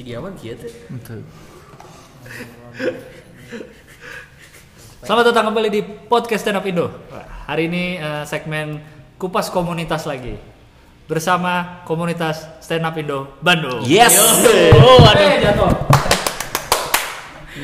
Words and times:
Sigiawan 0.00 0.32
gitu. 0.40 0.64
Betul. 0.96 1.20
Selamat 5.04 5.24
datang 5.28 5.52
kembali 5.52 5.68
di 5.68 5.84
podcast 5.84 6.40
Stand 6.48 6.56
Up 6.56 6.64
Indo. 6.64 6.88
Hari 7.44 7.68
ini 7.68 8.00
eh, 8.00 8.24
segmen 8.24 8.80
kupas 9.20 9.52
komunitas 9.52 10.08
lagi 10.08 10.40
bersama 11.04 11.84
komunitas 11.84 12.48
Stand 12.64 12.88
Up 12.88 12.96
Indo 12.96 13.36
Bandung. 13.44 13.84
Yes. 13.84 14.16
Oh, 14.80 15.04
ada 15.04 15.36
jatuh. 15.36 15.68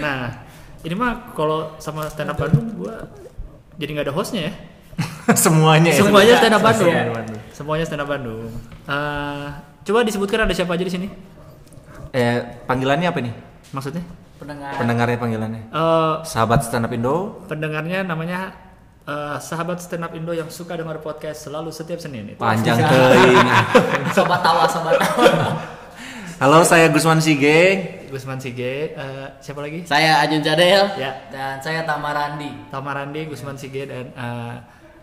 Nah, 0.05 0.45
ini 0.85 0.93
mah 0.93 1.33
kalau 1.33 1.81
sama 1.81 2.05
Stand 2.13 2.37
Up 2.37 2.37
Bandung 2.37 2.69
gua 2.77 3.01
jadi 3.81 3.97
nggak 3.97 4.13
ada 4.13 4.17
hostnya 4.17 4.53
ya. 4.53 4.53
Semuanya. 5.49 5.89
ya. 5.89 6.05
Semuanya 6.05 6.37
Stand 6.37 6.53
Up 6.53 6.61
Bandung. 6.61 6.93
Semuanya 6.93 7.17
Bandung. 7.17 7.41
Semuanya 7.57 7.85
Stand 7.89 8.05
Up 8.05 8.09
Bandung. 8.13 8.53
Eh, 8.85 9.47
coba 9.89 10.05
disebutkan 10.05 10.45
ada 10.45 10.53
siapa 10.53 10.77
aja 10.77 10.85
di 10.85 10.93
sini? 10.93 11.09
Eh, 12.17 12.41
panggilannya 12.65 13.09
apa 13.13 13.21
nih? 13.21 13.35
Maksudnya? 13.77 14.01
Pendengar. 14.41 14.73
Pendengarnya 14.81 15.19
panggilannya. 15.21 15.63
Eh, 15.69 16.15
Sahabat 16.25 16.65
stand 16.65 16.89
up 16.89 16.93
Indo. 16.97 17.45
pendengarnya 17.45 18.09
namanya 18.09 18.57
eh, 19.05 19.37
sahabat 19.37 19.85
stand 19.85 20.01
up 20.01 20.17
Indo 20.17 20.33
yang 20.33 20.49
suka 20.49 20.81
dengar 20.81 20.97
podcast 21.05 21.45
selalu 21.45 21.69
setiap 21.69 22.01
Senin 22.01 22.33
itu. 22.33 22.41
Panjang 22.41 22.81
teuing. 22.81 23.49
Sobat 24.17 24.41
tawa, 24.41 24.65
sobat 24.65 24.97
tawa. 24.97 25.29
Halo, 26.37 26.65
saya 26.65 26.89
Gusman 26.89 27.21
Sige. 27.21 27.81
Gusman 28.09 28.41
Sige, 28.41 28.97
eh, 28.97 29.27
siapa 29.41 29.61
lagi? 29.61 29.85
saya 29.85 30.21
Ajun 30.25 30.41
Jadel. 30.41 30.97
Ya. 30.97 31.13
Dan 31.29 31.61
saya 31.61 31.85
Tamarandi. 31.85 32.49
Tamarandi, 32.73 33.29
Gusman 33.29 33.61
Sige 33.61 33.85
dan 33.85 34.09
eh, 34.13 34.55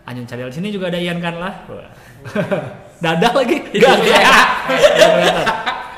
Anyun 0.04 0.26
Cadel. 0.28 0.50
Di 0.52 0.56
sini 0.60 0.68
juga 0.68 0.90
ada 0.92 0.98
Ian 1.00 1.16
Kanlah. 1.22 1.54
Wah. 2.94 3.02
Dadah 3.02 3.32
lagi. 3.34 3.56
Enggak 3.70 3.96
kelihatan. 3.98 4.46
Nggak 4.68 5.10
kelihatan. 5.10 5.44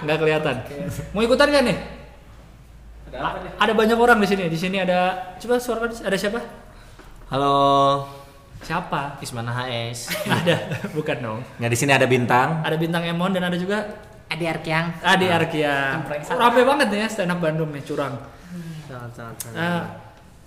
Nggak 0.02 0.18
kelihatan. 0.20 0.56
Mau 1.12 1.22
ikutan 1.22 1.46
gak 1.48 1.64
nih? 1.64 1.78
A- 3.16 3.36
Ada 3.58 3.72
banyak 3.72 3.96
orang 3.96 4.18
di 4.20 4.28
sini. 4.28 4.44
Di 4.46 4.58
sini 4.58 4.76
ada 4.76 4.98
coba 5.36 5.56
suara 5.56 5.88
ada 5.88 6.16
siapa? 6.16 6.40
Halo. 7.28 7.56
Siapa? 8.60 9.20
Ismana 9.20 9.52
HS. 9.52 10.10
ada, 10.42 10.56
bukan 10.90 11.16
dong. 11.20 11.40
Nah, 11.60 11.68
di 11.68 11.76
sini 11.76 11.92
ada 11.92 12.08
bintang. 12.08 12.64
Ada 12.64 12.76
bintang 12.76 13.04
Emon 13.04 13.30
dan 13.30 13.44
ada 13.46 13.56
juga 13.56 13.84
Adi 14.26 14.44
Arkiang. 14.48 15.00
Adi 15.04 15.26
Arkia. 15.30 16.02
Oh, 16.02 16.38
rame 16.40 16.66
banget 16.66 16.86
nih 16.90 16.98
ya 17.04 17.08
stand 17.08 17.30
up 17.30 17.38
Bandung 17.38 17.70
nih, 17.70 17.84
curang. 17.86 18.16
Eh, 19.54 19.82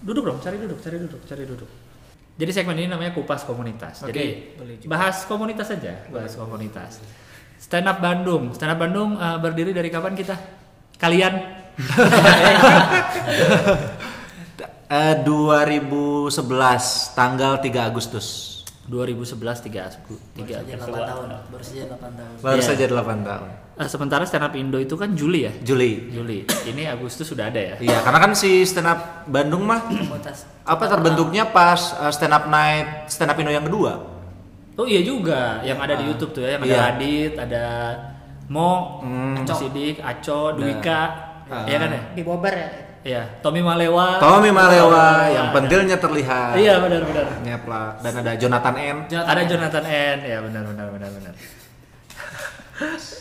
duduk 0.03 0.23
dong, 0.25 0.39
cari 0.39 0.57
duduk, 0.59 0.79
cari 0.83 0.97
duduk, 0.99 1.21
cari 1.23 1.43
duduk. 1.47 1.69
Jadi 2.39 2.51
segmen 2.55 2.79
ini 2.79 2.87
namanya 2.87 3.11
kupas 3.11 3.43
komunitas. 3.43 3.99
Jadi 4.07 4.55
boleh 4.55 4.79
bahas 4.87 5.27
komunitas 5.27 5.75
saja, 5.75 6.07
bahas 6.07 6.39
komunitas. 6.39 7.03
Stand 7.59 7.91
up 7.91 7.99
Bandung, 7.99 8.55
stand 8.55 8.71
up 8.71 8.79
Bandung 8.79 9.19
eh, 9.19 9.37
berdiri 9.43 9.75
dari 9.75 9.91
kapan 9.91 10.15
kita? 10.15 10.39
Kalian? 10.95 11.35
Eh, 14.89 15.21
2011 15.21 16.33
tanggal 17.13 17.61
3 17.61 17.93
Agustus. 17.93 18.58
2011 18.89 19.37
3 19.61 20.01
3 20.01 20.09
Baru 20.35 20.49
saja 20.51 20.73
8 20.75 21.05
tahun. 21.05 21.27
Baru 21.47 21.63
saja 21.63 21.83
8 21.85 22.11
tahun. 22.11 22.33
Baru 22.41 22.57
Iya. 22.57 22.65
saja 22.65 22.85
8 22.85 23.19
tahun. 23.21 23.49
Eh, 23.79 23.87
sementara 23.87 24.23
stand 24.25 24.43
up 24.43 24.53
Indo 24.53 24.75
itu 24.75 24.91
kan 24.93 25.13
Juli 25.13 25.45
ya? 25.45 25.53
Juli. 25.61 26.09
Juli. 26.09 26.43
Ini 26.43 26.89
Agustus 26.89 27.23
sudah 27.23 27.47
ada 27.47 27.61
ya? 27.61 27.75
Iya, 27.77 28.01
karena 28.01 28.19
kan 28.19 28.31
si 28.33 28.65
stand 28.65 28.85
up 28.85 28.99
Bandung 29.23 29.63
mah 29.63 29.87
apa 30.65 30.83
terbentuknya 30.85 31.47
pas 31.47 31.79
eh, 31.95 32.11
stand 32.11 32.33
up 32.33 32.49
night 32.49 33.07
stand 33.07 33.29
up 33.29 33.37
Indo 33.37 33.49
yang 33.49 33.63
kedua. 33.63 33.93
Oh 34.75 34.83
iya 34.83 34.99
juga, 34.99 35.59
yang 35.61 35.77
ada 35.77 35.93
di 35.93 36.07
YouTube 36.07 36.31
tuh 36.31 36.41
ya, 36.41 36.55
yang 36.55 36.63
ada 36.63 36.71
Iya. 36.71 36.79
Radit, 36.89 37.33
ada 37.35 37.63
Mo, 38.49 38.97
Hmm. 38.99 39.45
Sidik, 39.45 40.01
Aco, 40.01 40.55
Dwika, 40.55 41.01
Ah. 41.45 41.69
iya 41.69 41.77
kan 41.77 41.89
ya? 41.89 42.01
Di 42.15 42.23
Bober 42.23 42.49
ya. 42.49 42.69
Iya, 42.99 43.23
Tommy 43.39 43.63
Malewa. 43.63 44.19
Tommy 44.19 44.51
Malewa 44.51 45.31
yang 45.31 45.55
pentilnya 45.55 45.95
terlihat. 45.95 46.59
Iya 46.59 46.83
benar-benar. 46.83 47.39
Nyeplak. 47.39 48.03
Dan 48.03 48.13
ada 48.19 48.31
Jonathan 48.35 48.75
N. 48.75 48.97
Ada 49.07 49.41
Jonathan 49.47 49.85
N, 49.87 50.17
ya 50.27 50.37
benar 50.43 50.63
benar 50.67 50.87
benar 50.91 51.09
benar. 51.15 51.33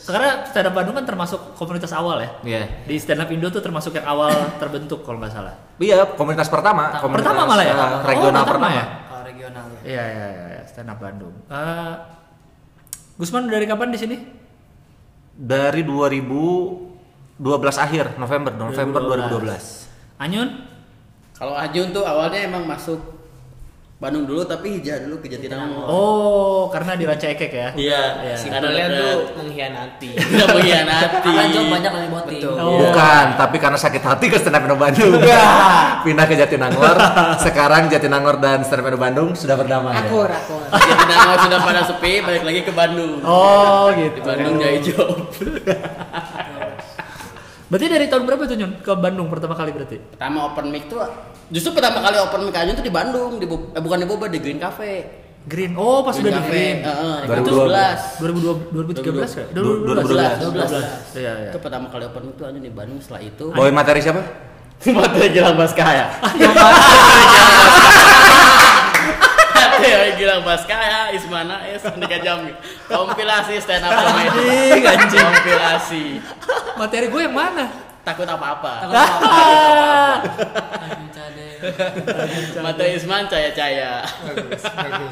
Karena 0.09 0.47
stand 0.47 0.71
up 0.71 0.75
Bandung 0.75 0.95
kan 0.95 1.03
termasuk 1.03 1.55
komunitas 1.55 1.91
awal 1.91 2.23
ya. 2.23 2.31
Iya. 2.43 2.63
Di 2.87 2.95
stand 2.95 3.19
up 3.19 3.31
Indo 3.31 3.51
tuh 3.51 3.59
termasuk 3.59 3.91
yang 3.95 4.07
awal 4.07 4.31
terbentuk 4.59 5.03
kalau 5.03 5.19
nggak 5.19 5.35
salah. 5.35 5.55
Iya, 5.79 6.15
komunitas 6.15 6.47
pertama. 6.47 6.95
Komunitas, 6.99 7.27
pertama 7.27 7.43
malah 7.47 7.65
ya? 7.67 7.75
eh, 7.75 7.79
Oh, 7.79 8.03
regional 8.07 8.43
pertama 8.47 8.67
pertama. 8.67 8.69
ya? 8.71 8.85
Oh, 9.11 9.21
regional 9.27 9.65
ya. 9.67 9.81
Iya 9.83 10.05
iya 10.07 10.27
iya, 10.31 10.45
iya, 10.55 10.63
stand 10.67 10.91
up 10.91 10.99
Bandung. 10.99 11.35
Eh, 11.51 11.95
Gusman 13.19 13.51
dari 13.51 13.67
kapan 13.67 13.91
di 13.91 13.99
sini? 13.99 14.17
Dari 15.35 15.83
2012 17.39 17.79
akhir, 17.79 18.05
November, 18.19 18.53
November 18.55 19.01
2012. 19.31 20.19
Anyun? 20.19 20.49
Kalau 21.39 21.55
Ajun 21.55 21.95
tuh 21.95 22.03
awalnya 22.03 22.51
emang 22.51 22.67
masuk 22.67 22.99
Bandung 23.99 24.31
dulu 24.31 24.47
tapi 24.47 24.79
hijrah 24.79 25.03
dulu 25.03 25.19
ke 25.19 25.27
Jatinangor. 25.27 25.83
Oh, 25.91 26.71
karena 26.71 26.95
di 26.95 27.03
Ranca 27.03 27.27
Ekek 27.35 27.51
ya? 27.51 27.69
Iya, 27.75 28.03
Iya. 28.31 28.37
simpelnya 28.39 28.87
Karena 28.87 28.95
tuh 28.95 29.19
mengkhianati. 29.43 30.11
tidak 30.31 30.49
mengkhianati. 30.55 31.19
Karena 31.19 31.43
job 31.51 31.67
banyak 31.67 31.91
dari 31.99 32.09
voting. 32.15 32.43
Betul. 32.47 32.57
Oh. 32.63 32.79
Bukan, 32.79 33.27
tapi 33.35 33.57
karena 33.59 33.75
sakit 33.75 34.03
hati 34.07 34.31
ke 34.31 34.39
stand 34.39 34.55
up 34.55 34.63
Indo 34.63 34.79
Bandung. 34.79 35.19
Pindah 36.07 36.27
ke 36.31 36.35
Jatinangor. 36.39 36.95
Sekarang 37.43 37.91
Jatinangor 37.91 38.39
dan 38.39 38.63
stand 38.63 38.83
up 38.83 38.87
Indo 38.87 39.03
Bandung 39.03 39.29
sudah 39.35 39.59
berdamai. 39.59 39.99
Akur, 39.99 40.31
akur. 40.31 40.63
Jatinangor 40.95 41.39
sudah 41.43 41.59
pada 41.59 41.83
sepi, 41.83 42.13
balik 42.23 42.43
lagi 42.47 42.61
ke 42.63 42.71
Bandung. 42.71 43.19
Oh 43.27 43.91
gitu. 43.99 44.15
Di 44.15 44.23
Bandung 44.23 44.63
jadi 44.63 44.79
job. 44.79 45.27
Berarti 47.69 47.87
dari 47.93 48.09
tahun 48.09 48.25
berapa 48.25 48.49
tuh 48.49 48.57
Nyun 48.57 48.81
ke 48.81 48.93
Bandung 48.97 49.29
pertama 49.29 49.53
kali 49.53 49.77
berarti? 49.77 50.01
Pertama 50.01 50.49
open 50.49 50.73
mic 50.73 50.89
tuh 50.89 51.05
justru 51.53 51.77
pertama 51.77 52.01
kali 52.01 52.17
open 52.17 52.49
mic 52.49 52.57
Ajun 52.57 52.75
tuh 52.81 52.85
di 52.85 52.93
Bandung, 52.93 53.37
di 53.37 53.45
eh, 53.45 53.81
bukan 53.85 53.99
di 54.01 54.07
Boba, 54.09 54.25
di 54.33 54.41
Green 54.41 54.57
Cafe. 54.57 55.21
Green. 55.49 55.73
Oh, 55.77 56.01
pas 56.01 56.17
udah 56.17 56.33
di 56.33 56.35
Cafe. 56.41 56.49
Green. 56.49 56.77
Heeh, 56.81 57.29
Baru 57.29 57.69
2012. 57.69 58.73
2012 58.73 59.05
2013 59.05 59.37
kan? 59.37 59.47
2012. 59.53 60.49
12. 60.49 61.21
Iya, 61.21 61.33
iya. 61.45 61.53
Itu 61.53 61.61
pertama 61.61 61.93
kali 61.93 62.09
open 62.09 62.33
mic 62.33 62.41
tuh 62.41 62.49
Ajun 62.49 62.65
di 62.65 62.73
Bandung 62.73 63.05
setelah 63.05 63.21
itu. 63.21 63.53
Bawain 63.53 63.77
materi 63.77 64.01
siapa? 64.01 64.25
Materi 64.97 65.29
Gilang 65.37 65.61
Baskaya. 65.61 66.09
Materi 69.79 70.11
Gilang 70.19 70.43
Baskaya, 70.43 71.15
Ismana 71.15 71.63
S, 71.71 71.87
Andika 71.87 72.19
Jamil. 72.19 72.55
Kompilasi 72.91 73.63
stand 73.63 73.87
up 73.87 73.95
comedy. 73.95 74.83
Anjing. 74.83 75.23
Kompilasi. 75.23 76.05
Materi 76.75 77.07
gue 77.07 77.23
yang 77.23 77.35
mana? 77.35 77.71
Takut 78.03 78.25
apa-apa. 78.25 78.89
Ajun 80.83 81.09
Cade. 81.13 81.49
Materi 82.59 82.91
Isman 82.97 83.29
caya-caya. 83.29 84.01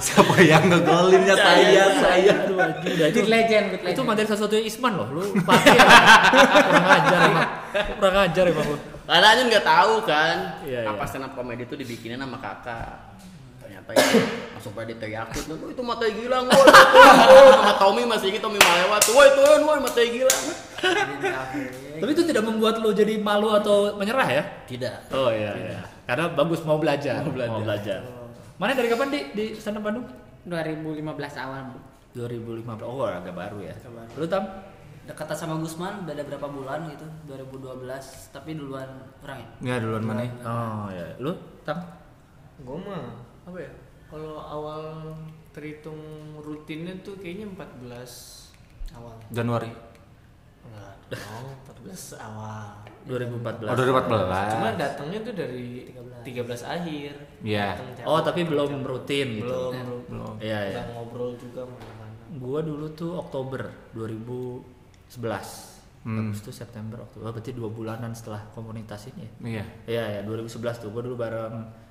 Siapa 0.00 0.34
yang 0.40 0.64
ngegolinnya 0.66 1.36
saya, 1.36 1.84
saya. 2.00 2.34
Udah 2.50 3.06
itu. 3.12 3.20
Good 3.20 3.28
legend, 3.28 3.66
Itu 3.84 4.00
materi 4.02 4.26
satu-satunya 4.26 4.64
Isman 4.64 4.96
loh. 4.96 5.06
Lu 5.12 5.22
pakai. 5.44 5.76
ya? 5.76 5.86
Kurang 6.66 6.88
ajar 6.88 7.20
emang. 7.28 7.48
Kurang 8.00 8.16
ajar 8.26 8.44
emang 8.48 8.66
lu. 8.74 8.78
Karena 9.06 9.38
nggak 9.38 9.62
tahu 9.62 9.94
kan 10.02 10.36
Iya, 10.66 10.90
apa 10.90 10.98
iya. 10.98 11.06
stand 11.06 11.30
up 11.30 11.32
comedy 11.38 11.62
itu 11.62 11.78
dibikinin 11.78 12.18
sama 12.18 12.42
kakak. 12.42 13.15
Ternyata 13.66 13.90
itu 13.98 14.18
langsung 14.54 14.72
pada 14.78 14.86
diteriakin 14.86 15.42
tuh, 15.42 15.58
"Oh, 15.58 15.70
itu 15.74 15.82
woi, 15.82 16.46
itu, 16.46 16.46
woi." 16.46 16.70
sama 17.58 17.74
Tommy 17.82 18.02
masih 18.06 18.30
ingat 18.30 18.42
Tommy 18.46 18.62
Malewa 18.62 18.96
tuh, 19.02 19.12
woi 19.18 19.28
turun, 19.34 19.60
woi 19.66 19.78
materi 19.82 20.08
Gilang. 20.14 20.44
Tapi 21.98 22.10
itu 22.14 22.22
tidak 22.30 22.46
membuat 22.46 22.78
lo 22.78 22.94
jadi 22.94 23.18
malu 23.18 23.50
atau 23.50 23.98
menyerah 23.98 24.28
ya? 24.30 24.42
Tidak. 24.70 25.10
Oh 25.10 25.34
iya, 25.34 25.50
iya. 25.58 25.80
Karena 26.06 26.30
bagus 26.30 26.62
mau 26.62 26.78
belajar. 26.78 27.26
Mau 27.26 27.58
belajar. 27.66 28.06
Mana 28.54 28.72
dari 28.78 28.86
kapan 28.86 29.10
di 29.10 29.20
di 29.34 29.44
up 29.58 29.82
Bandung? 29.82 30.06
2015 30.46 31.02
awal. 31.42 31.74
Bu. 31.74 31.78
2015. 32.22 32.86
Oh, 32.86 33.02
agak 33.02 33.34
baru 33.34 33.58
ya. 33.66 33.74
Lu 34.14 34.30
tam? 34.30 34.46
Dekat 35.06 35.38
sama 35.38 35.58
Gusman 35.62 36.02
beda 36.02 36.26
berapa 36.26 36.50
bulan 36.50 36.90
gitu 36.90 37.06
2012 37.30 37.86
tapi 38.34 38.58
duluan 38.58 38.90
orang 39.22 39.38
ya 39.38 39.48
Ya 39.62 39.74
duluan 39.78 40.02
mana? 40.02 40.26
Oh 40.42 40.90
ya. 40.90 41.14
Lu 41.22 41.30
tam? 41.62 41.78
Gue 42.62 42.74
mah 42.74 43.25
apa 43.46 43.58
ya? 43.58 43.72
Kalau 44.06 44.38
awal 44.38 45.14
terhitung 45.50 45.98
rutinnya 46.36 46.94
tuh 47.00 47.16
kayaknya 47.16 47.46
14 47.48 48.52
awal 48.92 49.14
Januari. 49.28 49.70
enggak 50.62 50.92
dong 51.08 51.46
14 51.86 52.18
awal 52.18 52.82
2014. 53.04 53.64
Oh 53.64 53.76
2014. 53.78 54.52
cuma 54.52 54.68
datangnya 54.74 55.18
tuh 55.22 55.34
dari 55.36 55.86
13, 56.20 56.42
akhir 56.60 57.14
Iya. 57.40 57.78
Tiap- 57.94 58.02
Oh, 58.04 58.18
tapi 58.20 58.42
belum 58.42 58.82
rutin 58.82 59.38
gitu. 59.38 59.46
belum 59.46 59.70
belum 59.72 60.00
Belum. 60.10 60.34
Iya, 60.38 60.58
iya. 60.68 60.82
Ngobrol 60.88 61.34
juga 61.36 61.62
mana-mana 61.64 62.14
Gua 62.36 62.58
dulu 62.60 62.90
tuh 62.92 63.14
Oktober 63.16 63.70
2011. 63.94 65.78
Hmm. 66.02 66.30
Agustus 66.30 66.54
September 66.56 66.98
Oktober. 67.00 67.24
Oh, 67.24 67.32
berarti 67.32 67.50
dua 67.50 67.66
bulanan 67.68 68.10
setelah 68.10 68.42
komunitas 68.50 69.06
ini. 69.08 69.22
ya? 69.22 69.30
Iya. 69.40 69.64
Iya 69.88 70.04
ya 70.12 70.20
2011 70.22 70.50
tuh 70.76 70.90
gue 70.90 71.02
dulu 71.02 71.14
bareng 71.16 71.85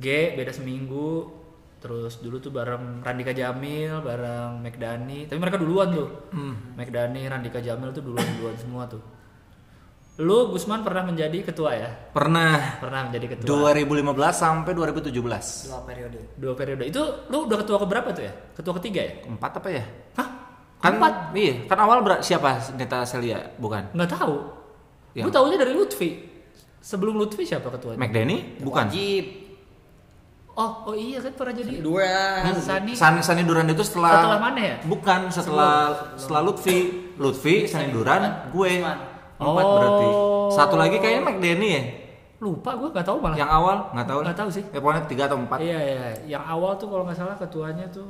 G 0.00 0.06
beda 0.32 0.50
seminggu 0.50 1.28
terus 1.76 2.18
dulu 2.18 2.36
tuh 2.36 2.50
bareng 2.50 3.00
Randika 3.00 3.30
Jamil 3.30 4.00
bareng 4.00 4.60
McDani 4.60 5.24
tapi 5.24 5.36
mereka 5.36 5.56
duluan 5.56 5.88
tuh 5.90 6.08
Hmm. 6.30 6.74
McDani 6.74 7.24
Randika 7.24 7.56
Jamil 7.58 7.88
tuh 7.90 8.02
duluan 8.02 8.24
duluan 8.34 8.56
semua 8.56 8.84
tuh 8.86 9.00
Lu 10.18 10.52
Gusman 10.52 10.84
pernah 10.84 11.00
menjadi 11.02 11.40
ketua 11.42 11.72
ya? 11.72 11.88
Pernah 12.12 12.76
Pernah 12.76 13.08
menjadi 13.08 13.26
ketua. 13.32 13.72
2015 13.72 14.04
sampai 14.34 14.72
2017. 14.76 15.16
Dua 15.64 15.80
periode. 15.80 16.20
Dua 16.36 16.52
periode. 16.52 16.84
Itu 16.84 17.00
lu 17.32 17.48
udah 17.48 17.56
ketua 17.56 17.80
keberapa 17.80 18.12
tuh 18.12 18.28
ya? 18.28 18.32
Ketua 18.52 18.76
ketiga 18.76 19.00
ya? 19.00 19.12
Empat 19.24 19.52
apa 19.56 19.68
ya? 19.72 19.80
Hah? 20.20 20.28
Kan 20.76 20.92
Empat? 20.96 21.32
iya, 21.32 21.64
kan 21.64 21.78
awal 21.78 22.00
ber- 22.00 22.20
siapa 22.20 22.60
Neta 22.72 23.00
Celia? 23.02 23.40
Bukan. 23.56 23.96
Nggak 23.96 24.10
tahu. 24.10 24.36
Yang- 25.16 25.24
Gue 25.24 25.32
taunya 25.32 25.56
dari 25.56 25.72
Lutfi. 25.72 26.10
Sebelum 26.78 27.16
Lutfi 27.16 27.42
siapa 27.42 27.68
ketuanya? 27.70 27.96
McDenny? 27.96 28.60
Bukan. 28.60 28.92
Wajib. 28.92 29.24
Oh, 30.52 30.84
oh 30.84 30.94
iya 30.94 31.18
kan 31.18 31.32
pernah 31.32 31.54
jadi. 31.54 31.78
Dua. 31.78 32.04
Sani. 32.54 32.92
Sani 32.92 33.20
Sani 33.20 33.42
Duran 33.42 33.64
itu 33.66 33.80
setelah 33.80 34.12
Setelah 34.18 34.40
mana 34.40 34.60
ya? 34.60 34.76
Bukan, 34.82 35.20
setelah 35.30 35.72
setelah 36.14 36.40
Lutfi. 36.42 36.78
Lutfi, 37.16 37.64
Sani 37.64 37.88
Duran, 37.88 38.50
gue. 38.50 38.70
Empat 38.80 39.64
Oh. 39.64 39.72
berarti. 39.72 40.08
Satu 40.52 40.74
lagi 40.76 40.96
kayaknya 40.98 41.22
McDenny 41.24 41.68
ya. 41.70 41.82
Lupa 42.40 42.72
gue 42.72 42.88
nggak 42.88 43.04
tahu 43.04 43.20
malah. 43.20 43.36
Yang 43.36 43.50
awal 43.50 43.76
nggak 43.92 44.06
tahu. 44.06 44.18
Nggak 44.20 44.36
tahu 44.36 44.48
sih. 44.50 44.64
Ya 44.68 44.78
pokoknya 44.78 45.02
tiga 45.06 45.22
atau 45.28 45.38
empat. 45.38 45.58
Iya 45.60 45.78
iya. 45.78 46.00
Yang 46.26 46.44
awal 46.46 46.70
tuh 46.76 46.88
kalau 46.88 47.04
nggak 47.04 47.16
salah 47.16 47.36
ketuanya 47.36 47.84
tuh 47.88 48.08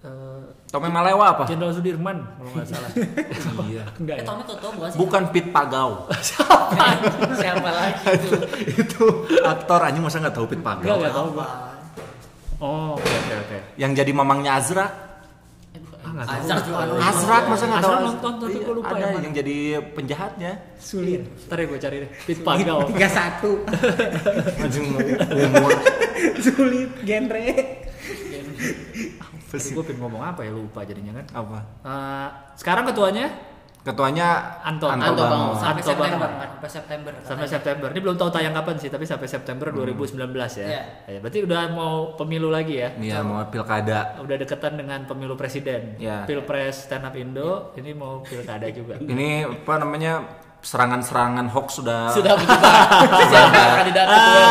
eh, 0.00 0.42
Tommy 0.66 0.90
Malewa 0.90 1.26
apa? 1.28 1.44
Jenderal 1.46 1.70
Sudirman 1.70 2.18
kalau 2.36 2.50
nggak 2.52 2.66
salah. 2.66 2.90
Iya. 3.70 3.82
Enggak 3.96 4.16
Eh 4.16 4.22
ya? 4.22 4.26
Tommy 4.26 4.42
ketua 4.42 4.70
bukan 4.74 4.88
sih? 4.90 4.98
Bukan 4.98 5.22
Pit 5.30 5.46
Pagau. 5.50 5.90
Siapa 7.38 7.68
lagi 7.70 8.02
itu? 8.14 8.28
itu 8.82 9.04
aktor 9.40 9.80
anjing 9.80 10.02
masa 10.02 10.18
nggak 10.18 10.34
tahu 10.34 10.46
Pit 10.46 10.58
Enggak 10.58 10.78
Pagau. 10.82 10.96
nggak 10.98 11.14
tahu 11.14 11.28
gue. 11.34 11.46
Oh 12.60 12.96
oke 12.96 13.08
oke 13.08 13.34
oke. 13.40 13.58
Yang 13.80 13.92
jadi 14.04 14.12
mamangnya 14.12 14.60
Azra. 14.60 14.86
Ah. 16.00 16.26
Azhar 16.26 16.58
juga 16.64 16.82
nonton. 16.84 17.06
Azra 17.06 17.36
masa 17.46 17.64
nggak 17.70 17.80
tahu? 17.80 17.92
Azra 17.92 18.02
nonton, 18.02 18.32
tapi 18.40 18.50
Iya, 18.50 18.64
gua 18.66 18.74
lupa 18.74 18.88
ada 18.90 18.98
yang 18.98 19.12
mana. 19.14 19.24
yang 19.24 19.34
jadi 19.36 19.56
penjahatnya. 19.94 20.52
Sulit. 20.76 21.22
Ntar 21.46 21.56
ya 21.60 21.66
gue 21.68 21.78
cari 21.78 21.96
deh. 22.02 22.10
Pit 22.26 22.38
Pagau. 22.40 22.78
Tiga 22.90 23.08
satu. 23.08 23.52
Anjing 24.64 24.84
umur. 24.90 25.70
Sulit 26.44 26.90
genre. 27.04 27.46
Gue 29.50 29.82
pengen 29.82 29.98
ngomong 29.98 30.22
apa 30.24 30.40
ya 30.46 30.52
lupa 30.52 30.82
jadinya 30.82 31.12
kan. 31.22 31.26
Apa? 31.36 31.58
Eh, 31.84 32.28
sekarang 32.58 32.84
ketuanya 32.90 33.26
Ketuanya 33.80 34.28
Anton. 34.60 34.92
Anto, 34.92 35.04
Anto 35.06 35.22
Bangun. 35.22 35.32
Bangun. 35.32 35.54
Sampai 35.56 35.80
Anto 35.80 35.88
September 35.88 36.18
kan? 36.20 36.20
Sampai 36.52 36.68
September. 36.68 37.10
sampai 37.16 37.24
katanya. 37.24 37.48
September. 37.48 37.88
Ini 37.88 38.00
belum 38.00 38.16
tahu 38.16 38.30
tayang 38.30 38.52
kapan 38.52 38.74
sih, 38.76 38.88
tapi 38.88 39.04
sampai 39.04 39.24
September 39.26 39.66
2019 39.70 40.20
ya. 40.54 40.66
Iya. 40.68 40.82
Ya, 41.06 41.18
berarti 41.18 41.38
udah 41.40 41.60
mau 41.70 41.92
pemilu 42.14 42.48
lagi 42.48 42.74
ya. 42.76 42.88
Iya 42.94 43.18
mau 43.20 43.40
pilkada. 43.46 44.20
Udah 44.20 44.36
deketan 44.36 44.76
dengan 44.76 45.00
pemilu 45.04 45.32
presiden. 45.32 45.96
Iya. 45.96 46.24
Pilpres 46.24 46.84
stand 46.84 47.02
up 47.02 47.16
Indo, 47.16 47.72
ini 47.74 47.90
mau 47.90 48.20
pilkada 48.20 48.68
juga. 48.68 49.00
Ini 49.10 49.48
apa 49.48 49.74
namanya 49.76 50.12
serangan-serangan 50.60 51.48
hoax 51.48 51.80
sudah 51.80 52.12
Sudah 52.12 52.36
berubah. 52.38 52.72
Siapa 53.24 53.60
kandidat 53.80 54.04
ketua? 54.04 54.44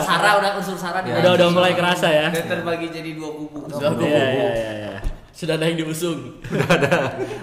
Sarah 0.00 0.32
udah 0.38 0.50
unsur 0.54 0.78
Sarah 0.78 1.02
Ya. 1.02 1.18
udah 1.18 1.32
udah 1.34 1.48
mulai 1.50 1.74
kerasa 1.74 2.06
ya. 2.06 2.30
Dan 2.30 2.46
terbagi 2.48 2.86
jadi 2.88 3.10
dua 3.18 3.30
kubu. 3.34 3.66
Sudah 3.66 3.90
Iya 3.98 4.06
iya 4.06 4.50
iya. 4.54 4.72
iya. 4.78 4.94
Sudah 5.32 5.56
ada 5.56 5.64
yang 5.64 5.78
diusung. 5.78 6.38
udah 6.52 6.68
ada 6.70 6.92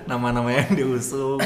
nama-nama 0.05 0.49
yang 0.51 0.69
diusung. 0.71 1.41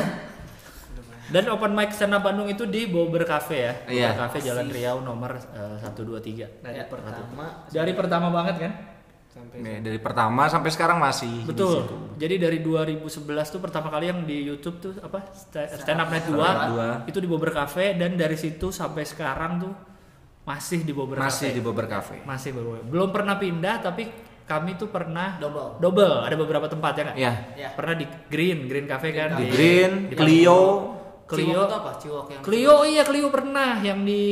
Dan 1.25 1.49
open 1.49 1.71
mic 1.71 1.89
stand 1.89 2.11
up 2.11 2.21
Bandung 2.21 2.45
itu 2.45 2.63
di 2.65 2.85
Bober 2.85 3.23
Cafe 3.23 3.57
ya. 3.57 3.73
Iya. 3.87 4.07
Bober 4.11 4.21
Cafe 4.21 4.37
Jalan 4.43 4.67
Riau 4.67 4.99
nomor 4.99 5.33
eh, 5.33 5.75
123. 5.79 6.61
Dari 6.61 6.75
Ya, 6.75 6.85
pertama 6.85 7.43
Dari 7.65 7.91
pertama 7.93 8.27
banget 8.29 8.55
kan? 8.59 8.73
sampai 9.25 9.57
Nih, 9.57 9.81
dari 9.81 9.97
pertama 9.97 10.45
sampai 10.45 10.69
sekarang 10.69 11.01
masih. 11.01 11.41
di 11.41 11.49
Betul. 11.49 11.81
situ. 11.81 11.95
Jadi 12.21 12.35
dari 12.37 12.57
2011 12.61 13.09
tuh 13.49 13.57
pertama 13.57 13.89
kali 13.89 14.05
yang 14.05 14.21
di 14.21 14.45
YouTube 14.45 14.77
tuh 14.77 14.93
apa? 15.01 15.25
Sta- 15.33 15.73
Stand 15.73 16.05
Up 16.05 16.13
Night 16.13 16.27
2, 16.27 16.37
Stand 16.37 16.53
Up 16.53 16.69
Night 16.69 17.09
itu 17.09 17.17
di 17.17 17.25
Bober 17.25 17.49
Cafe 17.49 17.97
dan 17.97 18.13
dari 18.13 18.37
situ 18.37 18.69
sampai 18.69 19.01
sekarang 19.01 19.57
tuh 19.57 19.73
masih 20.45 20.85
di 20.85 20.93
Bober 20.93 21.17
Masih 21.17 21.49
Cafe. 21.49 21.57
di 21.57 21.61
Bobber 21.65 21.87
Cafe. 21.87 22.15
Masih 22.21 22.53
baru. 22.53 22.85
Belum 22.85 23.09
pernah 23.09 23.33
pindah 23.33 23.81
tapi 23.81 24.05
kami 24.43 24.75
tuh 24.75 24.87
pernah 24.87 25.35
Double. 25.37 25.79
double. 25.79 26.15
Ada 26.21 26.35
beberapa 26.35 26.67
tempat 26.67 26.91
ya 26.93 27.01
nggak? 27.03 27.17
Iya. 27.17 27.33
Ya. 27.55 27.69
Pernah 27.71 27.95
di 27.95 28.05
Green, 28.27 28.67
Green 28.67 28.85
Cafe 28.85 29.09
kan 29.09 29.35
Di 29.35 29.47
Green, 29.47 29.91
di- 30.07 30.15
Clio, 30.15 30.61
Clio. 31.25 31.47
Ciwok 31.49 31.63
itu 31.63 31.75
apa? 31.75 31.91
Ciwok 31.97 32.25
yang 32.29 32.41
Clio 32.41 32.75
iya 32.83 33.03
Clio 33.03 33.27
pernah 33.27 33.79
yang 33.79 34.01
di 34.01 34.23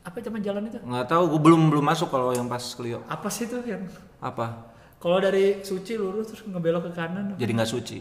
apa 0.00 0.20
zaman 0.20 0.38
jalan 0.38 0.68
itu? 0.68 0.76
nggak 0.78 1.06
tahu, 1.06 1.22
gue 1.30 1.40
belum 1.40 1.60
belum 1.70 1.84
masuk 1.86 2.08
kalau 2.08 2.30
yang 2.30 2.44
pas 2.44 2.60
Clio. 2.60 3.00
Apa 3.06 3.28
sih 3.28 3.46
tuh 3.46 3.62
yang 3.62 3.86
Apa? 4.18 4.68
kalau 4.98 5.16
dari 5.16 5.60
Suci 5.60 5.94
lurus 5.94 6.28
terus 6.28 6.42
ngebelok 6.44 6.88
ke 6.88 6.92
kanan 6.92 7.36
Jadi 7.36 7.50
nggak 7.52 7.70
suci. 7.70 7.98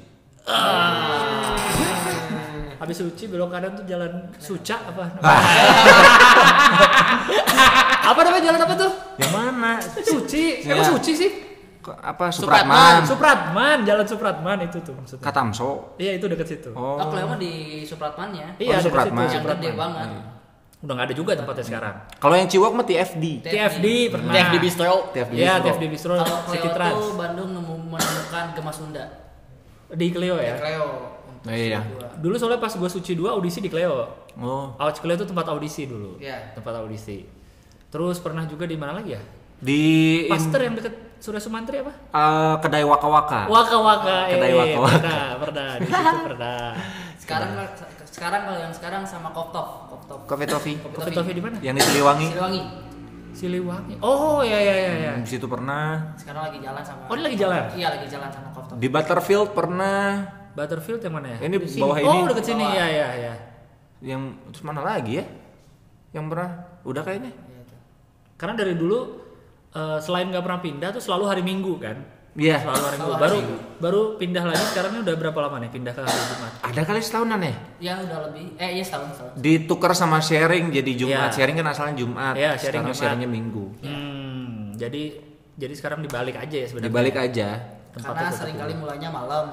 Habis 2.83 2.99
Suci 2.99 3.31
belok 3.31 3.47
kanan 3.47 3.71
tuh 3.73 3.87
jalan 3.87 4.11
Suca 4.35 4.75
apa? 4.75 5.07
apa 8.03 8.19
namanya 8.19 8.43
jalan 8.43 8.59
apa 8.59 8.73
tuh? 8.75 8.91
Yang 9.15 9.31
mana? 9.31 9.71
Suci. 9.79 10.45
Ya. 10.61 10.75
Emang 10.75 10.91
Suci 10.91 11.11
sih? 11.15 11.31
Kok- 11.79 11.95
Apa 11.95 12.27
Supratman. 12.27 13.03
Supratman? 13.03 13.07
Supratman, 13.07 13.77
jalan 13.83 14.03
Supratman 14.03 14.57
itu 14.61 14.77
tuh 14.79 14.95
maksudnya. 14.95 15.23
Katamso. 15.23 15.95
Iya 15.95 16.15
itu 16.15 16.27
deket 16.27 16.47
situ. 16.49 16.71
Oh. 16.71 16.95
Oh, 16.95 17.07
Cleo 17.07 17.35
di 17.35 17.83
Supratmannya. 17.83 18.55
Iya, 18.55 18.79
deket 18.79 18.87
Supratman. 18.87 19.27
situ, 19.27 19.31
Yang 19.33 19.43
gede 19.45 19.67
Supratman. 19.69 19.75
banget. 19.79 20.07
Udah 20.83 20.93
nggak 20.93 21.07
ada 21.07 21.15
juga 21.15 21.31
tempatnya 21.33 21.63
sekarang. 21.65 21.95
Kalau 22.19 22.35
yang 22.35 22.47
Ciwok 22.47 22.71
mah 22.73 22.83
TFD. 22.83 23.25
TFD 23.41 23.85
pernah. 24.11 24.31
TFD 24.33 24.55
Bistro. 24.59 24.95
TFD. 25.11 25.33
Iya, 25.33 25.53
Bistro. 25.53 25.63
TFD 25.65 25.83
Bistro 25.87 26.13
Kalau 26.17 26.37
Cleo 26.45 26.67
Trans. 26.69 26.91
tuh 26.93 27.07
Bandung 27.15 27.49
nemu 27.51 27.75
menemukan 27.85 28.45
Gema 28.51 28.71
Sunda. 28.71 29.05
Di 29.87 30.07
Clio 30.09 30.35
ya. 30.35 30.55
Cleo. 30.59 31.12
Oh, 31.43 31.51
iya. 31.51 31.83
Dulu 32.17 32.39
soalnya 32.39 32.57
pas 32.57 32.71
gue 32.71 32.87
Suci 32.87 33.13
2 33.13 33.27
audisi 33.27 33.59
di 33.59 33.67
Clio. 33.67 34.07
Oh. 34.39 34.71
Audisi 34.79 34.99
Clio 34.99 35.15
itu 35.15 35.27
tempat 35.27 35.45
audisi 35.47 35.83
dulu. 35.83 36.15
Iya. 36.15 36.55
Tempat 36.55 36.79
audisi. 36.79 37.27
Terus 37.91 38.17
pernah 38.17 38.47
juga 38.47 38.63
di 38.63 38.79
mana 38.79 38.95
lagi 38.95 39.13
ya? 39.13 39.21
Di 39.59 39.83
Pasteur 40.27 40.59
yang 40.61 40.75
deket 40.75 40.91
Surya 41.19 41.39
Sumantri 41.39 41.79
apa? 41.79 41.91
eh, 41.91 42.55
kedai 42.59 42.83
Waka 42.83 43.07
Waka. 43.07 43.41
Waka 43.47 43.77
Waka. 43.79 44.17
Kedai 44.27 44.51
eh, 44.51 44.55
Waka 44.55 44.79
Waka. 44.81 44.97
Pernah, 44.99 45.27
pernah. 45.39 45.69
Di 45.77 45.85
situ 45.87 46.19
pernah. 46.31 46.61
Sekarang 47.19 47.49
sekarang 48.13 48.41
kalau 48.45 48.59
yang 48.59 48.73
sekarang 48.75 49.01
sama 49.07 49.31
Koftov, 49.31 49.87
Koftov. 49.87 50.19
Coffee 50.27 50.47
Toffee. 50.47 50.75
Kopi 50.79 51.11
Tofi 51.11 51.31
di 51.31 51.41
mana? 51.43 51.55
Yang 51.59 51.75
di 51.75 51.83
Siliwangi. 51.87 52.27
Siliwangi. 52.27 52.61
Siliwangi. 53.33 53.95
Oh, 54.03 54.43
iya 54.45 54.59
iya 54.59 54.75
iya 54.75 54.91
iya. 54.99 55.11
Hmm, 55.15 55.23
Di 55.23 55.29
situ 55.31 55.47
pernah. 55.47 56.13
Sekarang 56.19 56.51
lagi 56.51 56.59
jalan 56.61 56.83
sama 56.83 57.07
Oh, 57.07 57.15
dia 57.15 57.23
lagi 57.25 57.37
jalan? 57.39 57.61
Iya, 57.73 57.87
lagi 57.95 58.07
jalan 58.07 58.29
sama 58.29 58.49
Koftov. 58.51 58.75
Di 58.77 58.87
Butterfield 58.87 59.49
pernah. 59.55 60.03
Butterfield 60.53 61.01
yang 61.01 61.13
mana 61.13 61.27
ya? 61.33 61.37
Ini 61.41 61.55
Di 61.57 61.67
sini. 61.67 61.81
bawah 61.81 61.97
Oh, 61.97 62.13
ini. 62.13 62.29
deket 62.29 62.45
sini. 62.45 62.61
Bawah. 62.61 62.75
Iya 62.75 62.85
iya 62.87 63.07
iya. 63.17 63.33
Yang 64.03 64.21
terus 64.53 64.63
mana 64.63 64.81
lagi 64.81 65.11
ya? 65.17 65.25
Yang 66.11 66.25
pernah? 66.29 66.49
Udah 66.83 67.01
kayaknya. 67.01 67.31
Iya. 67.33 67.61
Karena 68.35 68.53
dari 68.55 68.73
dulu 68.73 68.99
eh, 69.71 69.97
selain 69.99 70.29
nggak 70.29 70.43
pernah 70.43 70.61
pindah 70.61 70.89
tuh 70.91 71.01
selalu 71.01 71.23
hari 71.25 71.41
Minggu 71.41 71.73
kan. 71.77 71.97
Iya. 72.33 72.61
Selalu 72.61 72.83
hari 72.83 72.97
Minggu. 72.97 73.09
Selalu 73.09 73.21
Baru 73.21 73.37
hari 73.37 73.53
baru 73.77 74.01
pindah 74.15 74.43
lagi 74.43 74.63
sekarang 74.69 74.89
ini 74.93 74.99
udah 75.01 75.15
berapa 75.15 75.39
lama 75.39 75.55
nih 75.59 75.69
pindah 75.69 75.93
ke 75.93 76.01
hari 76.01 76.17
Jumat? 76.29 76.51
Ada 76.61 76.81
kali 76.83 76.99
setahunan 76.99 77.39
ya? 77.41 77.55
Ya 77.81 77.93
udah 77.99 78.19
lebih. 78.25 78.45
Eh, 78.57 78.69
iya 78.73 78.83
setahun 78.83 79.09
setahun. 79.13 79.33
Ditukar 79.37 79.91
sama 79.93 80.17
sharing 80.17 80.69
jadi 80.69 80.91
Jumat. 80.93 81.29
Iya. 81.29 81.35
Sharing 81.35 81.55
kan 81.57 81.67
asalnya 81.67 81.95
Jumat. 81.95 82.33
Iya, 82.33 82.51
sharing 82.53 82.61
Sekarang 82.61 82.85
Jumat. 82.87 83.01
sharingnya 83.01 83.29
Minggu. 83.29 83.65
Hmm, 83.81 84.73
jadi 84.73 85.03
jadi 85.53 85.73
sekarang 85.73 86.01
dibalik 86.01 86.33
aja 86.33 86.55
ya 86.55 86.65
sebenarnya. 86.65 86.89
Dibalik 86.89 87.15
aja. 87.15 87.47
Tempatnya 87.93 88.09
Karena 88.09 88.25
tetap 88.27 88.41
sering 88.41 88.57
kali 88.57 88.73
mulainya 88.73 89.09
malam. 89.09 89.45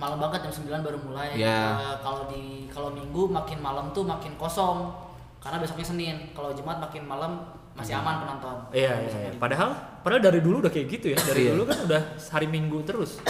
Malam 0.00 0.16
banget 0.18 0.40
jam 0.42 0.52
9 0.56 0.80
baru 0.80 0.98
mulai. 0.98 1.36
Iya. 1.36 1.60
Eh, 1.76 1.96
kalau 2.00 2.24
di 2.26 2.42
kalau 2.66 2.88
Minggu 2.88 3.28
makin 3.28 3.60
malam 3.60 3.92
tuh 3.92 4.02
makin 4.02 4.32
kosong. 4.34 4.88
Karena 5.36 5.56
besoknya 5.56 5.84
Senin. 5.86 6.16
Kalau 6.32 6.50
Jumat 6.50 6.80
makin 6.80 7.04
malam 7.04 7.44
masih 7.70 7.94
aman 7.94 8.18
penonton. 8.18 8.56
Iya, 8.72 8.92
iya, 8.98 9.10
iya. 9.14 9.30
di- 9.30 9.38
Padahal 9.38 9.70
padahal 10.00 10.20
dari 10.22 10.40
dulu 10.40 10.58
udah 10.58 10.68
kayak 10.68 10.88
gitu 10.90 11.06
ya. 11.12 11.18
Dari 11.20 11.44
Iya. 11.44 11.50
dulu 11.52 11.62
kan 11.64 11.78
udah 11.84 12.00
hari 12.26 12.46
Minggu 12.46 12.80
terus. 12.82 13.20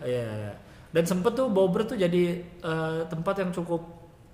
Iya, 0.00 0.24
iya. 0.24 0.52
Dan 0.88 1.04
sempet 1.04 1.34
tuh 1.34 1.50
Bobber 1.50 1.82
tuh 1.84 1.94
jadi 1.94 2.22
eh, 2.40 3.00
tempat 3.04 3.34
yang 3.38 3.50
cukup 3.50 3.82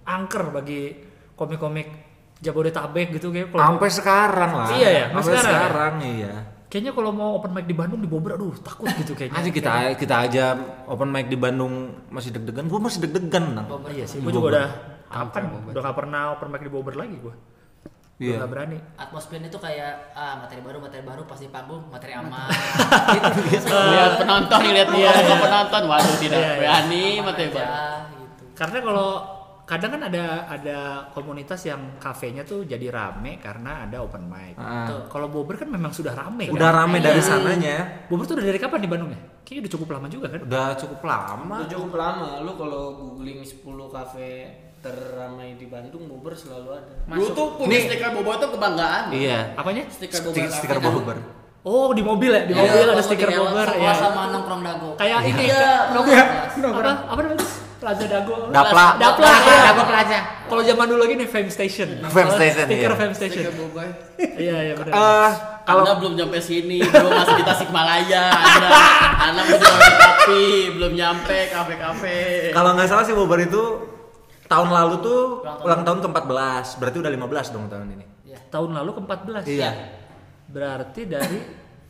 angker 0.04 0.52
bagi 0.52 0.92
komik-komik 1.35 1.88
Jabodetabek 2.37 3.09
gitu 3.11 3.33
kayak 3.33 3.50
Sampai 3.50 3.88
sekarang 3.88 4.52
lah. 4.54 4.68
Iya 4.71 4.88
ya, 4.92 5.04
Sampai 5.09 5.25
sekarang 5.25 5.44
ya? 5.44 5.56
sekarang, 5.59 5.94
iya. 6.04 6.35
Kayaknya 6.75 6.90
kalau 6.90 7.14
mau 7.14 7.38
open 7.38 7.54
mic 7.54 7.71
di 7.71 7.76
Bandung 7.78 8.02
di 8.02 8.11
Bobber 8.11 8.35
aduh 8.35 8.50
takut 8.59 8.90
gitu 8.99 9.14
kayaknya. 9.14 9.38
Aja 9.38 9.50
kita 9.54 9.73
kita 9.95 10.14
aja 10.26 10.45
open 10.90 11.07
mic 11.07 11.31
di 11.31 11.38
Bandung 11.38 11.95
masih 12.11 12.35
deg-degan. 12.35 12.66
Gua 12.66 12.83
masih 12.83 12.99
deg-degan, 13.07 13.54
Nang. 13.54 13.71
Bobber 13.71 13.95
Iya 13.95 14.11
sih, 14.11 14.19
tuh 14.19 14.26
gue 14.26 14.33
juga 14.35 14.49
udah 14.59 14.69
kapan 15.07 15.43
udah 15.71 15.81
gak 15.87 15.97
pernah 16.02 16.23
open 16.35 16.50
mic 16.50 16.66
di 16.66 16.73
Bobber 16.75 16.99
lagi 16.99 17.14
gue. 17.14 17.35
Iya. 18.19 18.43
Udah 18.43 18.43
gak 18.43 18.50
berani. 18.50 18.78
atmosfernya 18.99 19.49
itu 19.54 19.59
kayak 19.62 20.19
ah 20.19 20.35
materi 20.43 20.61
baru 20.66 20.78
materi 20.83 21.02
baru 21.07 21.23
pasti 21.31 21.47
panggung 21.47 21.87
materi 21.95 22.12
aman 22.19 22.50
gitu 23.47 23.71
Lihat 23.95 24.12
penonton, 24.19 24.61
lihat 24.75 24.88
muka 24.90 25.11
iya. 25.14 25.38
penonton. 25.38 25.83
Waduh, 25.87 26.14
tidak 26.19 26.38
Iya, 26.43 26.43
iya. 26.43 26.59
berani 26.59 27.04
mati 27.23 27.43
aja, 27.54 27.66
gitu 28.19 28.43
Karena 28.59 28.78
kalau 28.83 29.11
kadang 29.64 29.97
kan 29.97 30.02
ada 30.12 30.44
ada 30.44 30.78
komunitas 31.16 31.64
yang 31.64 31.97
kafenya 31.97 32.44
tuh 32.44 32.68
jadi 32.68 32.92
rame 32.92 33.40
karena 33.40 33.88
ada 33.88 34.04
open 34.04 34.28
mic. 34.28 34.61
Ah. 34.61 34.85
Tuh, 34.85 35.00
Kalau 35.09 35.33
Bobber 35.33 35.56
kan 35.56 35.73
memang 35.73 35.88
sudah 35.88 36.12
rame. 36.12 36.52
Udah 36.52 36.68
kan? 36.68 36.85
rame 36.85 37.00
dari 37.00 37.21
sananya. 37.25 38.04
Bobber 38.12 38.28
tuh 38.28 38.37
udah 38.37 38.44
dari 38.44 38.61
kapan 38.61 38.85
di 38.85 38.88
Bandung 38.92 39.11
ya? 39.11 39.21
Kayaknya 39.40 39.61
udah 39.64 39.73
cukup 39.73 39.88
lama 39.97 40.06
juga 40.12 40.26
kan? 40.28 40.40
Udah 40.44 40.68
cukup 40.76 41.00
lama. 41.04 41.56
Udah 41.64 41.71
cukup 41.73 41.92
lama. 41.97 42.28
Lu 42.44 42.52
kalau 42.61 42.83
googling 42.97 43.40
10 43.40 43.64
kafe 43.88 44.28
terramai 44.85 45.56
di 45.56 45.64
Bandung, 45.64 46.12
Bogor 46.12 46.37
selalu 46.37 46.68
ada. 46.76 46.92
Lu 47.16 47.33
tuh 47.33 47.56
punya 47.56 47.80
stiker 47.80 48.12
bobo 48.12 48.37
itu 48.37 48.47
kebanggaan. 48.52 49.04
Iya. 49.16 49.56
Apanya? 49.56 49.88
Stiker 49.88 50.21
bobo. 50.28 50.37
Stiker, 50.44 50.76
Bobber. 50.76 51.16
Oh 51.64 51.97
di 51.97 52.04
mobil 52.04 52.28
ya? 52.28 52.44
Di 52.44 52.52
Iya, 52.52 52.61
mobil 52.61 52.85
ada 52.85 52.92
kalau 52.92 53.04
stiker 53.09 53.30
Bobber 53.33 53.68
Sama 53.73 53.80
ya. 53.80 53.92
sama 53.97 54.23
nongkrong 54.28 54.61
dago. 54.61 54.90
Kayak 55.00 55.21
ini. 55.25 55.49
Iya. 55.49 55.97
Apa? 56.61 56.92
Apa 57.09 57.21
namanya? 57.25 57.63
Plaza 57.85 58.05
Dago. 58.09 58.49
Dapla. 58.49 58.97
Dapla. 58.97 58.97
Dapla, 58.97 59.33
iya. 59.45 59.61
Dago 59.69 59.83
Plaza. 59.85 60.19
Kalau 60.45 60.62
zaman 60.62 60.85
dulu 60.88 61.00
lagi 61.00 61.14
nih 61.14 61.29
Fame 61.29 61.50
Station. 61.50 61.88
Fame 62.03 62.31
Station, 62.33 62.64
Stiker 62.64 62.88
iya. 62.88 62.97
Fame 62.97 63.14
Station. 63.14 63.43
Iya 64.35 64.57
iya 64.62 64.75
benar. 64.75 64.93
Eh, 64.97 65.31
Kalau 65.64 65.97
belum 65.99 66.14
nyampe 66.14 66.41
sini, 66.41 66.81
belum 66.81 67.12
masih 67.12 67.35
di 67.35 67.45
Tasikmalaya. 67.45 68.25
Anda, 68.33 68.69
Anda 69.19 69.41
belum 69.43 69.61
nyampe 69.61 69.85
kopi, 69.99 70.45
belum 70.73 70.93
nyampe 70.95 71.38
kafe-kafe. 71.49 72.19
kalau 72.53 72.73
nggak 72.73 72.85
salah 72.87 73.05
sih 73.05 73.12
Bobber 73.12 73.41
itu 73.41 73.62
tahun 74.45 74.69
lalu 74.71 74.95
tuh 75.00 75.21
Ulang 75.41 75.57
tahun. 75.57 75.64
ulang 75.64 75.83
tahun 75.83 75.99
ke-14. 76.05 76.64
Berarti 76.76 76.97
udah 77.00 77.12
15 77.12 77.53
dong 77.53 77.64
tahun 77.69 77.87
ini. 77.93 78.05
Iya. 78.25 78.38
Tahun 78.49 78.71
lalu 78.73 78.91
ke-14. 78.97 79.45
Iya. 79.45 79.71
Berarti 80.47 81.03
dari 81.05 81.38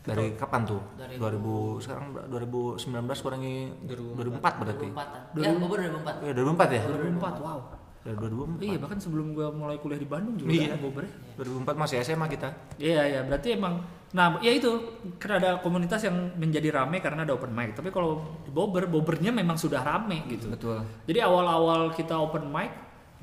Dari 0.05 0.37
kapan 0.37 0.69
tuh? 0.69 0.81
Dari- 0.95 1.17
2000 1.17 1.81
sekarang 1.81 2.05
ber- 2.13 2.29
2019 2.29 3.25
kurangi 3.25 3.55
2004 3.89 4.53
berarti. 4.61 4.87
2004 4.93 5.41
Ya, 5.41 5.51
Bogor 5.57 5.79
2004. 5.81 6.15
Iya 6.21 6.33
2004 6.37 6.69
ya? 6.69 6.83
2004. 6.85 7.41
Wow. 7.41 7.59
Dari 8.05 8.17
2004. 8.21 8.61
Iya 8.61 8.77
bahkan 8.77 8.99
sebelum 9.01 9.27
gua 9.33 9.49
mulai 9.49 9.81
kuliah 9.81 9.97
di 9.97 10.05
Bandung 10.05 10.37
juga 10.37 10.53
Iya. 10.53 10.77
kan 10.77 10.81
Bobber. 10.85 11.05
2004 11.35 11.73
masih 11.75 11.97
SMA 12.05 12.27
kita. 12.29 12.49
Iya 12.77 13.01
iya 13.03 13.21
berarti 13.25 13.57
emang 13.57 13.81
nah 14.15 14.39
ya 14.39 14.53
itu 14.53 14.71
karena 15.19 15.37
ada 15.43 15.51
komunitas 15.59 15.99
yang 15.99 16.15
menjadi 16.37 16.71
rame 16.71 17.01
karena 17.01 17.25
ada 17.25 17.33
open 17.33 17.51
mic. 17.51 17.73
Tapi 17.73 17.89
kalau 17.89 18.21
di 18.45 18.53
Bobber, 18.53 18.85
Bobbernya 18.85 19.33
memang 19.33 19.57
sudah 19.57 19.81
rame 19.81 20.23
gitu. 20.29 20.53
Betul. 20.53 20.85
Jadi 21.03 21.19
awal-awal 21.19 21.91
kita 21.91 22.15
open 22.15 22.47
mic 22.47 22.71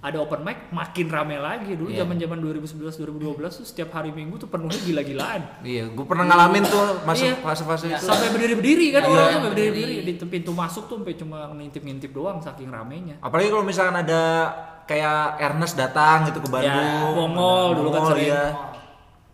ada 0.01 0.17
open 0.17 0.41
mic 0.41 0.73
makin 0.73 1.07
rame 1.07 1.37
lagi 1.37 1.77
dulu 1.77 1.93
Iya. 1.93 2.01
zaman-zaman 2.01 2.41
2011 2.41 2.97
2012 2.97 3.53
tuh 3.53 3.65
setiap 3.65 3.93
hari 3.93 4.09
Minggu 4.09 4.33
tuh 4.35 4.49
penuhnya 4.49 4.81
gila-gilaan. 4.81 5.61
Iya, 5.61 5.93
gue 5.93 6.05
pernah 6.05 6.25
ngalamin 6.25 6.65
tuh 6.65 7.05
masuk 7.05 7.29
Iya. 7.29 7.37
fase-fase 7.39 7.85
itu. 7.87 8.01
Sampai 8.01 8.33
berdiri-berdiri 8.33 8.87
kan 8.89 9.01
Iya, 9.01 9.09
orang 9.09 9.29
sampai 9.31 9.49
berdiri. 9.53 9.69
berdiri-berdiri 9.77 10.17
di 10.17 10.25
pintu 10.27 10.51
masuk 10.51 10.89
tuh 10.89 10.97
sampai 10.97 11.13
cuma 11.13 11.53
ngintip-ngintip 11.53 12.09
doang 12.09 12.41
saking 12.41 12.73
ramenya. 12.73 13.21
Apalagi 13.21 13.47
kalau 13.47 13.61
misalkan 13.61 13.93
ada 13.95 14.21
kayak 14.83 15.37
Ernest 15.39 15.77
datang 15.77 16.25
gitu 16.25 16.41
ke 16.41 16.49
Bandung. 16.49 16.81
Ya, 16.81 17.13
Mongol 17.13 17.67
dulu 17.77 17.89
kan 17.89 18.01
Mongol, 18.01 18.11
sering. 18.11 18.27
iya. 18.27 18.43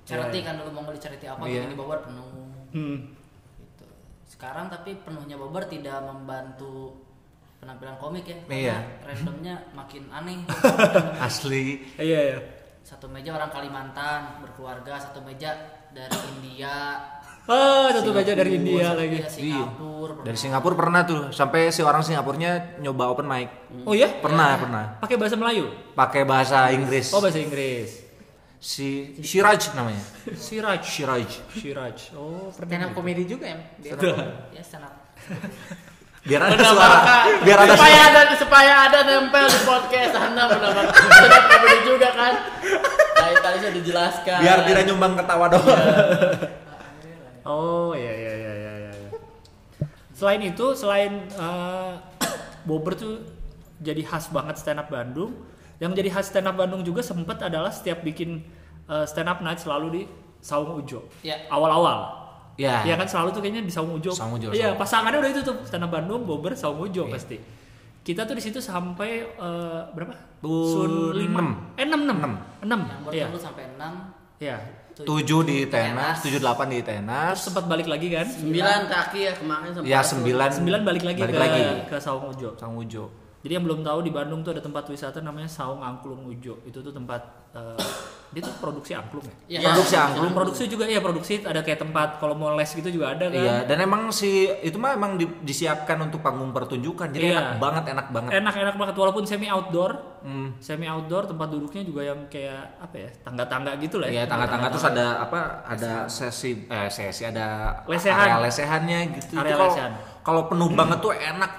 Charity 0.04 0.40
kan 0.42 0.54
dulu 0.56 0.70
mau 0.74 0.88
di 0.88 1.00
charity 1.00 1.26
apa 1.26 1.44
Iya. 1.44 1.64
di 1.64 1.76
Bogor 1.76 2.00
penuh. 2.02 2.28
Hmm. 2.72 2.98
Gitu. 3.56 3.86
Sekarang 4.26 4.68
tapi 4.68 5.00
penuhnya 5.00 5.36
Bogor 5.36 5.64
tidak 5.64 6.04
membantu 6.04 7.07
penampilan 7.68 8.00
komik 8.00 8.24
ya. 8.24 8.38
Iya. 8.48 8.78
Randomnya 9.04 9.60
makin 9.76 10.08
aneh. 10.08 10.40
Asli. 11.28 11.84
Iya 12.00 12.20
iya. 12.32 12.40
satu 12.88 13.12
meja 13.12 13.36
orang 13.36 13.52
Kalimantan 13.52 14.40
berkeluarga, 14.40 14.96
satu 14.96 15.20
meja 15.20 15.52
dari 15.92 16.16
India. 16.40 16.96
Ah, 17.44 17.92
satu 17.92 18.16
meja 18.16 18.32
dari 18.32 18.56
India 18.56 18.96
satu 18.96 19.04
lagi. 19.04 19.20
Singapura. 19.28 20.14
Iya. 20.16 20.24
Dari 20.24 20.38
Singapura 20.40 20.76
pernah 20.80 21.02
tuh, 21.04 21.22
sampai 21.36 21.76
si 21.76 21.84
orang 21.84 22.00
Singapurnya 22.08 22.80
nyoba 22.80 23.12
open 23.12 23.28
mic. 23.28 23.52
Oh 23.84 23.92
iya? 23.92 24.16
Pernah, 24.24 24.56
pernah. 24.56 24.84
Pakai 25.04 25.20
bahasa 25.20 25.36
Melayu? 25.36 25.68
Pakai 25.92 26.24
bahasa 26.24 26.72
Inggris. 26.72 27.12
Oh 27.12 27.20
bahasa 27.20 27.44
Inggris. 27.44 28.08
Si 28.64 29.20
Shiraj 29.20 29.76
namanya. 29.76 30.00
Siraj. 30.40 30.88
Shiraj. 30.88 31.30
Siraj. 31.52 32.16
Oh, 32.16 32.48
Stand 32.56 32.72
pernah. 32.72 32.88
up 32.88 32.96
komedi 32.96 33.28
juga 33.28 33.52
ya? 33.52 33.60
Dia. 33.84 34.00
Ya 34.56 34.64
stand 34.64 34.88
up. 34.88 34.96
Biar 36.28 36.42
ada 36.44 36.60
suara. 36.60 37.00
Biar 37.42 37.58
ada 37.64 37.74
supaya 37.74 38.02
suara. 38.04 38.20
ada 38.20 38.36
supaya 38.36 38.74
ada 38.92 39.00
nempel 39.08 39.46
di 39.48 39.60
podcast 39.64 40.14
Anda 40.20 40.44
mendapat 40.52 40.86
sudah 40.92 41.42
komedi 41.48 41.80
juga 41.88 42.10
kan. 42.12 42.34
Tadi 43.16 43.36
tadi 43.40 43.58
sudah 43.64 43.76
dijelaskan. 43.80 44.40
Biar 44.44 44.60
tidak 44.68 44.84
nyumbang 44.92 45.14
ketawa 45.16 45.46
doang. 45.48 45.80
Oh 47.48 47.96
iya 47.96 48.12
iya 48.12 48.34
iya 48.36 48.54
iya 48.60 48.74
iya. 48.76 48.92
Selain 50.12 50.44
itu, 50.44 50.76
selain 50.76 51.32
eh, 51.32 51.92
Bobber 52.68 53.00
tuh 53.00 53.24
jadi 53.80 54.04
khas 54.04 54.28
banget 54.28 54.60
stand 54.60 54.84
up 54.84 54.92
Bandung. 54.92 55.32
Yang 55.80 56.04
jadi 56.04 56.10
khas 56.12 56.28
stand 56.28 56.52
up 56.52 56.60
Bandung 56.60 56.84
juga 56.84 57.00
sempat 57.00 57.40
adalah 57.40 57.72
setiap 57.72 58.04
bikin 58.04 58.44
eh, 58.92 59.06
stand 59.08 59.32
up 59.32 59.40
night 59.40 59.64
selalu 59.64 59.88
di 59.96 60.02
Saung 60.44 60.76
Ujo. 60.76 61.08
Ya. 61.24 61.48
Awal-awal. 61.48 62.27
Ya. 62.58 62.82
Iya 62.84 62.98
kan 62.98 63.06
selalu 63.06 63.30
tuh 63.32 63.42
kayaknya 63.42 63.64
di 63.64 63.72
Saung 63.72 63.94
Ujo. 63.94 64.10
Saung 64.10 64.34
Ujo, 64.34 64.50
Iya, 64.50 64.74
pasangannya 64.74 65.22
udah 65.22 65.30
itu 65.30 65.42
tuh 65.42 65.56
up 65.62 65.88
Bandung, 65.88 66.26
Bobber, 66.26 66.58
Saung 66.58 66.82
Ujo 66.82 67.06
Iya. 67.06 67.14
pasti. 67.14 67.38
Kita 68.02 68.24
tuh 68.24 68.34
di 68.34 68.42
situ 68.42 68.58
sampai 68.58 69.22
eh, 69.22 69.82
berapa? 69.94 70.16
Sun 70.42 71.14
enam. 71.14 71.48
5. 71.76 71.78
Eh 71.78 71.86
6 71.86 72.02
6. 72.02 72.18
Enam. 72.18 72.32
6. 72.64 72.82
Yang 72.82 73.00
Iya. 73.14 73.26
berturut 73.30 73.44
sampai 73.44 73.64
6 73.78 73.94
Iya. 74.38 74.58
7 74.98 75.46
di 75.46 75.70
Tenas, 75.70 76.26
78 76.26 76.66
di 76.74 76.82
Terus 76.82 76.90
Tenas. 76.90 77.36
sempat 77.38 77.70
balik 77.70 77.86
lagi 77.86 78.10
kan? 78.10 78.26
Sembilan 78.26 78.90
kaki 78.90 79.20
ya 79.22 79.34
kemarin 79.38 79.70
sempat. 79.70 79.86
Ya 79.86 80.00
9 80.02 80.50
9 80.58 80.82
balik 80.82 81.04
lagi 81.06 81.22
Balik 81.22 81.36
ke 81.36 81.40
lagi. 81.40 81.62
ke 81.86 81.98
Saung 82.02 82.26
Ujo. 82.26 82.58
Sang 82.58 82.74
Ujo. 82.74 83.06
Jadi 83.46 83.54
yang 83.54 83.62
belum 83.62 83.86
tahu 83.86 84.02
di 84.02 84.10
Bandung 84.10 84.42
tuh 84.42 84.58
ada 84.58 84.60
tempat 84.60 84.90
wisata 84.90 85.22
namanya 85.22 85.46
Saung 85.46 85.86
Angklung 85.86 86.26
Ujo. 86.26 86.58
Itu 86.66 86.82
tuh 86.82 86.90
tempat 86.90 87.22
eh, 87.54 87.78
dia 88.28 88.42
tuh 88.42 88.54
produksi 88.58 88.92
angklung 88.92 89.24
ya. 89.24 89.36
Iya. 89.50 89.60
Produksi 89.66 89.96
angklung. 89.96 90.32
Produksi 90.32 90.64
juga 90.66 90.84
iya 90.84 91.00
produksi 91.00 91.40
ada 91.40 91.60
kayak 91.60 91.80
tempat 91.80 92.10
kalau 92.18 92.34
mau 92.34 92.52
les 92.52 92.68
gitu 92.68 92.90
juga 92.90 93.12
ada 93.12 93.26
kan. 93.26 93.40
Iya, 93.40 93.56
dan 93.64 93.78
emang 93.80 94.12
si 94.12 94.30
itu 94.60 94.76
mah 94.76 94.92
emang 94.92 95.16
di- 95.16 95.40
disiapkan 95.42 95.96
untuk 96.02 96.20
panggung 96.20 96.52
pertunjukan. 96.52 97.08
Jadi 97.08 97.24
Iya. 97.26 97.40
enak 97.40 97.56
banget, 97.58 97.84
enak 97.90 98.08
banget. 98.10 98.32
Enak-enak 98.36 98.76
banget 98.76 98.96
walaupun 98.96 99.24
semi 99.24 99.48
outdoor. 99.48 100.20
Hmm. 100.20 100.60
Semi 100.60 100.86
outdoor 100.86 101.24
tempat 101.26 101.48
duduknya 101.48 101.82
juga 101.82 102.02
yang 102.04 102.20
kayak 102.28 102.80
apa 102.80 102.96
ya? 102.98 103.10
Tangga-tangga 103.22 103.72
gitu 103.78 103.96
lah 103.98 104.08
Iya, 104.08 104.24
ya. 104.24 104.24
tangga-tangga 104.26 104.68
terus 104.70 104.86
ada 104.86 105.06
apa? 105.20 105.40
Ada 105.66 105.92
sesi 106.08 106.68
eh 106.68 106.90
sesi 106.90 107.24
ada 107.24 107.80
Lesehan. 107.86 108.28
area 108.28 108.38
lesehannya 108.42 109.00
gitu. 109.16 109.34
Area 109.36 109.48
Itu 109.48 109.56
kalau- 109.56 109.72
lesehan. 109.72 109.94
Kalau 110.20 110.42
penuh 110.46 110.70
banget 110.70 111.00
tuh 111.00 111.12
enak. 111.12 111.52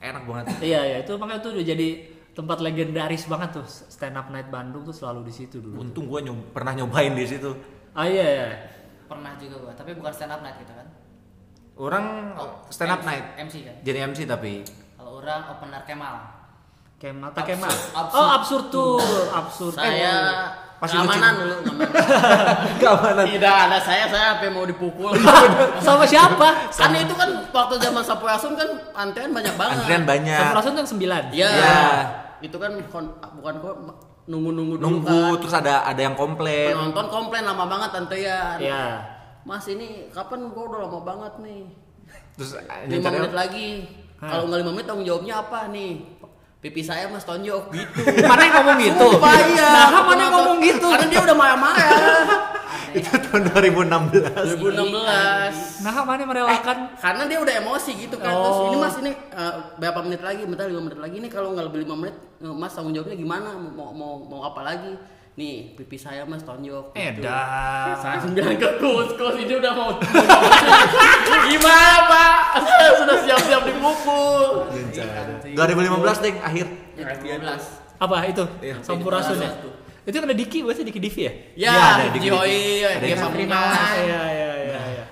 Enak 0.00 0.22
banget. 0.24 0.44
Iya 0.60 0.80
ya 0.82 0.96
itu 1.00 1.12
makanya 1.14 1.40
tuh 1.40 1.54
udah 1.54 1.62
jadi 1.62 1.88
tempat 2.32 2.58
legendaris 2.58 3.24
banget 3.24 3.50
tuh 3.52 3.66
stand 3.66 4.14
up 4.14 4.28
night 4.28 4.46
Bandung 4.46 4.82
tuh 4.82 4.92
selalu 4.92 5.26
di 5.26 5.34
situ 5.34 5.58
dulu. 5.58 5.80
Untung 5.80 6.06
gua 6.06 6.20
nyob- 6.20 6.50
pernah 6.50 6.72
nyobain 6.72 7.12
di 7.12 7.24
situ. 7.24 7.50
Ah 7.90 8.04
iya 8.04 8.24
ya. 8.24 8.48
pernah 9.04 9.34
juga 9.34 9.58
gua, 9.60 9.72
tapi 9.72 9.90
bukan 9.92 10.08
stand 10.08 10.30
up 10.30 10.40
night 10.40 10.54
kita 10.56 10.72
kan. 10.72 10.86
Orang 11.74 12.04
Oh, 12.36 12.62
stand 12.68 12.88
up 12.88 13.00
MC, 13.00 13.08
night. 13.08 13.24
MC 13.40 13.54
kan. 13.62 13.74
Jadi 13.80 13.98
MC 14.04 14.18
tapi 14.24 14.52
Kalau 14.94 15.18
orang 15.18 15.40
opener 15.48 15.82
Kemal. 15.82 16.16
Kemal 16.96 17.30
tak 17.30 17.42
Absurd. 17.42 17.56
Kemal. 17.56 17.74
Absurd. 17.96 18.14
Oh 18.14 18.28
absurd 18.30 18.64
tuh, 18.68 18.94
absurd. 19.32 19.74
Saya 19.74 20.14
Pasti 20.80 20.96
keamanan 20.96 21.32
lucu. 21.36 21.40
dulu, 21.44 21.56
keamanan. 21.68 21.90
keamanan. 22.80 23.24
Tidak 23.28 23.54
ada 23.68 23.78
saya, 23.84 24.04
saya 24.08 24.24
sampai 24.32 24.48
mau 24.48 24.64
dipukul. 24.64 25.12
sama 25.84 26.08
siapa? 26.08 26.72
kan 26.72 26.90
itu 26.96 27.12
kan 27.12 27.28
waktu 27.52 27.74
zaman 27.76 28.00
Sampurasun 28.00 28.56
kan 28.56 28.68
antrian 28.96 29.36
banyak 29.36 29.52
banget. 29.60 29.76
Antrian 29.76 30.04
banyak. 30.08 30.40
Sampurasun 30.40 30.72
yang 30.80 30.88
sembilan. 30.88 31.22
Iya. 31.36 31.48
Iya. 31.52 31.80
Itu 32.40 32.56
kan 32.56 32.72
kon- 32.88 33.12
bukan 33.36 33.54
kok 33.60 33.74
nunggu-nunggu 34.24 34.74
dulu 34.78 34.84
Nunggu 34.88 35.20
kan. 35.36 35.40
terus 35.44 35.54
ada 35.54 35.74
ada 35.84 36.00
yang 36.00 36.16
komplain. 36.16 36.72
Penonton 36.72 37.06
komplain 37.12 37.44
lama 37.44 37.64
banget 37.68 37.90
antrian. 38.00 38.56
Iya. 38.56 38.84
Mas 39.44 39.68
ini 39.68 40.08
kapan 40.08 40.48
gua 40.48 40.64
udah 40.64 40.80
lama 40.88 41.00
banget 41.04 41.32
nih. 41.44 41.62
Terus 42.40 42.56
lima 42.88 43.08
menit 43.12 43.34
lagi. 43.36 43.68
Kalau 44.16 44.48
nggak 44.48 44.60
lima 44.64 44.72
menit 44.72 44.86
tanggung 44.88 45.04
jawabnya 45.04 45.44
apa 45.44 45.68
nih? 45.68 45.92
Pipi 46.60 46.84
saya 46.84 47.08
mas 47.08 47.24
tonjok 47.24 47.72
gitu. 47.72 48.04
Mana 48.30 48.42
yang 48.44 48.54
ngomong 48.60 48.78
gitu? 48.84 49.06
Sumpah 49.16 49.32
iya. 49.48 49.68
Nah, 49.72 50.04
mana 50.04 50.20
yang 50.28 50.34
ngomong 50.36 50.58
gitu? 50.60 50.86
Karena 50.92 51.06
dia 51.08 51.20
udah 51.24 51.36
marah-marah. 51.36 51.88
itu 53.00 53.06
tahun 53.08 53.42
2016. 53.48 54.60
2016. 54.60 55.80
Nah, 55.80 55.92
mana 56.04 56.20
yang 56.20 56.28
merelakan? 56.28 56.76
Karena 57.00 57.22
dia 57.24 57.38
udah 57.40 57.54
emosi 57.64 57.90
gitu 57.96 58.20
kan. 58.20 58.28
Terus 58.36 58.56
Oh. 58.60 58.68
ini 58.68 58.76
mas 58.76 58.94
ini 59.00 59.12
eh, 59.16 59.54
berapa 59.80 60.04
menit 60.04 60.20
lagi? 60.20 60.42
Bentar 60.44 60.68
lima 60.68 60.84
menit 60.84 61.00
lagi 61.00 61.16
nih 61.16 61.30
kalau 61.32 61.56
nggak 61.56 61.66
lebih 61.72 61.88
lima 61.88 61.94
menit, 61.96 62.16
eh, 62.44 62.52
mas 62.52 62.76
tanggung 62.76 62.92
jawabnya 62.92 63.16
gimana? 63.16 63.56
Mau 63.56 63.96
mau 63.96 64.12
mau 64.20 64.40
apa 64.44 64.60
lagi? 64.60 64.92
Nih 65.38 65.78
pipi 65.78 65.94
saya 65.94 66.26
mas 66.26 66.42
tonjok. 66.42 66.90
gitu. 66.90 67.22
Edan. 67.22 67.94
Saya 68.02 68.18
sembilan 68.18 68.54
ke 68.58 68.68
kus, 68.82 69.14
kus 69.14 69.36
ini 69.38 69.54
udah 69.62 69.72
mau 69.78 69.94
Gimana 71.46 71.98
pak? 72.10 72.34
Saya 72.66 72.90
sudah 72.98 73.16
siap-siap 73.22 73.62
dipukul 73.62 74.66
2015 75.54 76.24
deh 76.26 76.34
akhir. 76.42 76.66
Ya, 76.98 77.04
2012. 77.14 77.62
Apa 78.00 78.16
itu? 78.26 78.44
Iya. 78.58 78.76
Sampurasun 78.82 79.38
ya? 79.38 79.50
Itu 80.02 80.16
kan 80.16 80.26
ada 80.26 80.36
Diki, 80.36 80.64
berarti 80.64 80.82
Diki 80.82 80.98
Divi 80.98 81.22
ya? 81.28 81.32
Ya, 81.54 81.70
Iya, 81.70 81.84
ada 81.94 82.04
di 82.10 82.18
Jihoi, 82.18 82.82
Ada 82.82 82.98
dia 83.04 83.12
yang 83.12 83.20
pamungkas 83.20 83.76
Iya, 84.00 84.22
iya, 84.34 84.50
iya, 84.56 84.80
iya. 84.90 85.04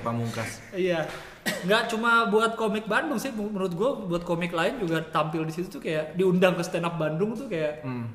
Pamungkas. 0.04 0.50
Iya. 0.74 1.00
Nggak 1.40 1.82
cuma 1.88 2.24
buat 2.26 2.52
komik 2.54 2.84
Bandung 2.84 3.16
sih, 3.16 3.30
menurut 3.30 3.72
gue 3.72 3.90
buat 4.06 4.22
komik 4.22 4.50
lain 4.50 4.76
juga 4.78 5.00
tampil 5.02 5.42
di 5.42 5.52
situ 5.52 5.68
tuh 5.70 5.80
kayak 5.80 6.12
diundang 6.12 6.52
ke 6.52 6.62
stand 6.62 6.84
up 6.84 6.94
Bandung 6.94 7.32
tuh 7.32 7.46
kayak 7.46 7.80
Hmm. 7.80 8.12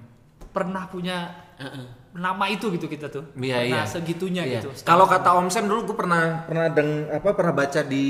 pernah 0.50 0.86
punya 0.86 1.34
nama 2.12 2.46
itu 2.48 2.70
gitu 2.70 2.86
kita 2.86 3.08
tuh. 3.08 3.28
Iya, 3.36 3.66
pernah 3.66 3.82
iya. 3.82 3.90
segitunya 3.90 4.44
Iya. 4.44 4.62
gitu. 4.62 4.70
Kalau 4.82 5.04
kata 5.04 5.36
Om 5.36 5.50
Sam 5.50 5.66
dulu 5.66 5.84
gue 5.86 5.98
pernah 5.98 6.44
pernah 6.44 6.68
deng 6.70 7.10
apa 7.10 7.30
pernah 7.32 7.54
baca 7.54 7.82
di 7.82 8.06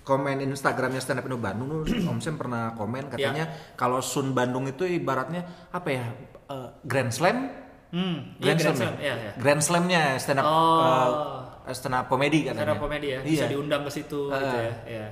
komen 0.00 0.36
Instagramnya 0.42 0.98
stand 0.98 1.18
up 1.18 1.24
Indo 1.24 1.36
Bandung 1.36 1.68
dulu 1.70 1.84
Om 2.10 2.18
Sam 2.18 2.34
pernah 2.34 2.72
komen 2.72 3.08
katanya 3.08 3.44
kalau 3.74 4.00
Sun 4.00 4.32
Bandung 4.32 4.64
itu 4.64 4.82
ibaratnya 4.82 5.44
apa 5.70 5.88
ya 5.90 6.04
eh, 6.48 6.68
Grand 6.82 7.10
Slam 7.10 7.62
Hmm, 7.88 8.34
iya 8.42 8.58
Grand 8.58 8.58
Grand 8.58 8.74
Slam, 8.74 8.74
Slam, 8.74 8.94
ya? 8.98 9.00
iya, 9.00 9.14
iya. 9.14 9.32
Grand 9.38 9.62
Slam-nya 9.62 10.02
stand 10.18 10.38
up 10.38 10.44
Oh. 10.44 10.82
eh, 10.82 11.22
stand 11.70 11.94
up 11.94 12.06
komedi 12.06 12.44
katanya. 12.44 12.68
Stand 12.68 12.74
up 12.76 12.82
komedi 12.82 13.06
ya, 13.08 13.20
Iya. 13.20 13.24
bisa 13.24 13.44
diundang 13.48 13.82
ke 13.82 13.90
situ 13.90 14.28
Ah. 14.28 14.36
gitu 14.36 14.56
ya. 14.58 14.74
Iya. 14.84 15.06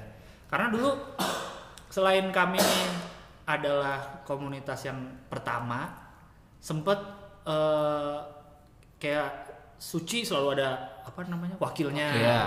Karena 0.51 0.67
dulu 0.69 0.91
selain 1.89 2.29
kami 2.29 2.61
adalah 3.45 4.21
komunitas 4.23 4.85
yang 4.85 4.99
pertama, 5.27 5.89
sempet 6.59 6.99
eh, 7.43 8.17
kayak 8.99 9.49
Suci 9.83 10.23
selalu 10.23 10.63
ada 10.63 10.79
apa 11.03 11.27
namanya 11.27 11.59
wakilnya. 11.59 12.15
Iya. 12.15 12.41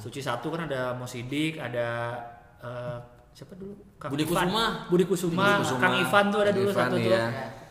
Suci 0.00 0.24
satu 0.24 0.48
kan 0.48 0.64
ada 0.64 0.96
Mosidik, 0.96 1.60
ada 1.60 2.16
eh, 2.64 2.96
siapa 3.36 3.52
dulu? 3.60 3.76
Kang 4.00 4.08
Budi 4.08 4.24
Ivan. 4.24 4.48
Kusuma. 4.48 4.64
Budi 4.88 5.04
Kusuma, 5.04 5.36
Budi 5.36 5.60
Kusuma. 5.68 5.80
Kang 5.84 5.94
Ivan 6.00 6.24
tuh 6.32 6.40
ada 6.40 6.48
Kang 6.48 6.56
dulu 6.56 6.70
Ivan, 6.72 6.80
satu 6.88 6.96
tuh. 6.96 7.12
iya. 7.12 7.24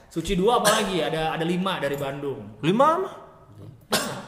Suci 0.06 0.34
dua 0.38 0.62
apa 0.62 0.70
lagi? 0.70 1.02
Ada 1.02 1.34
ada 1.34 1.46
lima 1.50 1.82
dari 1.82 1.98
Bandung. 1.98 2.62
Lima 2.62 2.88
mah? 3.02 3.14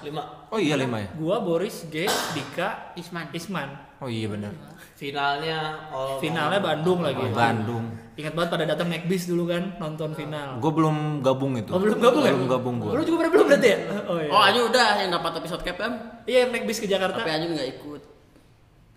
Lima 0.03 0.39
Oh 0.49 0.57
iya 0.57 0.73
lima 0.73 0.97
ya. 0.97 1.09
Gua 1.13 1.45
Boris, 1.45 1.85
G, 1.93 2.09
Dika, 2.09 2.97
Isman. 2.97 3.29
Isman. 3.29 3.69
Oh 4.01 4.09
iya 4.09 4.31
benar. 4.31 4.49
finalnya 4.95 5.87
all 5.91 6.17
Finalnya 6.19 6.59
Bandung 6.59 7.03
lagi. 7.05 7.19
Oh, 7.19 7.35
Bandung. 7.35 7.85
Ingat 8.19 8.33
banget 8.35 8.49
pada 8.51 8.65
datang 8.67 8.87
Macbis 8.91 9.29
dulu 9.29 9.47
kan 9.47 9.75
nonton 9.79 10.11
final. 10.11 10.59
Gue 10.59 10.71
belum 10.75 11.23
gabung 11.23 11.55
itu. 11.55 11.71
Oh 11.71 11.79
belum 11.79 11.99
gabung 12.03 12.23
ya? 12.25 12.33
Belum 12.35 12.49
gabung 12.51 12.75
gue. 12.83 12.91
Lu 12.95 13.03
juga 13.05 13.17
pada 13.23 13.31
belum 13.31 13.45
berarti 13.47 13.67
ya? 13.69 13.77
Oh 14.09 14.17
iya. 14.19 14.29
Oh 14.31 14.41
Anju 14.43 14.61
udah 14.71 14.87
yang 15.03 15.11
dapat 15.13 15.31
episode 15.39 15.63
cap 15.63 15.77
kan? 15.79 15.91
Iya 16.27 16.51
Macbis 16.51 16.79
ke 16.83 16.87
Jakarta. 16.87 17.23
Tapi 17.23 17.31
Anju 17.31 17.47
nggak 17.55 17.69
ikut. 17.79 18.01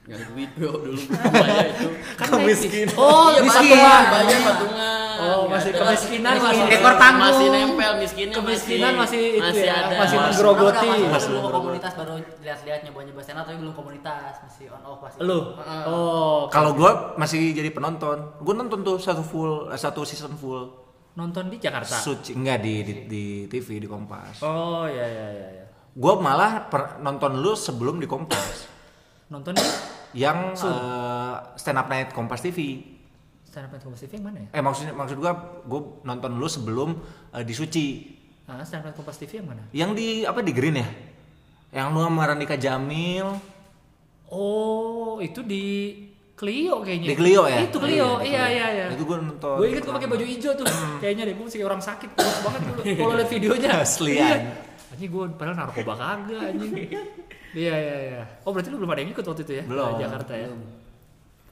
Nggak 0.03 0.19
ada 0.19 0.27
duit 0.29 0.51
bro 0.53 0.73
dulu. 0.83 0.99
Bayar 1.31 1.67
itu. 1.69 1.89
Kan 2.19 2.27
miskin. 2.43 2.87
Oh, 2.93 3.31
Iya, 3.31 3.41
miskin. 3.41 3.71
patungan, 3.71 4.03
bayar 4.11 4.41
patungan. 4.43 4.99
Oh, 5.15 5.43
masih 5.47 5.71
kemiskinan 5.71 6.33
Miskin. 6.33 6.43
masih- 6.43 6.75
Ekor 6.75 6.95
panggung. 6.99 7.23
Masih 7.31 7.47
nempel 7.49 7.93
miskinnya 7.97 8.35
Kemiskinan 8.35 8.93
masih 8.99 9.23
itu 9.33 9.45
masih 9.45 9.63
ya, 9.63 9.75
ada. 9.81 9.95
masih 9.97 10.17
menggerogoti. 10.19 10.91
Masih 11.07 11.29
bergerogoti. 11.31 11.55
komunitas 11.55 11.93
baru 11.95 12.13
lihat-lihat 12.41 12.81
nyoba-nyoba 12.83 13.21
stand 13.23 13.39
tapi 13.41 13.57
belum 13.57 13.73
komunitas 13.73 14.35
masih 14.41 14.67
on 14.69 14.83
off 14.83 14.99
masih. 15.01 15.19
Lu. 15.23 15.39
Oh, 15.87 16.41
Kalau 16.49 16.71
gue 16.73 16.91
masih 17.15 17.41
jadi 17.53 17.71
penonton, 17.71 18.19
gue 18.37 18.55
nonton 18.57 18.83
tuh 18.83 18.99
satu 18.99 19.23
full, 19.23 19.71
eh, 19.71 19.79
satu 19.79 20.03
season 20.03 20.35
full. 20.35 20.83
nonton 21.13 21.47
di 21.47 21.61
Jakarta. 21.61 21.93
Suci 21.95 22.33
enggak 22.33 22.59
di, 22.59 22.75
di 22.81 22.95
di 23.05 23.23
TV 23.47 23.77
di 23.77 23.87
Kompas. 23.87 24.41
Oh 24.41 24.83
iya 24.85 25.05
iya 25.07 25.27
iya 25.31 25.49
iya. 25.53 25.65
Gue 25.93 26.15
malah 26.17 26.67
per- 26.67 26.99
nonton 26.99 27.37
lu 27.37 27.53
sebelum 27.53 28.01
di 28.01 28.09
Kompas. 28.09 28.72
Nonton 29.33 29.57
Yang 30.13 30.61
eh, 30.61 31.35
stand 31.57 31.81
up 31.81 31.89
night 31.89 32.13
Kompas 32.13 32.45
TV. 32.45 32.85
stand 33.43 33.65
up 33.65 33.73
Kompas 33.77 34.01
TV 34.01 34.21
yang 34.21 34.29
mana 34.29 34.45
ya? 34.45 34.49
Eh 34.53 34.61
maksudnya 34.61 34.93
maksud 34.93 35.17
gue 35.17 35.33
gue 35.65 35.81
nonton 36.05 36.31
lu 36.37 36.45
sebelum 36.47 37.01
eh, 37.33 37.41
di 37.41 37.55
Suci. 37.57 37.87
Ah, 38.45 38.61
stand 38.61 38.85
up 38.85 38.93
Kompas 38.93 39.17
TV 39.17 39.41
yang 39.41 39.49
mana? 39.49 39.63
Yang 39.73 39.91
di 39.97 40.07
apa 40.23 40.41
di 40.41 40.53
Green 40.53 40.77
ya? 40.77 40.89
Yang 41.73 41.87
lu 41.91 42.01
sama 42.03 42.29
Randika 42.29 42.61
Jamil. 42.61 43.29
Oh, 44.29 45.17
itu 45.19 45.41
di 45.41 45.65
Clio 46.33 46.81
kayaknya. 46.81 47.09
Di 47.09 47.17
Clio 47.17 47.43
ya? 47.47 47.59
Itu 47.63 47.79
Clio. 47.79 48.19
Iya, 48.19 48.25
Iya 48.25 48.45
iya 48.49 48.67
iya. 48.73 48.87
Itu 48.93 49.05
gue 49.05 49.17
nonton. 49.17 49.57
Gue 49.57 49.67
inget 49.69 49.85
gue 49.85 49.95
pakai 49.95 50.09
baju 50.09 50.25
hijau 50.25 50.53
tuh. 50.53 50.67
Kayaknya 50.99 51.23
deh 51.29 51.35
gue 51.37 51.45
masih 51.45 51.59
kayak 51.61 51.71
orang 51.71 51.83
sakit 51.85 52.11
banget 52.19 52.61
dulu. 52.67 52.81
Kalau 52.83 53.15
lihat 53.15 53.31
videonya. 53.31 53.71
Asli, 53.85 54.17
Iya. 54.17 54.37
Anjing. 54.93 55.09
Gue 55.09 55.25
padahal 55.35 55.57
narkoba 55.57 55.93
kagak 56.01 56.41
anjing. 56.53 56.73
Iya 57.53 57.75
iya 57.77 57.97
iya. 58.09 58.23
Oh 58.49 58.51
berarti 58.57 58.73
lu 58.73 58.81
belum 58.81 58.97
ada 58.97 59.05
yang 59.05 59.13
ikut 59.13 59.25
waktu 59.29 59.45
itu 59.45 59.53
ya? 59.61 59.65
Belum. 59.69 60.01
Jakarta 60.01 60.33
ya. 60.33 60.49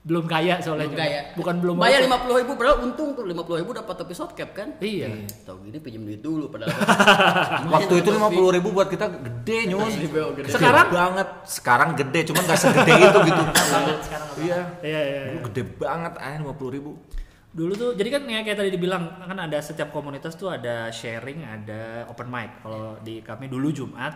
Belum 0.00 0.24
kaya 0.24 0.56
soalnya 0.64 0.88
Belum 0.88 0.96
juga. 0.96 1.04
kaya. 1.04 1.20
Bukan 1.36 1.54
belum 1.60 1.74
Bayar 1.76 2.00
lima 2.00 2.16
puluh 2.24 2.36
ribu, 2.40 2.52
padahal 2.56 2.76
untung 2.88 3.12
tuh 3.12 3.28
lima 3.28 3.44
puluh 3.44 3.60
ribu 3.60 3.76
dapat 3.76 4.08
episode 4.08 4.32
cap 4.32 4.56
kan? 4.56 4.80
Iya. 4.80 5.12
Tahu 5.44 5.68
gini 5.68 5.76
pinjam 5.76 6.08
duit 6.08 6.24
dulu 6.24 6.48
padahal. 6.48 6.72
Waktu 7.76 8.00
itu 8.00 8.08
lima 8.08 8.32
puluh 8.32 8.48
ribu 8.48 8.72
buat 8.72 8.88
kita 8.88 9.12
gede 9.12 9.58
nyus. 9.68 9.92
Gede 10.00 10.48
Sekarang? 10.48 10.88
banget. 10.88 11.28
Sekarang 11.44 11.88
gede, 11.92 12.32
cuman 12.32 12.42
gak 12.48 12.60
segede 12.64 12.92
itu 12.96 13.18
gitu. 13.28 13.42
Iya. 14.40 14.60
Iya 14.80 15.00
iya. 15.04 15.20
iya. 15.36 15.40
Gede 15.52 15.62
banget, 15.76 16.16
ah 16.16 16.32
lima 16.40 16.56
puluh 16.56 16.72
ribu. 16.72 16.90
Dulu 17.50 17.72
tuh 17.74 17.90
jadi 17.94 18.08
kan 18.10 18.22
ya 18.24 18.40
kayak 18.40 18.58
tadi 18.58 18.70
dibilang 18.70 19.10
kan 19.18 19.34
ada 19.34 19.58
setiap 19.58 19.90
komunitas 19.90 20.38
tuh 20.38 20.48
ada 20.48 20.86
sharing, 20.88 21.42
ada 21.42 22.06
open 22.06 22.30
mic. 22.30 22.62
Kalau 22.62 22.94
di 23.00 23.18
kami 23.20 23.50
dulu 23.50 23.70
Jumat 23.70 24.14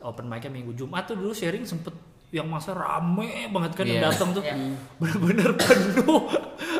open 0.00 0.24
mic-nya 0.24 0.48
minggu 0.48 0.72
Jumat 0.72 1.04
tuh 1.04 1.18
dulu 1.18 1.34
sharing 1.34 1.66
sempet 1.66 1.92
yang 2.30 2.46
masa 2.46 2.70
rame 2.72 3.50
banget 3.50 3.74
kan 3.74 3.84
yang 3.84 4.00
Iya. 4.00 4.06
datang 4.06 4.30
tuh 4.30 4.42
Iya. 4.46 4.54
bener-bener 4.96 5.50
penuh. 5.58 6.30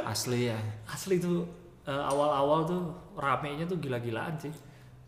Asli 0.07 0.47
ya. 0.47 0.59
Asli 0.87 1.19
tuh 1.19 1.43
eh, 1.83 1.91
awal-awal 2.07 2.65
tuh 2.65 2.83
ramenya 3.19 3.67
tuh 3.67 3.77
gila-gilaan 3.77 4.39
sih. 4.39 4.55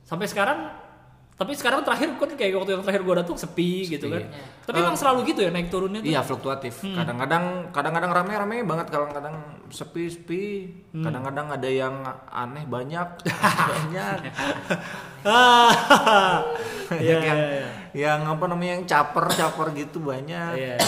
Sampai 0.03 0.27
sekarang 0.27 0.67
tapi 1.43 1.59
sekarang 1.59 1.83
terakhir 1.83 2.15
kan 2.15 2.31
kayak 2.39 2.55
waktu 2.55 2.79
yang 2.79 2.83
terakhir 2.87 3.03
gua 3.03 3.15
datang 3.19 3.35
sepi, 3.35 3.91
gitu 3.91 4.07
kan. 4.07 4.31
Tapi 4.63 4.79
emang 4.79 4.95
selalu 4.95 5.35
gitu 5.35 5.43
ya 5.43 5.51
naik 5.51 5.75
turunnya 5.75 5.99
tuh. 5.99 6.15
Iya 6.15 6.23
fluktuatif. 6.23 6.87
Kadang-kadang 6.87 7.75
kadang-kadang 7.75 8.15
rame-rame 8.15 8.63
banget, 8.63 8.87
kadang-kadang 8.95 9.35
sepi-sepi. 9.75 10.71
Kadang-kadang 10.95 11.51
ada 11.51 11.67
yang 11.67 12.07
aneh 12.31 12.63
banyak, 12.63 13.09
banyak. 13.75 14.19
Iya 16.95 17.17
yang, 17.19 17.23
iya 17.27 17.35
iya. 17.35 17.69
yang 17.91 18.21
apa 18.31 18.45
namanya 18.47 18.79
yang 18.79 18.85
caper-caper 18.87 19.75
gitu 19.75 19.99
banyak. 19.99 20.55
Iya. 20.55 20.79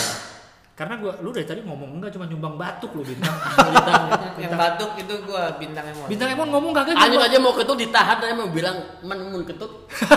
Karena 0.74 0.98
gua 0.98 1.14
lu 1.22 1.30
dari 1.30 1.46
tadi 1.46 1.62
ngomong 1.62 2.02
enggak 2.02 2.10
cuma 2.18 2.26
nyumbang 2.26 2.58
batuk 2.58 2.90
lu 2.98 3.06
bintang. 3.06 3.30
yang 4.42 4.58
batuk 4.58 4.90
itu 4.98 5.14
gua 5.22 5.54
bintang 5.54 5.87
emon 5.87 6.10
bintang 6.10 6.34
emon 6.34 6.50
ngomong 6.50 6.74
kagak 6.74 6.98
nyumbang. 6.98 7.30
aja 7.30 7.38
mau 7.38 7.54
ketut 7.54 7.78
ditahan 7.78 8.18
aja 8.18 8.34
mau 8.34 8.50
bilang 8.50 8.82
man 9.06 9.22
mun 9.22 9.46
ketut. 9.46 9.70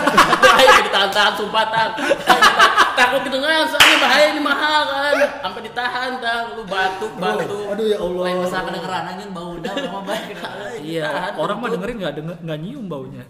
Ayo 0.58 0.82
ditahan-tahan 0.90 1.38
sumpah 1.38 1.64
tang. 1.70 1.94
Takut 2.98 3.22
kedengeran 3.22 3.70
soalnya 3.70 3.96
bahaya 4.02 4.26
ini 4.34 4.42
mahal 4.42 4.82
kan. 4.90 5.16
Sampai 5.46 5.60
ditahan 5.62 6.12
tang 6.18 6.44
lu 6.58 6.66
batuk 6.66 7.12
batuk. 7.22 7.78
Aduh 7.78 7.86
ya 7.86 7.98
Allah. 8.02 8.22
Lain 8.26 8.38
masa 8.42 8.66
kedengeran 8.66 9.02
anjing 9.14 9.30
bau 9.30 9.54
udah 9.54 9.72
sama 9.78 10.00
baik. 10.02 10.26
Iya, 10.82 11.06
Ditahan, 11.06 11.32
orang 11.38 11.56
mah 11.62 11.68
dengerin 11.70 11.96
nggak 12.02 12.14
denger 12.18 12.36
nggak 12.42 12.58
nyium 12.58 12.84
baunya. 12.90 13.22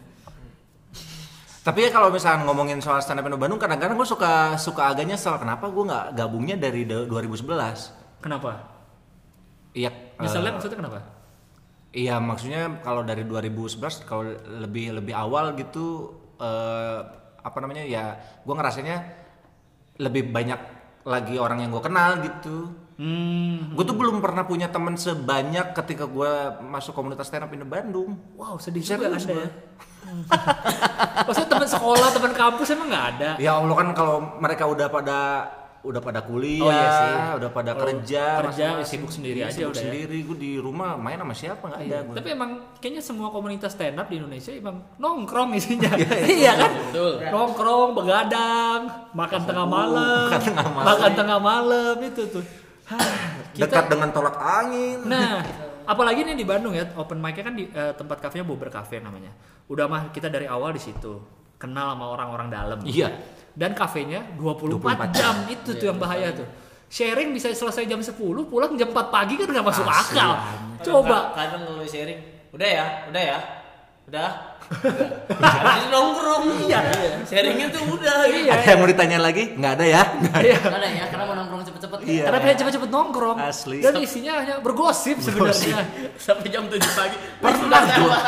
Tapi 1.69 1.85
ya 1.85 1.93
kalau 1.93 2.09
misalnya 2.09 2.49
ngomongin 2.49 2.81
soal 2.81 3.05
stand 3.05 3.21
up 3.21 3.29
Indo 3.29 3.37
Bandung, 3.37 3.61
kadang-kadang 3.61 3.93
gue 4.01 4.09
suka 4.09 4.57
suka 4.57 4.89
agak 4.89 5.05
nyesel 5.05 5.37
kenapa 5.37 5.69
gue 5.69 5.85
nggak 5.85 6.17
gabungnya 6.17 6.57
dari 6.57 6.89
de- 6.89 7.05
2011. 7.05 7.93
Kenapa? 8.25 8.57
Iya. 9.77 9.93
Nyeselnya 10.17 10.49
eh, 10.49 10.55
maksudnya 10.57 10.79
kenapa? 10.81 10.99
Iya 11.93 12.17
maksudnya 12.25 12.81
kalau 12.81 13.05
dari 13.05 13.29
2011 13.29 14.09
kalau 14.09 14.33
lebih 14.65 14.97
lebih 14.97 15.13
awal 15.13 15.53
gitu 15.61 16.17
eh, 16.41 17.01
apa 17.45 17.59
namanya 17.61 17.85
ya 17.85 18.17
gue 18.17 18.55
ngerasanya 18.57 18.97
lebih 20.01 20.33
banyak 20.33 20.61
lagi 21.05 21.37
orang 21.37 21.69
yang 21.69 21.71
gue 21.77 21.85
kenal 21.85 22.17
gitu. 22.25 22.73
Hmm. 22.99 23.79
Gue 23.79 23.85
tuh 23.87 23.95
belum 23.95 24.19
pernah 24.19 24.43
punya 24.43 24.67
teman 24.67 24.99
sebanyak 24.99 25.71
ketika 25.73 26.03
gue 26.03 26.33
masuk 26.61 26.91
komunitas 26.93 27.31
stand 27.31 27.47
up 27.47 27.55
Indo 27.55 27.63
Bandung. 27.63 28.19
Wow, 28.35 28.59
sedih 28.59 28.83
juga 28.83 29.07
gua. 29.07 29.23
ya. 29.23 29.47
Maksudnya 31.23 31.49
teman 31.49 31.69
sekolah, 31.69 32.09
teman 32.11 32.33
kampus 32.33 32.69
emang 32.71 32.91
nggak 32.91 33.07
ada. 33.15 33.31
Ya 33.39 33.55
Allah 33.55 33.71
kan 33.73 33.89
kalau 33.95 34.17
mereka 34.39 34.67
udah 34.67 34.91
pada 34.91 35.19
udah 35.79 36.03
pada 36.03 36.21
kuliah, 36.21 36.67
Oh, 36.67 36.75
iya 36.75 36.91
sih. 36.91 37.15
udah 37.39 37.51
pada 37.55 37.71
Oh, 37.71 37.79
kerja, 37.79 38.25
kerja, 38.43 38.67
masing-masing. 38.75 38.91
sibuk 38.91 39.11
sendiri 39.15 39.39
Iya, 39.39 39.47
aja 39.47 39.55
sibuk 39.55 39.71
udah 39.71 39.79
ya. 39.79 39.85
sendiri. 39.87 40.17
Gue 40.27 40.37
di 40.37 40.53
rumah 40.59 40.91
main 40.99 41.17
sama 41.17 41.35
siapa 41.39 41.65
nggak 41.65 41.83
ada. 41.87 41.99
gua. 42.03 42.15
Tapi 42.19 42.29
emang 42.35 42.51
kayaknya 42.77 43.03
semua 43.05 43.29
komunitas 43.31 43.71
stand 43.73 43.95
up 43.95 44.11
di 44.11 44.19
Indonesia 44.19 44.51
emang 44.51 44.83
nongkrong 44.99 45.55
isinya. 45.55 45.95
iya 46.35 46.53
kan? 46.59 46.71
Betul. 46.91 47.13
Nongkrong, 47.31 47.89
begadang, 47.95 48.81
makan 49.15 49.41
tengah 49.47 49.67
malam, 49.67 50.27
makan 50.27 50.41
tengah 50.43 50.67
malam. 50.69 50.87
makan 50.91 51.11
tengah 51.15 51.39
malam 51.39 51.97
itu 52.03 52.23
tuh. 52.27 52.45
Hah, 52.89 53.53
Dekat 53.53 53.85
dengan 53.93 54.09
tolak 54.11 54.37
angin. 54.41 55.05
Nah, 55.05 55.45
apalagi 55.85 56.25
nih 56.25 56.37
di 56.37 56.47
Bandung 56.49 56.73
ya, 56.73 56.89
open 56.97 57.21
mic-nya 57.21 57.45
kan 57.45 57.55
di 57.55 57.69
eh, 57.69 57.93
tempat 57.93 58.19
kafenya 58.25 58.49
Bobber 58.49 58.73
Cafe 58.73 58.99
namanya. 58.99 59.29
Udah 59.69 59.85
mah 59.85 60.09
kita 60.09 60.33
dari 60.33 60.49
awal 60.49 60.73
di 60.73 60.81
situ. 60.81 61.21
Kenal 61.61 61.93
sama 61.93 62.15
orang-orang 62.15 62.49
dalam. 62.49 62.79
Iya. 62.87 63.13
Dan 63.53 63.75
kafenya 63.75 64.25
24, 64.39 64.79
24 65.13 65.19
jam. 65.19 65.35
Itu 65.51 65.75
tuh 65.77 65.87
yang 65.91 65.99
bahaya 66.01 66.33
tuh. 66.33 66.47
Sharing 66.89 67.37
bisa 67.37 67.53
selesai 67.53 67.85
jam 67.85 68.01
10, 68.01 68.17
pulang 68.49 68.73
jam 68.81 68.89
4 68.89 69.13
pagi 69.13 69.37
kan 69.37 69.45
nggak 69.53 69.67
masuk 69.67 69.85
Asli, 69.85 70.17
akal. 70.17 70.31
Coba. 70.81 71.37
kadang 71.37 71.69
kalau 71.69 71.85
sharing 71.85 72.17
udah 72.49 72.65
ya 72.65 72.87
udah 73.13 73.23
ya 73.23 73.39
Udah. 74.09 74.48
Habis 75.39 75.87
nongkrong. 75.89 76.45
Iya. 76.69 76.81
Sharingnya 77.25 77.69
tuh 77.73 77.83
udah. 77.89 78.29
Iya. 78.29 78.53
Ada 78.53 78.65
yang 78.69 78.79
mau 78.85 78.89
ditanya 78.89 79.19
lagi? 79.21 79.45
Nggak 79.57 79.73
ada 79.81 79.85
ya? 79.85 80.03
Iya. 80.45 80.57
Nggak 80.61 80.81
ada 80.81 80.89
ya 80.89 81.05
karena 81.09 81.25
mau 81.25 81.35
nongkrong 81.41 81.63
cepet-cepet 81.65 81.99
Iya. 82.09 82.25
Karena 82.29 82.39
pengen 82.41 82.57
cepet-cepet 82.65 82.91
nongkrong. 82.93 83.37
Asli. 83.41 83.79
Dan 83.85 83.95
isinya 84.01 84.33
hanya 84.41 84.55
bergosip 84.65 85.17
sebenarnya. 85.21 85.85
Sampai 86.17 86.49
jam 86.49 86.65
7 86.69 86.81
pagi. 86.97 87.17
Pernah 87.41 87.83
gua. 87.97 88.19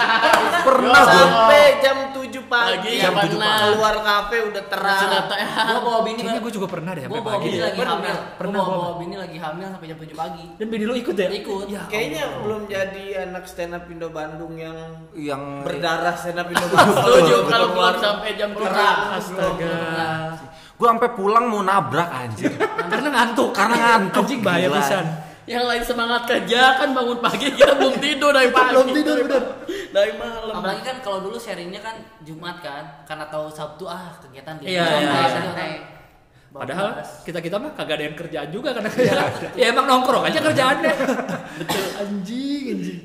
Pernah 0.65 1.03
gua. 1.05 1.17
Sampai 1.17 1.65
jam 1.81 1.97
7 2.13 2.20
pagi. 2.41 2.71
Pagi, 2.77 2.93
jam 2.97 3.11
jam 3.11 3.15
7 3.21 3.33
pernah. 3.33 3.57
Keluar 3.61 3.95
kafe 4.01 4.37
udah 4.45 4.63
terang. 4.65 5.11
Tak- 5.27 5.41
Gua 5.67 5.81
bawa 5.81 5.99
bini 6.01 6.21
Kayaknya 6.21 6.41
gue 6.41 6.53
juga 6.53 6.67
pernah 6.67 6.91
deh 6.93 7.03
Gua 7.03 7.09
sampai 7.11 7.21
bawa 7.21 7.33
pagi. 7.33 7.43
bini 7.43 7.57
deh. 7.57 7.65
lagi 7.65 7.77
Pernah. 7.77 7.97
hamil. 7.97 8.17
Pernah 8.37 8.53
Gua 8.55 8.63
bawa, 8.63 8.71
gua. 8.73 8.85
bawa 8.85 8.95
bini 8.97 9.15
lagi 9.17 9.37
hamil 9.37 9.67
sampai 9.69 9.87
jam 9.87 9.99
7 9.99 10.15
pagi. 10.15 10.45
Dan 10.55 10.67
bini 10.67 10.85
lu 10.85 10.95
ikut 10.95 11.15
ya? 11.15 11.29
Ikut. 11.29 11.65
Ya 11.67 11.83
Kayaknya 11.87 12.23
belum 12.39 12.61
jadi 12.67 13.05
anak 13.25 13.45
stand 13.45 13.73
up 13.73 13.85
Indo 13.87 14.09
Bandung 14.09 14.55
yang 14.55 14.79
Yang 15.13 15.43
berdarah 15.63 16.15
stand 16.15 16.39
up 16.39 16.47
Indo 16.47 16.67
Bandung. 16.71 16.97
Setuju 16.97 17.35
kalau 17.45 17.67
keluar 17.71 17.95
sampai 17.97 18.31
jam 18.35 18.51
terang. 18.53 18.99
Astaga. 19.13 19.75
gue 20.73 20.89
sampai 20.89 21.11
pulang 21.13 21.45
mau 21.45 21.61
nabrak 21.61 22.09
anjir. 22.09 22.55
Karena 22.87 23.09
ngantuk. 23.11 23.51
Karena 23.51 23.77
ngantuk. 23.77 24.23
Anjing 24.23 24.41
bahaya 24.41 24.69
pisan. 24.71 25.05
Yang 25.51 25.65
lain 25.67 25.83
semangat 25.83 26.23
kerja 26.31 26.79
kan 26.79 26.89
bangun 26.95 27.19
pagi 27.19 27.51
kita 27.59 27.75
belum 27.75 27.99
tidur 27.99 28.31
dari 28.31 28.51
pagi. 28.55 28.71
Belum 28.71 28.89
tidur, 28.95 29.17
bener. 29.27 29.43
Dari 29.91 30.13
malam. 30.15 30.55
Apalagi 30.55 30.83
kan 30.87 30.97
kalau 31.03 31.19
dulu 31.27 31.35
sharingnya 31.35 31.83
kan 31.83 31.99
Jumat 32.23 32.63
kan, 32.63 33.03
karena 33.03 33.27
tahu 33.27 33.51
Sabtu 33.51 33.91
ah 33.91 34.15
kegiatan 34.23 34.63
di 34.63 34.71
Iya, 34.71 34.87
iya, 34.87 35.11
Biasanya 35.11 35.53
iya. 35.59 35.79
Padahal 36.51 36.99
kita 37.23 37.39
kita 37.39 37.57
mah 37.63 37.71
kagak 37.79 37.95
ada 37.99 38.05
yang 38.11 38.17
kerjaan 38.19 38.49
juga 38.51 38.75
karena 38.75 38.91
ya 39.61 39.67
emang 39.71 39.87
nongkrong 39.87 40.27
aja 40.27 40.39
kerjaannya. 40.39 40.95
Betul. 41.63 41.85
Anjing 41.99 42.65
anjing. 42.75 43.01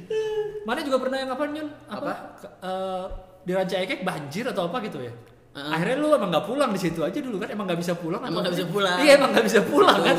Mana 0.65 0.81
juga 0.81 0.97
pernah 0.97 1.17
yang 1.21 1.29
apa 1.29 1.43
nyun? 1.49 1.67
Apa? 1.86 2.12
Ke- 2.41 2.53
eh, 2.62 3.05
di 3.45 3.51
Ranca 3.53 3.77
Ekek 3.77 4.01
banjir 4.01 4.49
atau 4.49 4.65
apa 4.65 4.81
gitu 4.81 4.97
ya? 4.97 5.13
Heeh. 5.53 5.71
Akhirnya 5.77 5.97
lu 6.01 6.10
emang 6.17 6.34
nggak 6.34 6.45
pulang 6.49 6.73
di 6.73 6.81
situ 6.81 7.05
aja 7.05 7.19
dulu 7.21 7.38
kan? 7.38 7.53
Emang 7.53 7.69
nggak 7.69 7.79
bisa 7.86 7.93
pulang? 7.93 8.21
atau 8.21 8.34
Emang 8.34 8.41
nggak 8.41 8.53
apa 8.53 8.62
bisa 8.62 8.73
pulang. 8.73 8.97
Iya 8.97 9.12
emang 9.17 9.29
nggak 9.29 9.45
bisa 9.45 9.62
pulang 9.62 9.97
kan? 10.01 10.17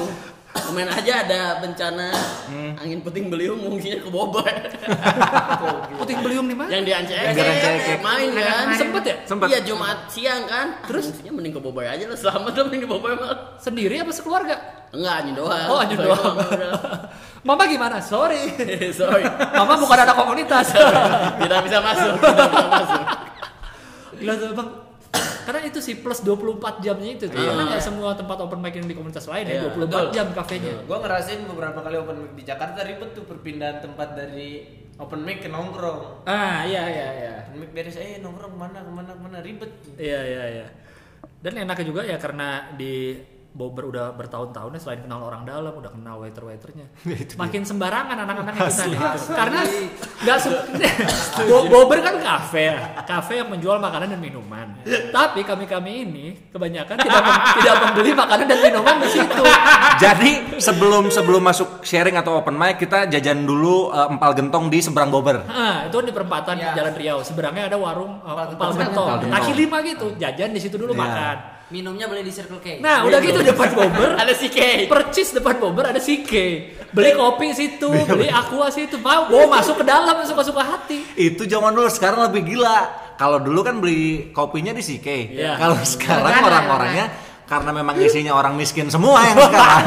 Kemarin 0.56 0.90
aja 0.90 1.12
ada 1.26 1.40
bencana 1.60 2.08
Hmm. 2.46 2.72
angin 2.78 3.02
puting 3.02 3.26
beliung 3.28 3.58
mungkinnya 3.58 4.00
ke 4.00 4.08
Bogor. 4.08 4.46
Puting 6.00 6.18
beliung 6.22 6.46
nih 6.46 6.56
mah? 6.56 6.68
yang 6.70 6.84
di 6.86 6.92
Ance 6.94 7.12
Yang 7.12 7.34
di 7.36 7.94
main 8.00 8.28
kan. 8.32 8.66
Sempet 8.78 9.02
ya? 9.02 9.16
Sempet. 9.26 9.46
Iya 9.50 9.58
Jumat 9.66 9.98
siang 10.08 10.46
kan. 10.46 10.66
Terus 10.86 11.10
mungkinnya 11.10 11.32
mending 11.34 11.54
ke 11.56 11.60
Bogor 11.60 11.84
aja 11.84 12.04
lah. 12.06 12.18
Selamat 12.18 12.52
lah 12.54 12.64
mending 12.70 12.82
ke 12.84 12.88
mah. 12.88 13.34
Sendiri 13.58 13.94
apa 14.00 14.12
sekeluarga? 14.14 14.56
Enggak, 14.94 15.14
anjing 15.24 15.36
doang. 15.36 15.66
Oh 15.68 15.78
anjir 15.82 15.98
doang. 15.98 16.34
Mama 17.48 17.62
gimana? 17.66 17.98
Sorry. 17.98 18.54
Sorry. 19.00 19.24
Mama 19.54 19.74
bukan 19.78 19.98
anak 19.98 20.16
komunitas. 20.16 20.70
Tidak 20.70 21.60
bisa 21.66 21.78
masuk. 21.82 22.12
Tidak 22.22 22.48
bisa 22.50 22.68
masuk. 22.70 23.02
Gila 24.16 24.34
tuh 24.38 24.48
bang. 24.56 24.85
Karena 25.46 25.60
itu 25.62 25.78
sih 25.78 25.94
plus 26.02 26.20
24 26.22 26.82
jamnya 26.82 27.10
itu 27.16 27.24
tuh. 27.30 27.38
Iya. 27.38 27.54
Karena 27.54 27.62
nggak 27.70 27.82
semua 27.82 28.10
tempat 28.18 28.36
open 28.42 28.58
mic 28.58 28.74
yang 28.74 28.86
di 28.90 28.94
komunitas 28.98 29.26
lain 29.30 29.44
Iya, 29.46 29.62
ya 29.62 29.72
24 29.72 29.78
betul. 29.78 30.04
jam 30.12 30.26
kafenya. 30.34 30.72
Gue 30.84 30.98
ngerasain 30.98 31.40
beberapa 31.46 31.78
kali 31.80 31.96
open 31.96 32.16
mic 32.22 32.32
di 32.34 32.42
Jakarta 32.42 32.78
ribet 32.82 33.10
tuh 33.14 33.24
perpindahan 33.24 33.78
tempat 33.78 34.08
dari 34.18 34.66
open 34.96 35.20
mic 35.22 35.44
ke 35.44 35.48
nongkrong. 35.48 36.26
Ah 36.26 36.64
iya 36.64 36.82
iya 36.88 37.08
iya. 37.14 37.34
Open 37.46 37.62
mic 37.62 37.70
beres, 37.70 37.96
eh 37.96 38.18
nongkrong 38.18 38.52
ke 38.52 38.58
mana 38.58 38.78
ke 38.82 38.90
mana 38.90 39.10
ke 39.14 39.22
mana 39.22 39.38
ribet. 39.44 39.70
Iya 39.96 40.20
iya 40.24 40.42
iya. 40.60 40.66
Dan 41.40 41.62
enaknya 41.62 41.84
juga 41.86 42.02
ya 42.02 42.16
karena 42.18 42.74
di 42.74 43.14
Bobber 43.56 43.84
udah 43.86 44.12
bertahun-tahun 44.12 44.70
ya 44.70 44.78
selain 44.78 45.00
kenal 45.00 45.20
orang 45.22 45.42
dalam 45.42 45.72
udah 45.72 45.88
kenal 45.88 46.20
waiter 46.20 46.44
waiternya 46.44 46.86
makin 47.40 47.64
sembarangan 47.64 48.16
anak-anak 48.18 48.52
yang 48.52 48.68
kita 48.68 48.84
nih 48.86 49.00
karena 49.32 49.60
nggak 50.20 50.36
se- 50.38 50.64
Bo- 51.42 51.66
Bobber 51.66 51.98
kan 51.98 52.14
kafe 52.18 52.68
ya 52.68 52.76
kafe 53.02 53.32
yang 53.36 53.48
menjual 53.48 53.78
makanan 53.78 54.08
dan 54.08 54.20
minuman 54.20 54.76
tapi 55.08 55.40
kami 55.40 55.64
kami 55.64 56.04
ini 56.04 56.26
kebanyakan 56.48 57.00
tidak 57.00 57.22
mem- 57.22 57.44
tidak 57.56 57.76
membeli 57.80 58.10
makanan 58.12 58.46
dan 58.46 58.58
minuman 58.60 58.94
di 58.98 59.08
situ 59.10 59.42
Jadi 59.96 60.30
sebelum 60.58 61.08
sebelum 61.08 61.40
masuk 61.40 61.80
sharing 61.80 62.14
atau 62.14 62.36
open 62.36 62.52
mic 62.52 62.76
kita 62.76 63.08
jajan 63.08 63.42
dulu 63.42 63.88
eh, 63.88 64.06
empal 64.06 64.32
gentong 64.34 64.68
di 64.68 64.78
seberang 64.78 65.08
Bobber. 65.08 65.40
Nah, 65.40 65.88
itu 65.88 65.96
di 65.98 66.12
perempatan 66.12 66.54
Ya. 66.56 66.72
Jalan 66.74 66.92
Riau. 66.92 67.18
Seberangnya 67.20 67.64
ada 67.66 67.76
warung 67.76 68.20
uh, 68.20 68.44
empal 68.44 68.70
Empal 68.70 68.70
gentong. 68.76 69.08
Kaki 69.26 69.52
lima 69.54 69.80
gitu. 69.82 70.12
Jajan 70.16 70.50
di 70.50 70.60
situ 70.60 70.76
dulu 70.76 70.92
Iya. 70.92 71.00
makan. 71.00 71.36
Minumnya 71.66 72.06
beli 72.06 72.22
di 72.22 72.30
Circle 72.30 72.62
K. 72.62 72.78
Nah, 72.78 73.02
udah 73.02 73.18
gitu 73.18 73.42
depan 73.42 73.74
Bobber. 73.74 74.14
Ada 74.22 74.38
si 74.38 74.46
Kay. 74.46 74.86
Percis 74.86 75.34
depan 75.34 75.58
Bobber 75.58 75.90
ada 75.90 75.98
Sike. 75.98 76.78
Beli 76.94 77.10
kopi 77.18 77.50
situ, 77.58 77.90
beli 78.06 78.30
aqua 78.30 78.70
situ. 78.70 79.02
Mau 79.02 79.26
bawa 79.26 79.58
masuk 79.58 79.82
ke 79.82 79.84
dalam 79.84 80.14
suka-suka 80.22 80.62
hati. 80.62 81.02
Itu 81.18 81.42
zaman 81.42 81.74
dulu 81.74 81.90
sekarang 81.90 82.22
lebih 82.30 82.54
gila. 82.54 82.86
Kalau 83.18 83.42
dulu 83.42 83.66
kan 83.66 83.82
beli 83.82 84.30
kopinya 84.30 84.70
di 84.70 84.78
CK. 84.78 85.34
Iya. 85.34 85.58
Kalau 85.58 85.74
sekarang 85.82 86.46
orang-orangnya 86.46 87.06
karena 87.50 87.70
memang 87.74 87.98
isinya 87.98 88.38
orang 88.38 88.54
miskin 88.54 88.86
semua 88.86 89.26
yang 89.26 89.38
sekarang. 89.50 89.82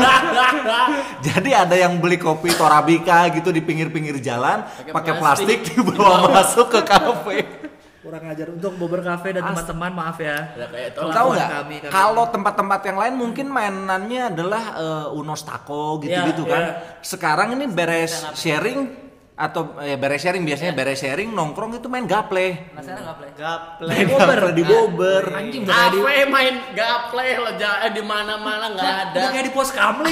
Jadi 1.24 1.50
ada 1.56 1.76
yang 1.80 1.96
beli 2.04 2.20
kopi 2.20 2.52
Torabika 2.60 3.32
gitu 3.32 3.56
di 3.56 3.64
pinggir-pinggir 3.64 4.20
jalan, 4.20 4.68
Pakai 4.68 4.92
pakai 4.92 5.14
plastik. 5.16 5.60
plastik 5.64 5.80
dibawa 5.80 6.28
masuk 6.28 6.68
ke 6.76 6.82
kafe. 6.84 7.38
Kurang 8.10 8.26
ajar 8.26 8.48
untuk 8.50 8.74
Bobber 8.74 9.06
Cafe 9.06 9.38
dan 9.38 9.46
teman-teman 9.46 9.92
maaf 9.94 10.18
ya. 10.18 10.50
Kayak 10.50 10.98
Tahu 10.98 11.28
nggak? 11.30 11.50
kami, 11.54 11.76
kami. 11.78 11.94
Kalau 11.94 12.26
tempat-tempat 12.26 12.82
yang 12.84 12.98
lain 12.98 13.14
mungkin 13.14 13.46
mainannya 13.48 14.34
adalah 14.34 14.64
eh, 14.74 15.08
Unos 15.14 15.46
Taco 15.46 16.02
gitu-gitu 16.02 16.42
Iya, 16.44 16.50
kan. 16.50 16.64
iya. 16.66 16.74
Sekarang 17.06 17.54
ini 17.54 17.70
beres 17.70 18.26
sharing 18.34 19.09
atau 19.40 19.80
ya 19.80 19.96
beres 19.96 20.20
sharing 20.20 20.44
biasanya 20.44 20.76
beres 20.76 21.00
sharing 21.00 21.32
nongkrong 21.32 21.72
itu 21.72 21.88
main 21.88 22.04
gaple. 22.04 22.76
Nah. 22.76 22.84
Gaple. 23.32 23.88
Main 23.88 24.08
gaple 24.12 24.52
di 24.52 24.64
Bobber. 24.68 25.24
Anjing 25.32 25.64
udah 25.64 25.88
di 25.88 26.00
Kafe 26.04 26.16
main 26.28 26.56
gaple 26.76 27.28
lo 27.40 27.52
ja- 27.56 27.88
di 27.88 28.04
mana-mana 28.04 28.68
nggak 28.70 28.84
ada. 28.84 29.16
udah 29.16 29.30
kayak 29.32 29.46
di 29.48 29.54
pos 29.56 29.72
kamling. 29.72 30.12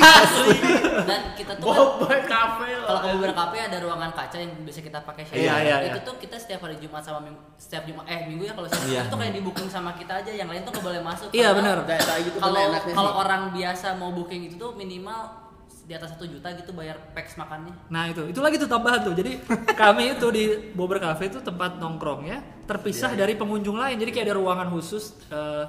Dan 1.03 1.21
kita 1.35 1.59
tuh 1.59 1.67
kan, 1.67 1.75
Bobor 1.75 2.19
kafe 2.23 2.69
lo. 2.73 2.85
kalau 2.87 2.99
ke 2.99 3.07
beberapa 3.13 3.35
kafe 3.37 3.57
ada 3.59 3.77
ruangan 3.83 4.11
kaca 4.15 4.37
yang 4.39 4.51
bisa 4.63 4.79
kita 4.79 5.03
pakai 5.03 5.23
sharing. 5.27 5.43
Iya, 5.43 5.55
iya, 5.59 5.75
itu 5.83 5.99
iya. 5.99 6.07
tuh 6.07 6.15
kita 6.15 6.35
setiap 6.39 6.63
hari 6.63 6.79
Jumat 6.79 7.03
sama 7.03 7.19
minggu, 7.19 7.41
setiap 7.59 7.83
Jumat 7.83 8.07
eh 8.07 8.31
minggu 8.31 8.47
ya 8.47 8.53
kalau 8.55 8.67
saya 8.67 8.79
Iya. 8.87 9.01
itu 9.05 9.15
kayak 9.19 9.33
di 9.35 9.41
booking 9.43 9.67
sama 9.67 9.91
kita 9.93 10.13
aja, 10.17 10.31
yang 10.31 10.47
lain 10.47 10.63
tuh 10.63 10.71
nggak 10.71 10.85
boleh 10.87 11.01
masuk. 11.03 11.27
Iya, 11.29 11.51
Padahal 11.51 11.83
benar. 11.83 11.99
Kayak 11.99 12.21
gitu 12.23 12.37
kan 12.39 12.43
Kalau 12.47 12.63
kalau 12.95 13.11
orang 13.19 13.41
biasa 13.51 13.87
mau 13.99 14.15
booking 14.15 14.47
itu 14.47 14.55
tuh 14.55 14.71
minimal 14.71 15.46
di 15.87 15.95
atas 15.95 16.11
satu 16.11 16.27
juta 16.27 16.51
gitu 16.51 16.75
bayar 16.75 16.99
packs 17.15 17.39
makannya. 17.39 17.71
Nah 17.87 18.11
itu, 18.11 18.27
itu 18.27 18.39
lagi 18.43 18.59
tuh 18.59 18.67
tambahan 18.67 19.07
tuh. 19.07 19.15
Jadi 19.15 19.39
kami 19.71 20.19
itu 20.19 20.27
di 20.35 20.43
Bobber 20.75 20.99
Cafe 20.99 21.31
itu 21.31 21.39
tempat 21.39 21.79
nongkrongnya 21.79 22.67
terpisah 22.67 23.15
dari 23.15 23.39
pengunjung 23.39 23.79
lain. 23.79 23.95
Jadi 23.95 24.11
kayak 24.11 24.27
ada 24.27 24.35
ruangan 24.35 24.67
khusus 24.67 25.15
eh, 25.31 25.63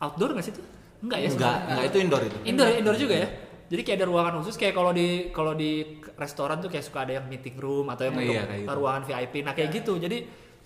outdoor 0.00 0.32
nggak 0.32 0.44
sih 0.48 0.56
itu? 0.56 0.64
Enggak 1.04 1.18
ya? 1.20 1.28
Enggak, 1.28 1.56
enggak 1.68 1.84
itu 1.92 1.96
indoor 2.00 2.22
itu. 2.24 2.36
Indoor, 2.48 2.68
indoor 2.72 2.96
juga 2.96 3.14
ya. 3.20 3.28
Jadi 3.70 3.82
kayak 3.84 3.98
ada 4.02 4.06
ruangan 4.08 4.32
khusus 4.42 4.56
kayak 4.56 4.74
kalau 4.74 4.90
di 4.90 5.08
kalau 5.30 5.52
di 5.54 5.70
restoran 6.16 6.58
tuh 6.58 6.66
kayak 6.66 6.82
suka 6.82 7.04
ada 7.04 7.12
yang 7.20 7.28
meeting 7.28 7.54
room 7.54 7.86
atau 7.86 8.08
yang 8.08 8.16
Oh, 8.16 8.20
untuk 8.24 8.34
iya, 8.34 8.42
gitu. 8.64 8.74
ruangan 8.74 9.02
VIP. 9.04 9.34
Nah 9.44 9.52
kayak 9.52 9.70
gitu. 9.76 9.92
Jadi 10.00 10.18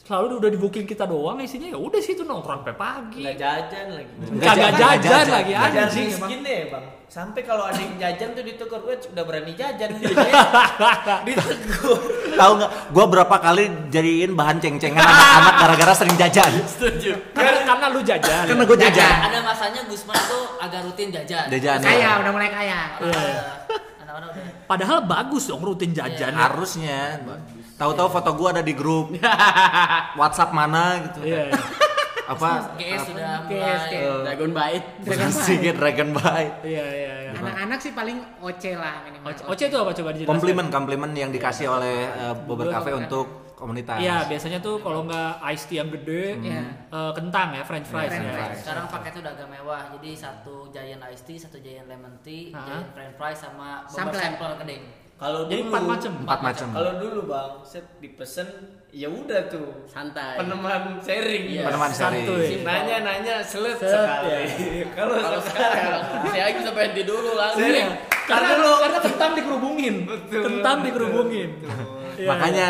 selalu 0.04 0.36
udah 0.36 0.50
di 0.52 0.60
booking 0.60 0.84
kita 0.84 1.08
doang 1.08 1.40
isinya 1.40 1.72
ya 1.72 1.80
udah 1.80 1.96
situ 1.96 2.28
nongkrong 2.28 2.60
sampai 2.60 2.76
pagi. 2.76 3.24
Nggak 3.24 3.36
jajan 3.40 3.86
lagi. 3.88 4.12
Kagak 4.12 4.36
Nggak 4.36 4.54
jajan, 4.76 5.00
jajan. 5.00 5.26
lagi 5.32 5.52
Jajan 5.56 5.64
anjing 5.80 6.04
emang. 6.04 6.20
miskin 6.20 6.38
deh 6.44 6.60
bang. 6.68 6.84
Sampai 7.08 7.40
kalau 7.40 7.64
ada 7.64 7.80
yang 7.80 7.96
jajan 7.96 8.28
tuh 8.36 8.44
ditegur 8.44 8.80
gue 8.84 8.94
udah 9.00 9.24
berani 9.24 9.52
jajan. 9.56 9.88
ditegur. 11.26 11.98
Tahu 12.36 12.52
nggak? 12.60 12.70
Gua 12.92 13.04
berapa 13.08 13.36
kali 13.40 13.64
jadiin 13.88 14.36
bahan 14.36 14.60
ceng-cengan 14.60 15.00
anak-anak 15.00 15.54
gara-gara 15.56 15.92
sering 15.96 16.16
jajan. 16.20 16.52
Setuju. 16.68 17.12
Karena, 17.32 17.64
karena 17.64 17.86
lu 17.88 18.00
jajan. 18.04 18.44
Karena 18.44 18.64
gue 18.68 18.78
jajan. 18.84 19.16
Ada 19.24 19.40
masanya 19.40 19.80
Gusman 19.88 20.20
tuh 20.28 20.44
agak 20.60 20.80
rutin 20.84 21.08
jajan. 21.08 21.48
Jajan. 21.48 21.78
Kaya, 21.80 21.96
ya. 21.96 22.10
udah 22.20 22.32
mulai 22.34 22.50
kaya. 22.52 22.80
Iya. 23.00 23.24
Anak-anak 24.04 24.28
udah. 24.36 24.44
Padahal 24.68 24.98
bagus 25.08 25.48
dong 25.48 25.64
rutin 25.64 25.96
jajan. 25.96 26.36
Harusnya. 26.36 27.24
Tahu-tahu 27.74 28.08
foto 28.08 28.30
gua 28.32 28.48
ada 28.50 28.62
di 28.62 28.72
grup 28.72 29.10
WhatsApp 30.20 30.50
mana 30.50 31.02
gitu. 31.02 31.20
Iya. 31.24 31.50
Apa? 32.24 32.72
GS 32.74 33.12
sudah 33.12 33.44
GS. 33.44 33.82
GS. 33.92 34.22
Dragon 34.24 34.50
Bite. 34.50 34.86
Sedikit 35.30 35.74
Dragon 35.76 36.08
Bite. 36.10 36.56
Iya 36.64 36.86
iya 36.88 37.14
iya. 37.20 37.30
Anak-anak 37.34 37.78
sih 37.78 37.92
paling 37.92 38.16
oce 38.40 38.72
lah 38.72 39.04
minimal. 39.04 39.28
Oce, 39.28 39.42
Oce 39.44 39.64
itu 39.68 39.76
apa 39.76 39.90
coba 39.92 40.08
dijelaskan? 40.10 40.30
Komplimen 40.32 40.66
komplimen 40.68 41.10
yang 41.12 41.28
dikasih 41.28 41.68
oleh 41.68 42.08
eh, 42.08 42.34
Bobber 42.40 42.72
Cafe 42.72 42.96
untuk 42.96 43.44
komunitas. 43.54 44.00
Iya, 44.00 44.24
biasanya 44.24 44.58
tuh 44.58 44.80
kalau 44.80 45.04
nggak 45.04 45.44
iced 45.52 45.68
tea 45.68 45.78
yang 45.78 45.90
gede, 45.92 46.24
Iya. 46.40 46.62
eh, 46.88 47.12
kentang 47.12 47.48
ya, 47.52 47.62
french 47.62 47.86
fries 47.86 48.08
French 48.08 48.24
ya. 48.24 48.34
fries. 48.34 48.56
Sekarang 48.62 48.86
paketnya 48.88 49.20
udah 49.20 49.32
agak 49.36 49.48
mewah. 49.50 49.82
Jadi 49.92 50.10
satu 50.16 50.54
giant 50.70 51.02
iced 51.04 51.24
tea, 51.24 51.36
satu 51.36 51.56
giant 51.60 51.86
lemon 51.86 52.14
tea, 52.20 52.50
Hah? 52.50 52.64
giant 52.64 52.88
french 52.90 53.14
fries 53.14 53.38
sama 53.38 53.84
Sampel. 53.84 54.10
beberapa 54.10 54.24
sampel 54.24 54.52
keding. 54.64 54.82
Kalau 55.14 55.46
Jadi 55.46 55.62
dulu 55.62 55.70
empat 55.70 55.84
macam. 55.86 56.12
Empat 56.26 56.40
macam. 56.42 56.66
Kalau 56.74 56.92
dulu 56.98 57.20
bang, 57.30 57.52
set 57.62 57.86
dipesen 58.02 58.48
ya 58.90 59.06
udah 59.06 59.40
tuh 59.46 59.86
Santai. 59.86 60.36
peneman 60.42 60.98
sharing. 60.98 61.44
Iya. 61.48 61.70
Peneman 61.70 61.90
sharing. 61.90 62.26
Santuy. 62.26 62.66
Nanya 62.66 62.96
nanya 63.00 63.34
selet 63.40 63.78
Set, 63.78 63.94
sekali. 63.94 64.42
Kalau 64.98 65.14
Kalau 65.16 65.40
sekarang 65.40 66.00
saya 66.28 66.50
bisa 66.52 66.70
berhenti 66.74 67.02
dulu 67.02 67.30
langsung. 67.34 67.62
sharing. 67.62 67.88
Karena 68.24 68.50
lu 68.58 68.70
karena 68.76 68.98
kentang 69.00 69.32
dikerubungin. 69.34 69.94
Betul. 70.04 70.42
Kentang 70.42 70.76
dikerubungin. 70.82 71.50
Iya, 72.14 72.28
Makanya 72.30 72.68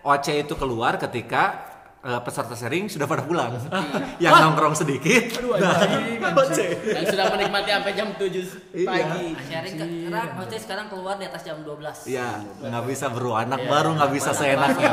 OC 0.00 0.26
itu 0.44 0.54
keluar 0.54 0.96
ketika 0.96 1.65
eh, 2.06 2.20
peserta 2.22 2.54
sharing 2.54 2.86
sudah 2.86 3.04
pada 3.04 3.22
pulang. 3.22 3.58
yang 4.22 4.32
nongkrong 4.32 4.72
sedikit. 4.72 5.42
nah, 5.58 6.30
Oce. 6.38 6.66
Yang 6.86 7.06
sudah 7.10 7.26
menikmati 7.28 7.70
sampai 7.72 7.92
jam 7.92 8.08
7 8.12 8.22
Iya. 8.72 8.86
pagi. 8.86 9.26
sharing 9.42 9.74
ke 9.74 9.84
karena 10.06 10.22
Oce 10.38 10.56
sekarang 10.58 10.86
keluar 10.86 11.14
di 11.16 11.26
atas 11.26 11.42
jam 11.42 11.58
12 11.60 12.06
Iya, 12.06 12.28
nggak 12.62 12.84
bisa 12.86 13.06
bro, 13.08 13.34
anak 13.34 13.66
baru 13.66 13.90
nggak 13.92 14.10
bisa 14.12 14.30
seenaknya. 14.30 14.92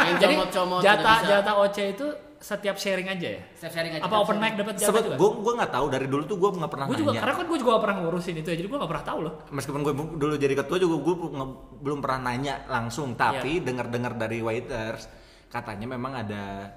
Yang 0.00 0.16
Jadi 0.18 0.34
comot-comot 0.34 0.80
jatah 0.80 1.18
jatah 1.22 1.54
OC 1.58 1.78
itu 1.92 2.06
setiap 2.38 2.78
sharing 2.78 3.04
aja 3.04 3.28
ya? 3.34 3.42
Setiap 3.52 3.72
sharing 3.74 3.92
aja 3.92 4.02
Apa 4.04 4.16
open 4.16 4.38
mic 4.38 4.54
dapat 4.54 4.78
jatah 4.78 4.88
Sebut 4.88 5.02
juga? 5.04 5.16
gue 5.16 5.30
gue 5.42 5.52
nggak 5.58 5.72
tahu 5.74 5.86
dari 5.90 6.06
dulu 6.06 6.22
tuh 6.22 6.36
gue 6.38 6.50
nggak 6.54 6.70
pernah 6.70 6.86
Gue 6.86 6.96
juga 6.96 7.10
nanya. 7.10 7.20
karena 7.20 7.34
kan 7.34 7.44
gue 7.44 7.58
juga 7.58 7.70
gak 7.70 7.82
pernah 7.82 7.96
ngurusin 7.98 8.34
itu 8.36 8.48
ya, 8.48 8.56
jadi 8.56 8.68
gue 8.70 8.78
gak 8.78 8.88
pernah 8.88 9.04
tahu 9.04 9.18
loh. 9.20 9.34
Meskipun 9.50 9.80
gue 9.82 9.92
dulu 10.14 10.34
jadi 10.38 10.54
ketua 10.54 10.76
juga 10.78 10.96
gue 10.98 11.14
belum 11.78 11.98
pernah 11.98 12.20
nanya 12.24 12.54
langsung, 12.64 13.18
tapi 13.18 13.58
dengar-dengar 13.58 14.14
dari 14.14 14.38
waiters 14.38 15.10
katanya 15.48 15.86
memang 15.88 16.12
ada 16.14 16.68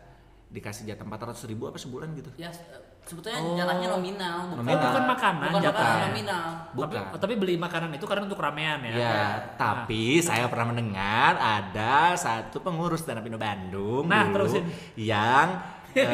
dikasih 0.48 0.84
jatah 0.86 1.06
400 1.06 1.48
ribu 1.48 1.64
apa 1.66 1.76
sebulan 1.76 2.12
gitu. 2.12 2.28
ya 2.36 2.52
se- 2.52 2.68
sebetulnya 3.02 3.40
jatahnya 3.56 3.88
nominal 3.90 4.36
bukan 4.48 4.60
Nominal. 4.60 4.76
Oh, 4.76 4.84
bukan 4.86 5.06
makanan, 5.08 5.48
bukan 5.48 5.62
jatah. 5.62 5.80
makanan 5.80 6.08
nominal 6.08 6.44
Bukan. 6.72 6.90
Tapi, 6.92 7.18
tapi 7.18 7.34
beli 7.36 7.56
makanan 7.56 7.90
itu 7.92 8.06
karena 8.06 8.24
untuk 8.26 8.38
ramean 8.38 8.80
ya. 8.82 8.92
Ya, 8.94 9.20
tapi 9.56 10.20
saya 10.20 10.46
pernah 10.46 10.72
mendengar 10.72 11.32
ada 11.36 12.16
satu 12.16 12.60
pengurus 12.60 13.00
stand 13.02 13.18
up 13.18 13.26
Indo 13.26 13.36
Bandung 13.38 14.04
Nah, 14.06 14.24
dulu 14.26 14.36
terusin. 14.44 14.64
yang 14.96 15.48
eh, 15.92 16.08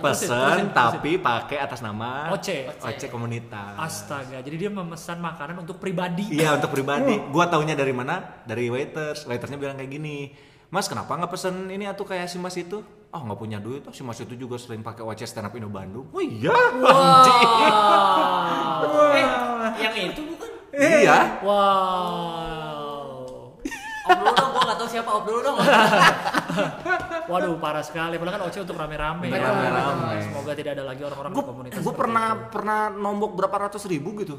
pesen 0.00 0.28
terusin, 0.28 0.66
tapi 0.72 1.16
pakai 1.16 1.56
atas 1.58 1.80
nama 1.80 2.28
Oce. 2.30 2.68
Oce 2.78 3.06
komunitas. 3.08 3.76
Astaga, 3.78 4.40
jadi 4.40 4.56
dia 4.58 4.70
memesan 4.70 5.16
makanan 5.18 5.56
untuk 5.58 5.76
pribadi. 5.76 6.32
Iya 6.32 6.56
untuk 6.56 6.72
pribadi. 6.76 7.16
Gua 7.28 7.44
taunya 7.46 7.72
dari 7.72 7.92
mana? 7.92 8.40
Dari 8.42 8.68
waiters. 8.68 9.24
Waitersnya 9.24 9.56
bilang 9.56 9.76
kayak 9.76 9.88
gini. 9.90 10.32
Mas 10.72 10.88
kenapa 10.88 11.12
nggak 11.12 11.30
pesen 11.30 11.68
ini 11.68 11.84
atau 11.84 12.02
kayak 12.02 12.26
si 12.26 12.40
Mas 12.40 12.56
itu? 12.56 12.80
Oh 13.12 13.20
nggak 13.20 13.36
punya 13.36 13.60
duit. 13.60 13.84
Oh 13.84 13.92
si 13.92 14.00
Mas 14.00 14.16
itu 14.16 14.32
juga 14.32 14.56
sering 14.56 14.80
pakai 14.80 15.04
OC 15.04 15.20
stand 15.22 15.44
up 15.44 15.52
Indo 15.52 15.68
Bandung. 15.68 16.08
Oh 16.08 16.18
iya. 16.18 16.48
anjing. 16.48 17.48
Eh, 19.12 19.26
yang 19.84 19.94
itu 20.08 20.20
bukan? 20.24 20.50
Iya. 20.72 21.18
Wow. 21.44 22.00
Om 24.02 24.18
dulu 24.18 24.32
dong, 24.32 24.50
gua 24.50 24.62
gak 24.66 24.74
tau 24.74 24.88
siapa 24.88 25.10
Om 25.12 25.22
dulu 25.22 25.40
dong. 25.42 25.56
Waduh, 27.30 27.54
parah 27.56 27.80
sekali. 27.80 28.16
Padahal 28.16 28.34
kan 28.34 28.42
Oce 28.48 28.58
untuk 28.58 28.74
rame-rame. 28.74 29.28
ya. 29.28 29.38
Rame-rame. 29.38 30.08
Semoga 30.24 30.52
tidak 30.56 30.72
ada 30.74 30.84
lagi 30.84 31.02
orang-orang 31.04 31.30
di 31.30 31.36
Gue 31.36 31.46
komunitas. 31.46 31.78
gue 31.78 31.94
pernah 31.94 32.26
itu. 32.34 32.48
pernah 32.50 32.78
nombok 32.88 33.30
berapa 33.36 33.56
ratus 33.68 33.84
ribu 33.86 34.16
gitu. 34.18 34.36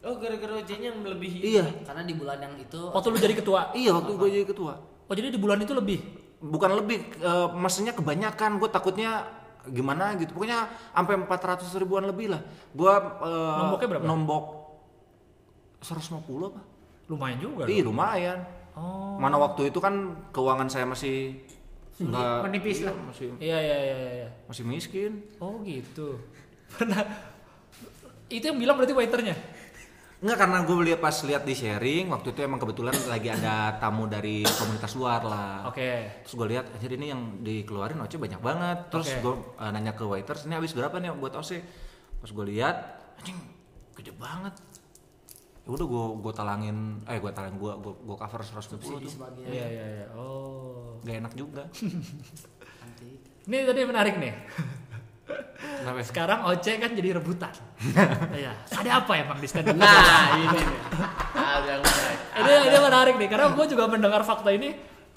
Oh, 0.00 0.14
gara-gara 0.16 0.52
ojeknya 0.56 0.92
yang 0.92 1.00
melebihi. 1.00 1.38
Iya. 1.42 1.64
Karena 1.82 2.02
di 2.04 2.14
bulan 2.14 2.38
yang 2.38 2.54
itu 2.54 2.80
Waktu 2.92 3.08
lu 3.08 3.18
jadi 3.18 3.34
ketua. 3.34 3.60
Iya 3.72 3.90
waktu 3.92 4.12
gue 4.14 4.28
jadi 4.30 4.46
ketua. 4.46 4.74
Oh, 5.10 5.14
jadi 5.18 5.34
di 5.34 5.42
bulan 5.42 5.58
itu 5.58 5.74
lebih. 5.74 5.98
Bukan 6.38 6.70
lebih, 6.78 7.02
eh, 7.18 7.48
maksudnya 7.50 7.90
kebanyakan. 7.90 8.62
Gue 8.62 8.70
takutnya 8.70 9.26
gimana 9.66 10.14
gitu. 10.14 10.38
Pokoknya 10.38 10.70
sampai 10.94 11.18
400 11.18 11.66
ribuan 11.82 12.06
lebih 12.06 12.30
lah. 12.30 12.38
Gue 12.70 12.94
eh, 12.94 13.56
Nomboknya 13.58 13.88
berapa? 13.90 14.06
Nombok 14.06 14.44
150 15.82 16.54
apa? 16.54 16.60
Lumayan 17.10 17.38
juga. 17.42 17.66
Iya 17.66 17.82
lumayan. 17.82 18.38
Oh. 18.78 19.18
Mana 19.18 19.34
waktu 19.42 19.74
itu 19.74 19.82
kan 19.82 20.14
keuangan 20.30 20.70
saya 20.70 20.86
masih 20.86 21.42
nggak 22.00 22.46
Menipis 22.48 22.86
lah. 22.86 22.94
masih 22.96 23.34
Iya, 23.42 23.58
iya, 23.60 23.76
iya, 23.76 23.96
iya, 23.98 24.10
iya. 24.24 24.28
masih 24.46 24.64
miskin. 24.64 25.26
Oh, 25.42 25.60
gitu. 25.66 26.22
Pernah 26.78 27.02
itu 28.30 28.44
yang 28.46 28.56
bilang 28.62 28.78
berarti 28.78 28.94
waiternya. 28.94 29.34
Enggak 30.20 30.36
karena 30.36 30.58
gue 30.68 30.76
lihat 30.84 31.00
pas 31.00 31.16
lihat 31.24 31.48
di 31.48 31.56
sharing 31.56 32.12
waktu 32.12 32.36
itu 32.36 32.44
emang 32.44 32.60
kebetulan 32.60 32.92
lagi 33.08 33.32
ada 33.32 33.80
tamu 33.80 34.04
dari 34.04 34.44
komunitas 34.44 34.92
luar 34.92 35.24
lah. 35.24 35.64
Oke. 35.64 36.20
Terus 36.28 36.34
gue 36.36 36.48
lihat 36.52 36.68
anjir 36.76 36.92
ini 36.92 37.08
yang 37.08 37.40
dikeluarin 37.40 37.96
Oce 38.04 38.20
banyak 38.20 38.36
banget. 38.44 38.92
Terus 38.92 39.16
Oke. 39.16 39.20
gue 39.24 39.34
uh, 39.56 39.70
nanya 39.72 39.96
ke 39.96 40.04
waiters 40.04 40.44
ini 40.44 40.60
habis 40.60 40.76
berapa 40.76 40.92
nih 41.00 41.16
buat 41.16 41.32
Oce? 41.40 41.64
Pas 42.20 42.28
gue 42.28 42.46
lihat 42.52 42.76
anjing 43.16 43.40
gede 43.96 44.12
banget. 44.20 44.52
Ya 45.64 45.68
udah 45.72 45.86
gue 45.88 46.04
gue 46.20 46.32
talangin 46.36 47.00
eh 47.08 47.16
gue 47.16 47.32
talangin 47.32 47.56
gue 47.56 47.72
gue 47.80 47.92
gue 48.04 48.16
cover 48.20 48.40
150 48.44 48.76
tuh. 48.76 49.12
Iya, 49.48 49.66
iya, 49.72 49.84
iya. 50.04 50.06
Oh. 50.20 51.00
Gak 51.00 51.16
enak 51.16 51.32
juga. 51.32 51.64
Ini 53.48 53.56
tadi 53.64 53.80
menarik 53.88 54.20
nih. 54.20 54.36
Kenapa? 55.60 55.96
ya? 55.96 56.04
Sekarang 56.04 56.38
Oce 56.46 56.72
kan 56.74 56.90
jadi 56.92 57.08
rebutan. 57.14 57.52
Iya. 58.40 58.52
Ada 58.70 58.90
apa 58.98 59.12
ya 59.12 59.24
Bang 59.24 59.38
di 59.38 59.46
stand 59.46 59.66
up? 59.66 59.76
Nah, 59.76 59.96
ini 60.34 60.58
nih. 60.58 60.78
Hal 61.32 61.60
yang 61.64 61.80
menarik. 61.80 62.18
ini 62.32 62.52
ini 62.64 62.78
menarik 62.78 63.14
nih 63.16 63.28
karena 63.28 63.46
gue 63.50 63.66
juga 63.66 63.84
mendengar 63.86 64.22
fakta 64.22 64.50
ini 64.50 64.70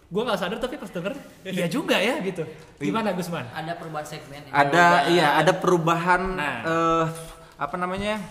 gue 0.06 0.22
nggak 0.22 0.36
sadar 0.36 0.58
tapi 0.58 0.76
pas 0.76 0.88
denger 0.88 1.14
iya 1.44 1.66
juga 1.66 1.98
ya 1.98 2.22
gitu 2.22 2.46
gimana 2.78 3.12
Gusman 3.12 3.46
ada 3.48 3.74
perubahan 3.74 4.04
segmen 4.04 4.42
ya. 4.44 4.52
ada 4.52 4.86
iya 5.08 5.28
ada 5.36 5.50
perubahan 5.52 6.22
Nah. 6.36 6.58
eh, 6.62 7.06
apa 7.56 7.76
namanya 7.76 8.22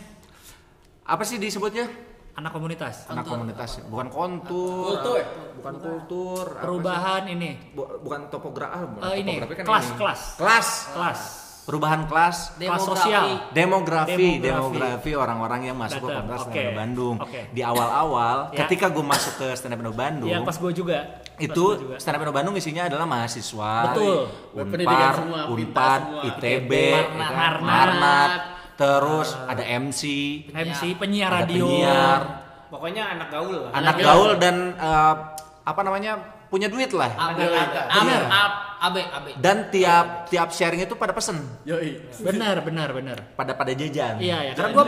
apa 1.02 1.22
sih 1.22 1.36
disebutnya 1.36 1.90
anak 2.32 2.50
komunitas 2.50 3.06
anak 3.08 3.24
komunitas 3.24 3.82
bukan 3.84 4.08
kontur 4.08 4.94
Kultur. 4.94 5.18
bukan 5.56 5.74
kultur 5.76 6.44
perubahan 6.54 7.22
ini? 7.28 7.50
Bu- 7.72 7.98
bukan 7.98 8.20
topografi 8.28 8.86
Eh, 9.02 9.14
ini, 9.18 9.32
topografi 9.36 9.54
kan 9.56 9.64
kelas, 9.66 9.84
ini. 9.84 9.96
kelas. 9.98 10.20
kelas 10.36 10.68
kelas 10.92 11.20
perubahan 11.62 12.02
kelas 12.04 12.36
kelas 12.52 12.58
Demografi. 12.58 12.88
sosial 12.90 13.24
demografi 13.52 14.12
Demografi. 14.12 14.42
demografi 14.42 15.10
orang-orang 15.14 15.60
yang 15.64 15.76
masuk 15.76 15.94
ke 15.96 16.04
Datang, 16.04 16.16
komunitas 16.20 16.42
oke. 16.42 16.50
stand 16.52 16.74
Bandung 16.74 17.16
Oke. 17.16 17.40
di 17.48 17.60
awal-awal 17.62 18.36
Ya. 18.48 18.58
ketika 18.60 18.86
gue 18.88 19.04
masuk 19.04 19.32
ke 19.36 19.46
stand 19.52 19.72
up 19.72 19.80
Indo 19.80 19.92
Bandung 19.92 20.26
Iya 20.26 20.42
pas 20.42 20.56
gue 20.56 20.72
juga 20.72 20.98
itu 21.38 21.64
juga. 21.76 21.96
stand 21.96 22.14
up 22.14 22.20
Indo 22.20 22.32
Bandung 22.32 22.54
isinya 22.54 22.82
adalah 22.84 23.06
mahasiswa 23.06 23.72
Betul. 23.88 24.16
Unpar, 24.52 25.12
semua, 25.14 25.40
Unpad, 25.48 26.00
semua. 26.02 26.22
ITB, 26.28 26.42
ITB, 26.66 26.72
ya 26.74 26.98
kan? 26.98 27.30
Marnat. 27.30 27.62
Marnat, 27.62 28.30
terus 28.74 29.28
ada 29.38 29.62
MC, 29.62 30.02
MC 30.50 30.82
penyiar 30.94 31.30
ada 31.30 31.38
radio 31.40 31.62
penyiar, 31.64 32.20
Pokoknya 32.68 33.04
anak 33.12 33.28
gaul 33.28 33.68
anak 33.70 33.96
gaul 33.98 34.30
dan 34.34 34.56
eh, 34.74 35.14
apa 35.62 35.80
namanya 35.80 36.41
punya 36.52 36.68
duit 36.68 36.92
lah. 36.92 37.08
AB 37.08 37.38
Up, 37.40 37.70
Bener. 37.96 38.22
up. 38.28 38.52
AB 38.82 38.98
AB 38.98 39.26
Dan 39.38 39.70
tiap 39.70 40.26
tiap 40.26 40.50
sharing 40.50 40.82
itu 40.82 40.92
pada 40.92 41.14
pesen, 41.14 41.38
Yoi. 41.62 42.02
benar 42.18 42.60
benar 42.60 42.90
benar 42.90 43.14
pada 43.32 43.54
pada 43.54 43.70
jajan. 43.70 44.18
iya 44.18 44.42
ya 44.42 44.52
karena 44.52 44.74
gue 44.74 44.84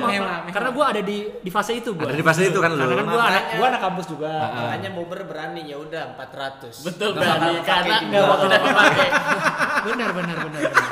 karena 0.50 0.70
gue 0.74 0.84
ada 0.84 0.98
di 1.00 1.16
di 1.38 1.50
fase 1.54 1.78
itu 1.78 1.94
gue 1.94 2.02
Ada 2.02 2.18
di 2.18 2.26
fase 2.26 2.42
itu 2.44 2.58
kan 2.58 2.74
lu. 2.74 2.82
karena 2.82 2.98
kan 2.98 3.06
gue 3.06 3.22
anak 3.22 3.42
gue 3.54 3.66
anak 3.70 3.80
kampus 3.80 4.06
juga 4.10 4.32
Makanya 4.50 4.90
Bobber 4.92 5.20
berani 5.22 5.62
ya 5.64 5.78
udah 5.78 6.02
400. 6.18 6.74
Betul 6.82 7.08
berani 7.14 7.52
karena 7.62 7.94
nggak 8.02 8.24
bakal 8.26 8.46
dipakai. 8.50 9.08
benar 9.86 10.10
benar 10.10 10.36
benar 10.42 10.60
benar. 10.66 10.84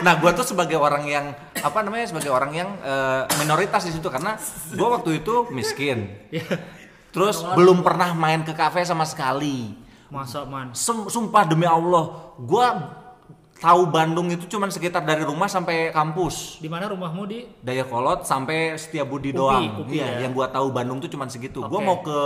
Nah, 0.00 0.14
gue 0.16 0.30
tuh 0.32 0.46
sebagai 0.46 0.76
orang 0.76 1.04
yang 1.04 1.26
apa 1.54 1.78
namanya 1.80 2.08
sebagai 2.08 2.28
orang 2.28 2.52
yang 2.52 2.68
eh, 2.76 3.24
minoritas 3.36 3.84
di 3.84 3.92
situ 3.92 4.08
karena 4.08 4.36
gue 4.68 4.88
waktu 4.90 5.24
itu 5.24 5.48
miskin. 5.48 6.12
Terus 7.08 7.40
belum 7.42 7.80
pernah 7.80 8.12
main 8.12 8.44
ke 8.44 8.52
kafe 8.52 8.84
sama 8.84 9.02
sekali. 9.02 9.88
Masa 10.10 10.42
man 10.44 10.74
Sem- 10.74 11.08
sumpah 11.08 11.46
demi 11.46 11.64
Allah, 11.64 12.34
gue 12.36 12.66
tahu 13.60 13.92
Bandung 13.92 14.32
itu 14.32 14.48
cuman 14.48 14.72
sekitar 14.72 15.04
dari 15.04 15.20
rumah 15.20 15.44
sampai 15.44 15.92
kampus. 15.92 16.56
di 16.64 16.66
mana 16.66 16.88
rumahmu 16.88 17.28
di 17.28 17.44
Dayakolot 17.60 18.24
sampai 18.24 18.74
Setiabudi 18.80 19.30
Upi, 19.30 19.38
doang. 19.38 19.64
Upi 19.84 20.00
iya, 20.00 20.16
ya. 20.16 20.26
yang 20.26 20.32
gua 20.32 20.48
tahu 20.48 20.72
Bandung 20.72 20.96
tuh 20.96 21.12
cuman 21.12 21.28
segitu. 21.28 21.60
Gua 21.68 21.78
Oke. 21.78 21.86
mau 21.86 22.00
ke 22.00 22.18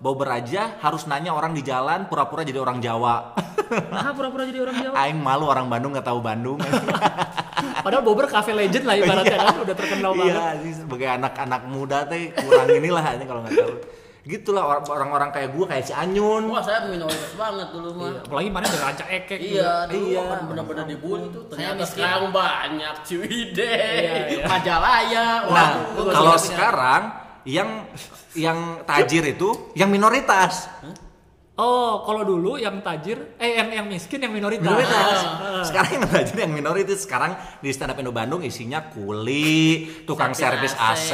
Bogor 0.00 0.32
aja 0.32 0.80
harus 0.80 1.04
nanya 1.04 1.36
orang 1.36 1.52
di 1.52 1.60
jalan 1.60 2.08
pura-pura 2.08 2.42
jadi 2.48 2.56
orang 2.56 2.80
Jawa. 2.80 3.36
nah 3.92 4.10
pura-pura 4.16 4.48
jadi 4.48 4.64
orang 4.64 4.76
Jawa 4.82 4.94
Aing 4.96 5.20
malu 5.20 5.44
orang 5.46 5.68
Bandung 5.68 5.92
nggak 5.92 6.08
tahu 6.08 6.18
Bandung. 6.24 6.58
padahal 7.84 8.02
Bobber 8.04 8.26
cafe 8.28 8.56
legend 8.56 8.84
lah 8.88 8.96
ibaratnya 9.00 9.36
kan 9.36 9.56
udah 9.60 9.76
terkenal 9.76 10.12
banget 10.16 10.32
iya, 10.36 10.72
sebagai 10.72 11.08
anak-anak 11.20 11.62
muda 11.68 11.98
teh 12.08 12.32
kurang 12.32 12.68
inilah 12.72 13.04
ini 13.20 13.24
kalau 13.28 13.40
nggak 13.44 13.54
tahu. 13.56 13.74
Gitulah 14.20 14.64
or- 14.66 14.84
orang-orang 14.86 15.32
kayak 15.32 15.48
gua 15.50 15.64
kayak 15.66 15.84
si 15.84 15.92
Anyun. 15.92 16.44
Wah, 16.46 16.60
saya 16.60 16.84
minoritas 16.84 17.32
banget 17.34 17.68
dulu 17.72 17.88
mah. 17.94 18.04
Iya, 18.06 18.20
apalagi 18.20 18.48
mana 18.48 18.64
ada 18.66 18.78
rancak 18.82 19.08
ekek 19.08 19.38
Iya, 19.40 19.72
dulu 19.88 20.06
Iya. 20.06 20.22
kan 20.22 20.40
benar-benar 20.44 20.84
dibully 20.84 21.26
tuh. 21.30 21.42
Ternyata 21.48 21.74
miskin. 21.78 21.88
sekarang 21.96 22.24
banyak 22.30 22.94
Ciwide, 23.00 23.64
Iya, 23.64 24.14
iya. 24.28 24.44
Majalaya. 24.44 25.24
Nah, 25.46 25.68
kalau 26.06 26.36
sekarang 26.36 27.02
yang 27.42 27.88
yang 28.32 28.58
tajir 28.84 29.24
itu 29.26 29.72
yang 29.72 29.88
minoritas. 29.88 30.68
Oh, 31.56 32.08
kalau 32.08 32.24
dulu 32.24 32.56
yang 32.56 32.80
tajir, 32.80 33.36
eh 33.36 33.52
yang 33.54 33.68
yang 33.70 33.86
miskin 33.86 34.16
yang 34.16 34.32
minoritas. 34.32 34.64
minoritas. 34.64 35.16
Ah. 35.20 35.60
Sekarang 35.68 35.90
yang 35.92 36.04
tajir 36.08 36.36
yang 36.38 36.52
minoritas. 36.52 37.04
Sekarang 37.04 37.32
di 37.60 37.68
stand 37.68 37.92
up 37.92 38.00
Indo 38.00 38.08
Bandung 38.10 38.40
isinya 38.40 38.80
kuli, 38.88 39.84
tukang 40.08 40.32
servis 40.32 40.72
AC, 40.72 41.10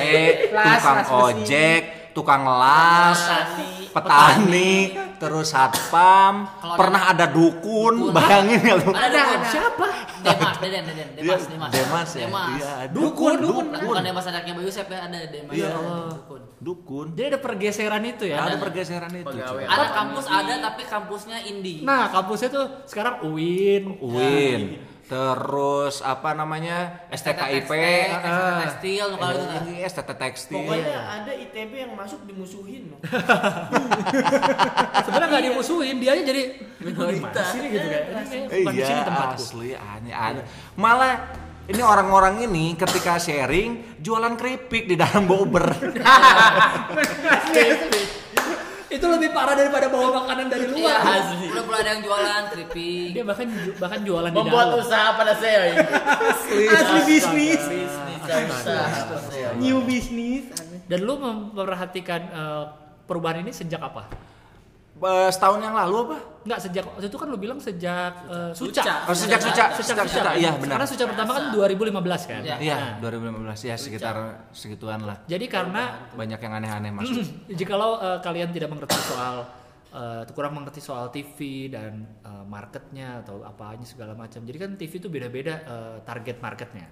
tukang 0.46 1.02
las 1.02 1.10
ojek, 1.10 1.82
tukang 2.16 2.48
las, 2.48 3.20
Petani. 3.20 3.92
petani, 3.92 4.72
terus 5.20 5.52
satpam, 5.52 6.48
Kalau 6.48 6.76
pernah 6.80 7.12
ada 7.12 7.28
dukun, 7.28 8.08
bayangin 8.08 8.60
ya 8.64 8.74
lu. 8.80 8.88
Ada 8.88 9.20
dukun. 9.36 9.40
Siapa? 9.52 9.88
Demas, 10.26 10.56
Deden, 10.58 10.82
Deden, 10.88 11.08
Demas, 11.14 11.22
Iya, 11.22 11.36
Demas. 11.46 11.70
Demas 11.70 12.08
ya. 12.10 12.20
Demas. 12.26 12.48
Iya, 12.58 12.72
Dukun, 12.90 13.34
dukun, 13.38 13.66
Bukan 13.70 14.02
Demas 14.02 14.24
anaknya 14.26 14.52
Bayu 14.58 14.66
Yusef 14.66 14.86
ya, 14.88 14.98
ada 15.06 15.18
Demas. 15.28 15.52
Iya. 15.54 15.70
Dukun. 15.76 16.40
Dukun. 16.56 17.06
Jadi 17.14 17.26
ada 17.36 17.40
pergeseran 17.44 18.02
itu 18.02 18.24
ya. 18.26 18.42
Ada 18.42 18.56
pergeseran 18.58 19.12
itu. 19.12 19.36
Ada 19.44 19.86
kampus 19.92 20.24
ada 20.26 20.54
tapi 20.72 20.82
kampusnya 20.88 21.38
indie. 21.46 21.84
Nah, 21.84 22.08
kampusnya 22.10 22.48
tuh 22.48 22.64
sekarang 22.88 23.22
UIN. 23.28 24.00
Uin. 24.02 24.80
Terus 25.06 26.02
apa 26.02 26.34
namanya? 26.34 27.06
STKIP. 27.14 27.70
STT 27.70 28.26
tekstil 28.58 29.06
kalau 29.14 29.32
itu 29.32 29.46
kan. 29.46 29.62
Ini 29.62 29.74
STT 29.86 30.10
tekstil. 30.12 30.58
Pokoknya 30.58 30.98
ada 30.98 31.32
ITB 31.32 31.72
yang 31.78 31.92
masuk 31.94 32.26
dimusuhin. 32.26 32.90
Sebenarnya 35.06 35.28
nggak 35.30 35.44
dimusuhin, 35.46 35.96
dia 36.02 36.10
aja 36.10 36.22
jadi 36.26 36.42
Minoritas. 36.82 37.46
sini 37.54 37.66
gitu 37.70 37.86
bukan 37.86 38.22
di 38.50 38.74
Iya 38.74 38.86
sini 38.86 39.00
tempatku. 39.06 39.38
asli 39.38 39.70
aneh 39.74 40.10
aneh. 40.10 40.44
Malah 40.74 41.14
ini 41.66 41.82
orang-orang 41.82 42.42
ini 42.42 42.74
ketika 42.74 43.18
sharing 43.18 43.98
jualan 44.02 44.34
keripik 44.34 44.90
di 44.90 44.98
dalam 44.98 45.26
bober. 45.26 45.70
Itu 48.88 49.02
lebih 49.04 49.30
parah 49.30 49.52
daripada 49.52 49.86
bawa 49.86 50.08
makanan 50.16 50.46
dari 50.46 50.64
Iya, 50.64 50.72
luar. 50.72 50.98
Asli. 51.02 51.46
belum 51.48 51.64
belum 51.64 51.76
ada 51.76 51.90
yang 51.90 52.02
jualan 52.02 52.42
keripik. 52.48 53.08
Dia 53.12 53.24
bahkan 53.24 53.46
bahkan 53.76 54.00
jualan 54.00 54.30
di 54.30 54.36
Membuat 54.36 54.66
dalam. 54.68 54.80
usaha 54.80 55.08
pada 55.12 55.32
saya 55.34 55.60
ini. 55.68 55.86
Asli 56.68 57.00
bisnis. 57.04 57.60
Bisnis 57.60 57.92
dan 58.22 58.42
usaha 58.46 58.86
pada 59.04 59.20
saya. 59.24 59.48
New 59.56 59.78
bisnis. 59.82 60.44
Dan 60.86 61.02
lu 61.02 61.14
memperhatikan 61.16 62.20
eh, 62.24 62.64
perubahan 63.04 63.40
ini 63.40 63.50
sejak 63.50 63.80
apa? 63.80 64.06
Eh, 64.96 65.28
Setahun 65.28 65.60
yang 65.60 65.76
lalu 65.76 66.08
apa? 66.08 66.16
Enggak 66.46 66.60
sejak 66.62 66.84
waktu 66.86 67.04
itu 67.04 67.18
kan 67.18 67.26
lu 67.26 67.36
bilang 67.36 67.58
sejak 67.58 68.12
eh, 68.26 68.52
Suca. 68.56 68.80
Suca. 68.80 68.94
Oh, 69.04 69.12
sejak 69.12 69.40
Suca, 69.40 69.64
Sejak 69.74 69.84
sejak 69.92 70.06
Suca. 70.08 70.22
Suca. 70.24 70.30
Iya 70.34 70.50
benar. 70.56 70.80
Karena 70.80 70.88
Suca 70.88 71.04
pertama 71.04 71.30
kan 71.32 71.44
2015 71.50 71.92
kan. 72.24 72.40
Iya. 72.40 72.56
Iya, 72.56 72.76
Nah, 72.78 72.92
2015 73.02 73.60
ya 73.62 73.74
sekitar 73.76 74.16
segituan 74.50 75.00
lah. 75.02 75.20
jadi 75.24 75.44
karena 75.46 76.08
Banyak 76.12 76.38
yang 76.38 76.52
aneh-aneh 76.54 76.92
masuk. 76.92 77.20
jikalau 77.60 77.98
eh, 77.98 78.18
kalian 78.20 78.48
tidak 78.50 78.68
mengerti 78.68 78.96
soal 79.04 79.44
eh, 79.96 80.22
kurang 80.36 80.52
mengerti 80.60 80.84
soal 80.84 81.08
TV 81.08 81.72
dan 81.72 82.04
eh, 82.20 82.44
marketnya 82.44 83.24
atau 83.24 83.40
apanya 83.40 83.88
segala 83.88 84.12
macam. 84.12 84.44
Jadi 84.44 84.58
kan 84.60 84.70
TV 84.76 84.92
itu 85.00 85.08
beda-beda 85.08 85.54
eh, 85.64 85.96
target 86.04 86.36
marketnya. 86.38 86.86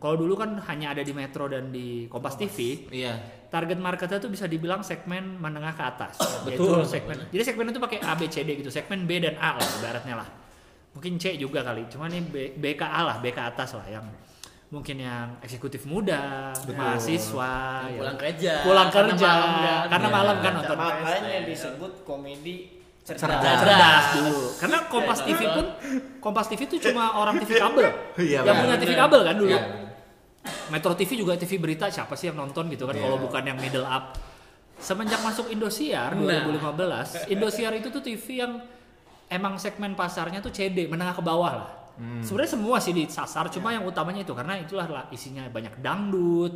Kalau 0.00 0.16
dulu 0.16 0.34
kan 0.34 0.56
hanya 0.72 0.96
ada 0.96 1.04
di 1.04 1.12
Metro 1.12 1.44
dan 1.46 1.68
di 1.68 2.08
Kompas 2.08 2.40
TV, 2.40 2.88
Iya. 2.88 3.44
target 3.52 3.76
marketnya 3.76 4.16
tuh 4.16 4.32
bisa 4.32 4.48
dibilang 4.48 4.80
segmen 4.80 5.36
menengah 5.36 5.76
ke 5.76 5.84
atas. 5.84 6.16
Betul. 6.48 6.82
Segmen. 6.88 7.28
Jadi 7.28 7.42
segmen 7.44 7.68
itu 7.68 7.78
pakai 7.78 8.00
A, 8.00 8.16
B, 8.16 8.26
C, 8.32 8.40
D 8.42 8.56
gitu. 8.56 8.72
Segmen 8.72 9.04
B 9.04 9.20
dan 9.20 9.36
A 9.36 9.60
lah 9.60 9.66
ibaratnya 9.78 10.16
lah. 10.24 10.28
Mungkin 10.96 11.20
C 11.20 11.36
juga 11.36 11.60
kali. 11.60 11.84
Cuma 11.92 12.08
nih 12.08 12.24
B, 12.24 12.36
B 12.56 12.72
ke 12.72 12.88
A 12.88 13.04
lah, 13.04 13.16
B 13.20 13.28
ke 13.28 13.42
atas 13.44 13.76
lah 13.76 13.84
yang 13.84 14.08
mungkin 14.66 14.98
yang 14.98 15.38
eksekutif 15.40 15.86
muda, 15.86 16.50
mahasiswa, 16.66 17.86
Yang 17.86 17.94
ya. 17.94 17.98
pulang 18.02 18.18
kerja. 18.18 18.52
pulang 18.66 18.88
Karena 18.90 19.12
kerja, 19.14 19.26
malam 19.26 19.50
kan. 19.54 19.86
karena 19.86 20.08
Iya. 20.08 20.16
malam 20.18 20.36
kan 20.42 20.52
nonton 20.54 20.76
Makanya 20.76 21.38
disebut 21.46 21.92
komedi 22.02 22.56
cerdas. 23.06 23.22
Cerdas. 23.30 23.58
cerdas 23.62 24.04
dulu. 24.18 24.42
Karena 24.58 24.78
Kompas 24.90 25.18
TV 25.22 25.40
pun 25.46 25.66
Kompas 26.18 26.46
TV 26.50 26.60
itu 26.66 26.76
cuma 26.90 27.14
orang 27.14 27.38
TV 27.38 27.50
kabel. 27.54 27.86
Iya, 28.18 28.42
yang 28.42 28.56
punya 28.58 28.76
TV 28.76 28.92
kabel 28.92 29.20
kan 29.22 29.34
dulu. 29.38 29.54
Iya. 29.54 29.62
Metro 30.70 30.94
TV 30.94 31.10
juga 31.14 31.34
TV 31.34 31.58
berita 31.58 31.86
siapa 31.86 32.18
sih 32.18 32.30
yang 32.30 32.38
nonton 32.38 32.66
gitu 32.66 32.86
kan 32.86 32.94
kalau 32.94 33.18
bukan 33.18 33.42
yang 33.42 33.58
middle 33.58 33.86
up. 33.86 34.18
Semenjak 34.76 35.22
masuk 35.22 35.48
Indosiar 35.48 36.12
2015, 36.12 37.30
Indosiar 37.30 37.72
itu 37.72 37.88
tuh 37.88 38.02
TV 38.02 38.42
yang 38.42 38.60
emang 39.26 39.56
segmen 39.56 39.94
pasarnya 39.94 40.42
tuh 40.42 40.50
CD, 40.50 40.84
menengah 40.84 41.14
ke 41.14 41.22
bawah 41.22 41.52
lah. 41.54 41.68
Sebenarnya 41.96 42.52
semua 42.52 42.76
sih 42.76 42.92
disasar, 42.92 43.48
cuma 43.48 43.72
yang 43.72 43.88
utamanya 43.88 44.20
itu 44.20 44.36
karena 44.36 44.60
itulah 44.60 44.84
lah 44.84 45.04
isinya 45.08 45.48
banyak 45.48 45.80
dangdut, 45.80 46.52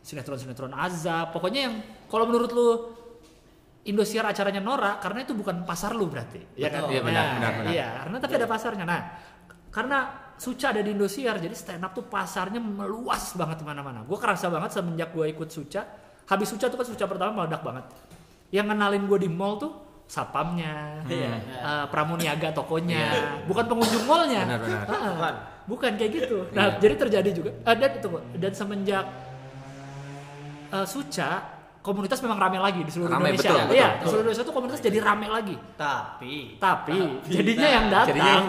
sinetron-sinetron 0.00 0.72
azab. 0.72 1.36
Pokoknya 1.36 1.68
yang 1.68 1.74
kalau 2.08 2.24
menurut 2.24 2.50
lu 2.56 2.70
Indosiar 3.88 4.28
acaranya 4.28 4.60
Nora 4.60 5.00
karena 5.00 5.24
itu 5.24 5.32
bukan 5.32 5.64
pasar 5.64 5.96
lu 5.96 6.12
berarti. 6.12 6.60
Iya 6.60 6.68
kan? 6.68 6.92
Iya, 6.92 7.00
benar, 7.00 7.24
Nah, 7.24 7.34
benar, 7.40 7.52
benar. 7.56 7.72
Iya, 7.72 7.86
karena 8.04 8.16
tapi 8.20 8.32
ada 8.36 8.46
pasarnya. 8.48 8.84
Nah, 8.84 9.00
karena 9.72 9.98
Suca 10.38 10.70
ada 10.70 10.84
di 10.84 10.94
Indosiar, 10.94 11.40
jadi 11.42 11.50
stand 11.56 11.82
up 11.82 11.96
tuh 11.96 12.06
pasarnya 12.06 12.62
meluas 12.62 13.34
banget 13.34 13.58
ke 13.58 13.64
mana-mana. 13.66 14.06
Gue 14.06 14.18
kerasa 14.20 14.46
banget 14.52 14.76
semenjak 14.76 15.10
gue 15.10 15.26
ikut 15.32 15.48
Suca. 15.48 15.82
Habis 16.28 16.52
Suca 16.52 16.68
tuh 16.68 16.78
kan 16.78 16.86
Suca 16.86 17.04
pertama 17.08 17.42
meledak 17.42 17.64
banget. 17.64 17.84
Yang 18.52 18.66
kenalin 18.76 19.02
gue 19.08 19.18
di 19.24 19.30
mall 19.32 19.56
tuh 19.56 19.72
satpamnya, 20.08 21.04
eh, 21.04 21.36
pramuniaga 21.86 22.48
tokonya, 22.50 23.12
bukan 23.44 23.64
pengunjung 23.66 24.04
mallnya. 24.04 24.42
Benar, 24.42 24.58
benar. 24.58 24.84
Ah, 24.84 25.10
Bukan. 25.12 25.34
bukan 25.68 25.90
kayak 25.94 26.12
gitu. 26.14 26.36
Nah, 26.50 26.66
jadi 26.76 26.94
terjadi 26.96 27.30
juga. 27.30 27.50
eh, 27.52 27.76
dan 27.76 27.92
tunggu, 28.00 28.18
dan 28.34 28.52
semenjak 28.52 29.04
eh, 30.70 30.84
Suca 30.84 31.30
komunitas 31.78 32.20
memang 32.20 32.36
rame 32.36 32.56
lagi 32.56 32.80
di 32.80 32.90
seluruh 32.90 33.08
Rame, 33.10 33.32
Indonesia. 33.32 33.48
betul, 33.48 33.60
betul, 33.62 33.72
Iya, 33.74 33.86
di 33.86 33.92
betul. 33.94 34.04
seluruh 34.06 34.24
Indonesia 34.26 34.44
tuh 34.44 34.54
komunitas 34.54 34.80
jadi 34.82 34.98
rame 34.98 35.26
lagi. 35.26 35.56
Tapi 35.74 36.34
Tapi 36.58 36.98
jadinya 37.26 37.68
yang 37.70 37.84
datang 37.88 38.08
Jadinya 38.10 38.32
yang- 38.34 38.48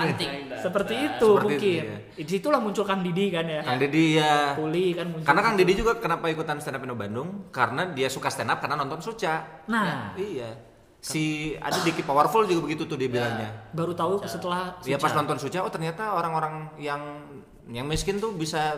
seperti 0.60 0.96
itu 0.98 1.30
Seperti 1.30 1.46
mungkin. 1.46 1.84
itu, 1.86 2.18
Di 2.20 2.24
situlah 2.30 2.60
muncul 2.60 2.84
Kang 2.84 3.00
Didi 3.00 3.26
kan 3.30 3.46
ya. 3.46 3.62
Kang 3.62 3.80
Didi 3.80 4.06
ya. 4.16 4.56
Kuli 4.56 4.92
kan 4.92 5.08
muncul. 5.08 5.24
Karena 5.24 5.42
Kang 5.42 5.56
Didi 5.56 5.74
juga 5.74 5.92
kenapa 5.96 6.28
ikutan 6.28 6.60
stand 6.60 6.76
up 6.76 6.84
Indo 6.84 6.96
Bandung? 6.96 7.48
Karena 7.50 7.88
dia 7.88 8.08
suka 8.08 8.28
stand 8.28 8.48
up 8.48 8.60
karena 8.60 8.76
nonton 8.76 9.00
Suca. 9.00 9.64
Nah, 9.66 10.12
Iya. 10.14 10.69
Si 11.00 11.56
ada 11.56 11.80
Diki 11.80 12.04
Powerful 12.04 12.44
juga 12.44 12.68
begitu 12.68 12.84
tuh 12.84 13.00
dia 13.00 13.08
bilangnya. 13.08 13.72
baru 13.72 13.96
tahu 13.96 14.20
setelah 14.28 14.76
Dia 14.84 15.00
pas 15.00 15.10
Suca. 15.10 15.20
nonton 15.24 15.38
Suca, 15.40 15.60
oh 15.64 15.72
ternyata 15.72 16.12
orang-orang 16.12 16.76
yang 16.76 17.00
yang 17.72 17.88
miskin 17.88 18.20
tuh 18.20 18.36
bisa 18.36 18.76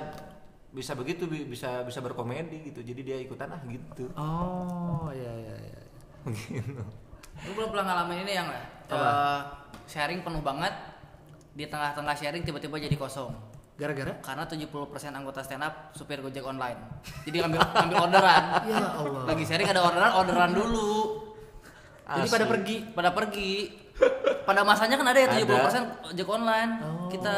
bisa 0.69 0.93
begitu 0.93 1.25
bi- 1.25 1.49
bisa 1.49 1.81
bisa 1.81 1.97
berkomedi 1.97 2.69
gitu. 2.69 2.86
Jadi 2.86 3.01
dia 3.01 3.17
ikutan 3.17 3.49
ah 3.49 3.62
gitu. 3.65 4.05
Oh, 4.13 5.10
iya 5.12 5.34
iya 5.34 5.55
iya. 5.57 5.79
Gitu. 6.29 6.84
Lu 7.41 7.51
belum 7.57 7.73
pernah 7.73 7.86
ngalamin 7.89 8.21
ini 8.21 8.34
yang. 8.38 8.47
Eh, 8.91 9.39
sharing 9.88 10.21
penuh 10.21 10.39
banget 10.39 10.71
di 11.51 11.65
tengah-tengah 11.65 12.13
sharing 12.13 12.45
tiba-tiba 12.45 12.77
jadi 12.77 12.95
kosong. 12.95 13.34
Gara-gara 13.75 14.13
Karena 14.21 14.45
70% 14.45 14.69
anggota 15.10 15.41
stand 15.41 15.65
up 15.65 15.89
supir 15.91 16.21
Gojek 16.21 16.45
online. 16.45 16.77
Jadi 17.25 17.41
ngambil 17.41 17.60
ngambil 17.65 17.97
orderan. 17.97 18.43
Ya 18.69 18.77
Allah. 18.93 19.23
Lagi 19.25 19.43
sharing 19.43 19.65
ada 19.65 19.81
orderan, 19.81 20.12
orderan 20.13 20.51
dulu. 20.53 20.91
Jadi 22.12 22.28
pada 22.28 22.45
pergi. 22.47 22.78
Pada 22.91 23.10
pergi. 23.12 23.52
Pada 24.41 24.62
masanya 24.65 24.95
kan 24.97 25.08
ada 25.08 25.19
ya 25.21 25.28
70% 25.38 26.12
Gojek 26.12 26.28
online. 26.28 26.71
Oh. 26.82 27.08
Kita 27.08 27.34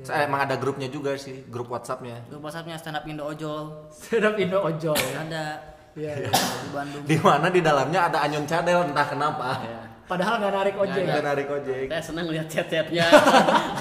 Eh, 0.00 0.24
Emang 0.24 0.40
ada 0.48 0.56
grupnya 0.56 0.88
juga 0.88 1.12
sih, 1.20 1.44
grup 1.52 1.68
WhatsApp-nya. 1.68 2.24
grup 2.32 2.40
WhatsAppnya 2.48 2.80
stand 2.80 2.96
up 2.96 3.04
Indo 3.04 3.20
Ojol. 3.20 3.84
Sedap 3.92 4.32
Indo 4.40 4.64
ojol 4.64 4.96
ya. 4.96 5.20
Ada 5.28 5.44
Iya 5.92 6.12
iya. 6.24 6.30
di 6.32 6.68
Bandung. 6.72 7.02
Di 7.04 7.16
mana 7.20 7.46
di 7.52 7.60
dalamnya 7.60 8.00
ada 8.08 8.18
Anyun 8.24 8.48
Cadel 8.48 8.80
entah 8.88 9.04
kenapa. 9.04 9.60
Padahal 10.08 10.42
nggak 10.42 10.54
narik 10.56 10.74
ojek. 10.74 11.02
Nggak 11.06 11.22
narik 11.22 11.46
ojek. 11.52 11.84
Saya 11.86 12.02
senang 12.02 12.26
lihat 12.32 12.46
chat-chatnya. 12.50 13.06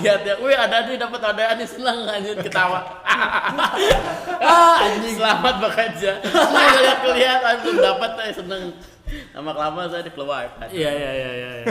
Lihat 0.04 0.22
ya, 0.28 0.36
wih 0.44 0.54
ada 0.54 0.86
nih 0.86 0.98
dapat 1.00 1.20
orderan 1.26 1.56
nih 1.58 1.70
senang 1.70 1.98
anjir 2.06 2.36
ketawa. 2.38 2.80
ah 4.44 4.78
anjing 4.86 5.16
selamat 5.18 5.56
bekerja. 5.58 6.12
Lihat 6.22 7.00
lihat 7.16 7.40
belum 7.66 7.78
dapat 7.82 8.10
saya 8.14 8.32
senang. 8.36 8.64
Lama 9.32 9.52
kelamaan 9.52 9.88
saya 9.88 10.04
dikeluar. 10.04 10.46
Iya 10.68 10.90
iya 10.90 11.12
iya 11.12 11.30
iya. 11.32 11.50
iya. 11.56 11.66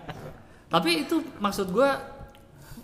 Tapi 0.74 1.04
itu 1.04 1.16
maksud 1.36 1.68
gua 1.68 2.00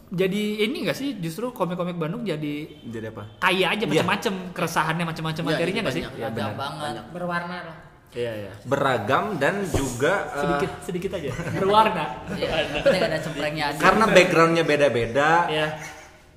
jadi 0.08 0.64
ini 0.64 0.88
gak 0.88 0.96
sih 0.96 1.16
justru 1.16 1.52
komik-komik 1.52 1.92
Bandung 1.94 2.24
jadi 2.24 2.64
Jadi 2.80 3.06
apa? 3.06 3.28
kaya 3.38 3.66
aja 3.70 3.84
Iya. 3.84 4.00
macam-macam 4.00 4.32
keresahannya 4.52 5.04
macam-macam 5.04 5.42
Iya, 5.42 5.50
materinya 5.50 5.80
iya, 5.80 5.84
gak 5.84 5.94
sih? 5.94 6.02
banyak. 6.02 6.14
Iya, 6.14 6.24
Beragam 6.26 6.48
benar. 6.48 6.56
banget. 6.56 7.04
berwarna 7.12 7.56
lah 7.62 7.76
Iya 8.08 8.32
iya. 8.34 8.52
Beragam 8.64 9.24
dan 9.36 9.54
juga 9.68 10.12
eh, 10.26 10.40
Sedikit 10.40 10.70
sedikit 10.80 11.10
aja. 11.12 11.28
Berwarna. 11.54 12.04
Iya, 12.32 12.48
penting 12.80 13.02
ada 13.04 13.18
cemprengnya 13.20 13.64
aja. 13.68 13.78
karena 13.78 14.04
backgroundnya 14.08 14.64
beda-beda, 14.64 15.30
Iya. 15.46 15.66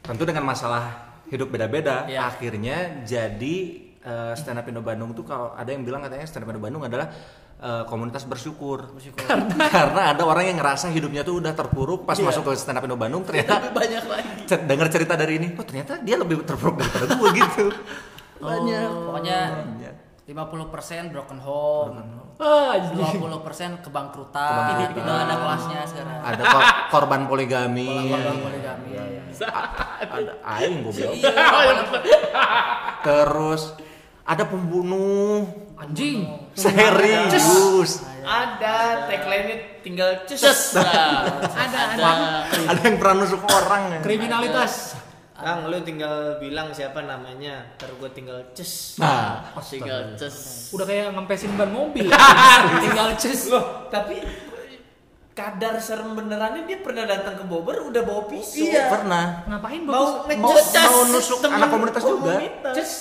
tentu 0.02 0.28
dengan 0.28 0.44
masalah 0.44 0.84
hidup 1.28 1.48
beda-beda, 1.48 2.04
Iya. 2.06 2.28
akhirnya 2.28 2.78
jadi 3.08 3.58
eh, 4.02 4.34
stand 4.34 4.58
up 4.58 4.66
Indo 4.66 4.82
Bandung 4.82 5.12
tuh 5.12 5.22
kalau 5.22 5.52
ada 5.52 5.68
yang 5.68 5.82
bilang 5.82 6.02
katanya 6.02 6.24
stand 6.24 6.44
up 6.44 6.50
Indo 6.50 6.60
Bandung 6.60 6.82
adalah 6.82 7.08
eh, 7.58 7.84
komunitas 7.86 8.24
bersyukur. 8.24 8.98
Karena, 9.74 10.12
ada 10.12 10.24
orang 10.24 10.46
yang 10.46 10.58
ngerasa 10.58 10.90
hidupnya 10.90 11.22
tuh 11.22 11.38
udah 11.38 11.52
terpuruk 11.52 12.04
pas 12.04 12.18
masuk 12.18 12.48
ke 12.48 12.56
stand 12.56 12.76
up 12.76 12.84
Indo 12.84 12.96
Bandung 12.96 13.22
ternyata 13.22 13.70
Banyak 13.70 14.04
lagi. 14.06 14.30
cer- 14.46 14.66
dengar 14.66 14.88
cerita 14.90 15.14
dari 15.14 15.38
ini, 15.38 15.54
oh 15.54 15.62
ternyata 15.62 15.98
dia 15.98 16.16
lebih 16.16 16.42
terpuruk 16.42 16.78
daripada 16.78 17.06
gue 17.12 17.30
gitu. 17.40 17.66
Banyak. 18.38 18.90
Pokoknya 19.06 19.40
50% 20.22 21.12
broken 21.12 21.38
home. 21.38 21.98
Ah, 22.42 22.74
anjing. 22.74 23.22
20% 23.22 23.86
kebangkrutan. 23.86 24.58
Ini 24.72 24.98
udah 24.98 25.18
ada 25.20 25.36
kelasnya 25.38 25.80
sekarang. 25.86 26.20
Ada 26.24 26.42
ko- 26.42 26.74
korban 26.90 27.22
poligami. 27.28 27.86
Korban 28.10 28.38
poligami. 28.40 28.90
ada 30.02 30.34
aing 30.58 30.82
goblok. 30.82 31.14
Iya. 31.14 31.32
Terus 33.02 33.62
ada 34.22 34.43
pembunuh 34.45 35.45
Anjing. 35.76 36.30
serius. 36.53 38.05
Ada 38.22 39.09
tagline-nya 39.09 39.57
tinggal 39.82 40.24
cus. 40.24 40.78
Ada, 40.78 41.41
ada. 41.57 42.09
Ada 42.69 42.80
yang 42.86 42.97
pernah 43.01 43.26
nusuk 43.26 43.41
orang 43.41 43.82
ya. 43.89 43.99
Kriminalitas. 44.05 44.93
Kang, 45.34 45.65
lu 45.65 45.82
tinggal 45.82 46.38
bilang 46.38 46.69
siapa 46.69 47.01
namanya, 47.01 47.65
ntar 47.74 47.89
gue 47.97 48.09
tinggal 48.13 48.45
cus. 48.53 49.01
Nah, 49.01 49.41
Tinggal 49.57 50.13
cus. 50.13 50.69
Udah 50.69 50.86
kayak 50.86 51.17
ngempesin 51.17 51.57
ban 51.57 51.74
mobil. 51.74 52.13
Tinggal 52.86 53.17
cus. 53.17 53.49
Loh, 53.49 53.89
tapi 53.89 54.22
kadar 55.34 55.82
serem 55.82 56.13
benerannya 56.13 56.69
dia 56.69 56.78
pernah 56.86 57.09
datang 57.09 57.41
ke 57.41 57.43
Bogor 57.49 57.89
udah 57.89 58.05
bawa 58.05 58.30
pisau. 58.30 58.69
pernah. 58.69 59.41
Ngapain 59.49 59.82
Mau 59.82 60.30
bagus? 60.30 60.38
Mau, 60.38 60.51
ngecas 60.53 60.86
mau 60.86 61.03
nusuk 61.09 61.38
temen 61.41 61.57
anak 61.57 61.69
komunitas 61.74 62.03
juga. 62.05 62.38
komunitas. 62.38 62.91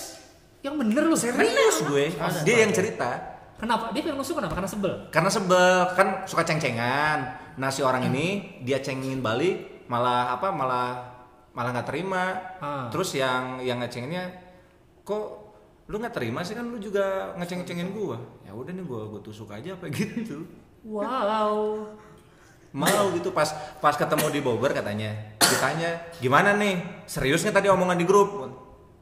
Yang 0.61 0.75
bener 0.77 1.03
lu 1.09 1.17
Serius 1.17 1.77
gue. 1.89 2.05
Dia 2.45 2.57
yang 2.69 2.73
cerita. 2.73 3.41
Kenapa? 3.61 3.93
Dia 3.93 4.01
pengen 4.01 4.17
nusuk 4.17 4.41
kenapa? 4.41 4.57
Karena 4.57 4.71
sebel. 4.73 4.93
Karena 5.13 5.31
sebel 5.31 5.73
kan 5.93 6.09
suka 6.25 6.43
ceng-cengan. 6.49 7.19
Nah 7.61 7.69
si 7.69 7.85
orang 7.85 8.09
ini 8.09 8.57
dia 8.65 8.81
cengin 8.81 9.21
balik 9.21 9.85
malah 9.85 10.33
apa 10.33 10.49
malah 10.49 10.89
malah 11.53 11.71
nggak 11.77 11.89
terima. 11.93 12.25
Ah. 12.57 12.89
Terus 12.89 13.13
yang 13.21 13.61
yang 13.61 13.85
ngecenginnya 13.85 14.33
kok 15.05 15.53
lu 15.93 16.01
nggak 16.01 16.17
terima 16.17 16.41
sih 16.41 16.57
kan 16.57 16.65
lu 16.65 16.81
juga 16.81 17.37
ngeceng-cengin 17.37 17.93
gua. 17.93 18.17
Ya 18.49 18.57
udah 18.57 18.73
nih 18.73 18.85
gua 18.85 19.13
gua 19.13 19.21
tusuk 19.21 19.53
aja 19.53 19.77
apa 19.77 19.93
gitu. 19.93 20.49
Wow. 20.81 21.85
Mau 22.73 23.05
gitu 23.13 23.29
pas 23.37 23.53
pas 23.77 23.93
ketemu 23.93 24.27
di 24.33 24.41
Bogor 24.41 24.73
katanya. 24.73 25.37
Ditanya 25.37 26.01
gimana 26.17 26.57
nih 26.57 27.05
seriusnya 27.05 27.53
tadi 27.53 27.69
omongan 27.69 28.01
di 28.01 28.09
grup? 28.09 28.41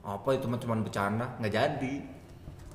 Apa 0.08 0.40
itu 0.40 0.48
mah 0.48 0.56
cuma 0.56 0.74
bercanda 0.80 1.36
nggak 1.36 1.52
jadi. 1.52 1.94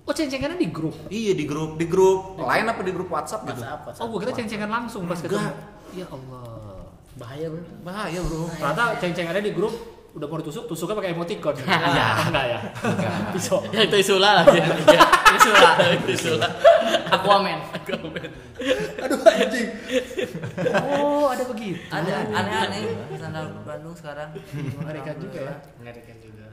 Oh 0.06 0.14
ceng-cengannya 0.14 0.60
di 0.62 0.70
grup. 0.70 0.94
Iya 1.10 1.34
di 1.34 1.46
grup 1.50 1.80
di 1.82 1.86
grup 1.90 2.38
lain 2.38 2.70
apa 2.70 2.82
di 2.86 2.94
grup 2.94 3.10
WhatsApp 3.10 3.50
gitu. 3.50 3.66
Apa? 3.66 3.90
Oh 3.98 4.14
gua 4.14 4.20
kira 4.22 4.32
ceng-cengan 4.38 4.70
langsung 4.70 5.10
pas 5.10 5.18
ketemu. 5.18 5.50
Ya 5.98 6.06
Allah. 6.14 6.94
Bahaya 7.18 7.48
bro. 7.50 7.64
Bahaya 7.82 8.20
bro. 8.22 8.46
Ternyata 8.54 8.84
ceng-cengannya 9.02 9.42
di 9.50 9.54
grup 9.56 9.74
udah 10.14 10.30
mau 10.30 10.38
ditusuk, 10.38 10.70
tusuknya 10.70 10.94
pakai 11.02 11.18
emoticon. 11.18 11.58
Iya. 11.58 12.08
Enggak 12.30 12.46
ya? 12.46 12.60
Pisau. 13.34 13.66
Ya 13.74 13.82
itu 13.82 13.98
isula 13.98 14.46
lagi. 14.46 14.62
Isula. 15.34 15.70
Isula. 16.06 16.48
Aquaman. 17.10 17.60
Oh, 20.70 21.34
ada 21.34 21.44
begitu. 21.50 21.82
Ada 21.90 22.30
aneh-aneh 22.30 22.82
sandal 23.18 23.58
Bandung 23.66 23.98
sekarang. 23.98 24.30
Mengerikan 24.78 25.18
juga 25.18 25.40
ya. 25.50 25.56
Mengerikan 25.82 26.18
juga. 26.22 26.46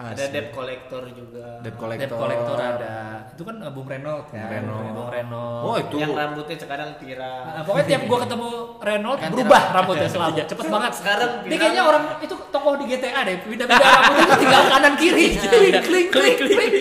Ah, 0.00 0.16
ada 0.16 0.32
debt 0.32 0.48
collector 0.48 1.02
juga. 1.12 1.60
Debt 1.60 1.76
Debt 1.76 1.76
collector. 1.76 2.16
collector 2.16 2.56
ada. 2.56 3.20
Itu 3.36 3.42
kan 3.44 3.60
uh, 3.60 3.68
Bung 3.68 3.84
Renault 3.84 4.32
kan. 4.32 4.48
Renault. 4.48 4.96
Bung 4.96 5.10
Renault. 5.12 5.60
Oh 5.60 5.76
itu. 5.76 5.96
Yang 6.00 6.16
rambutnya 6.16 6.56
sekarang 6.56 6.88
pirang. 6.96 7.44
Nah, 7.52 7.62
pokoknya 7.68 7.84
tiap 7.84 8.02
gua 8.08 8.18
ketemu 8.24 8.48
Renault 8.80 9.18
berubah 9.28 9.62
rambutnya 9.76 10.08
selalu. 10.08 10.32
Cepet 10.40 10.66
banget. 10.74 10.92
Sekarang 10.96 11.30
Dia 11.30 11.44
pirang. 11.44 11.60
kayaknya 11.60 11.82
orang 11.84 12.04
itu 12.24 12.34
tokoh 12.48 12.72
di 12.80 12.84
GTA 12.88 13.20
deh. 13.28 13.36
Pindah-pindah 13.44 13.88
rambutnya 13.92 14.24
itu 14.24 14.36
tinggal 14.40 14.62
kanan 14.72 14.94
kiri. 14.96 15.26
Klik 15.36 15.84
klik 15.84 16.06
klik 16.08 16.36
klik. 16.48 16.72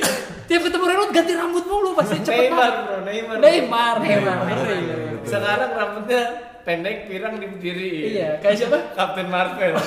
Tiap 0.48 0.62
ketemu 0.64 0.86
Renault 0.88 1.12
ganti 1.12 1.34
rambut 1.36 1.66
mulu 1.68 1.90
pasti 1.94 2.16
cepet 2.24 2.50
Neymar 2.50 2.74
bro, 2.88 2.98
Neymar. 3.04 3.36
Neymar, 3.38 3.96
Neymar, 4.00 4.38
Neymar. 4.48 4.66
Neymar. 4.66 5.28
Sekarang 5.28 5.72
rambutnya 5.76 6.22
pendek 6.64 7.06
pirang 7.06 7.36
di 7.36 7.48
diri. 7.60 7.92
Iya, 8.16 8.40
kayak 8.40 8.56
siapa? 8.56 8.78
Captain 8.96 9.28
Marvel. 9.28 9.76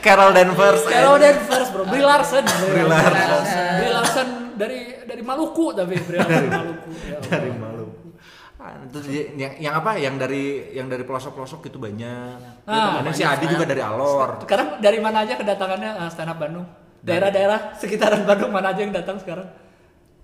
Carol 0.00 0.30
Danvers. 0.32 0.82
Carol 0.88 1.16
Danvers 1.20 1.68
bro, 1.72 1.84
Brie 1.86 2.04
Larson. 2.04 2.44
Brie 2.44 2.86
Larson. 2.88 3.24
Brie 3.78 3.92
Larson 3.92 4.28
dari 4.56 4.80
dari 5.04 5.22
Maluku 5.22 5.66
tapi 5.76 5.94
Brie 6.00 6.18
Larson 6.20 6.48
Maluku. 6.48 6.88
Ya 7.06 7.18
dari 7.20 7.50
Maluku. 7.52 8.08
Ah, 8.60 8.76
itu 8.84 8.98
yang, 9.40 9.56
yang 9.56 9.74
apa? 9.80 9.96
Yang 9.96 10.14
dari 10.20 10.44
yang 10.76 10.86
dari 10.92 11.04
pelosok-pelosok 11.08 11.72
itu 11.72 11.78
banyak. 11.80 12.68
Ah, 12.68 13.00
Ada 13.00 13.12
si 13.16 13.24
Adi 13.24 13.48
juga 13.48 13.64
dari 13.64 13.80
Alor. 13.80 14.44
Sekarang 14.44 14.76
dari 14.84 15.00
mana 15.00 15.24
aja 15.24 15.40
kedatangannya 15.40 15.90
uh, 15.96 16.08
stand 16.12 16.28
up 16.28 16.36
Bandung? 16.36 16.68
Daerah-daerah 17.00 17.80
sekitaran 17.80 18.28
Bandung 18.28 18.52
mana 18.52 18.76
aja 18.76 18.84
yang 18.84 18.92
datang 18.92 19.16
sekarang? 19.16 19.48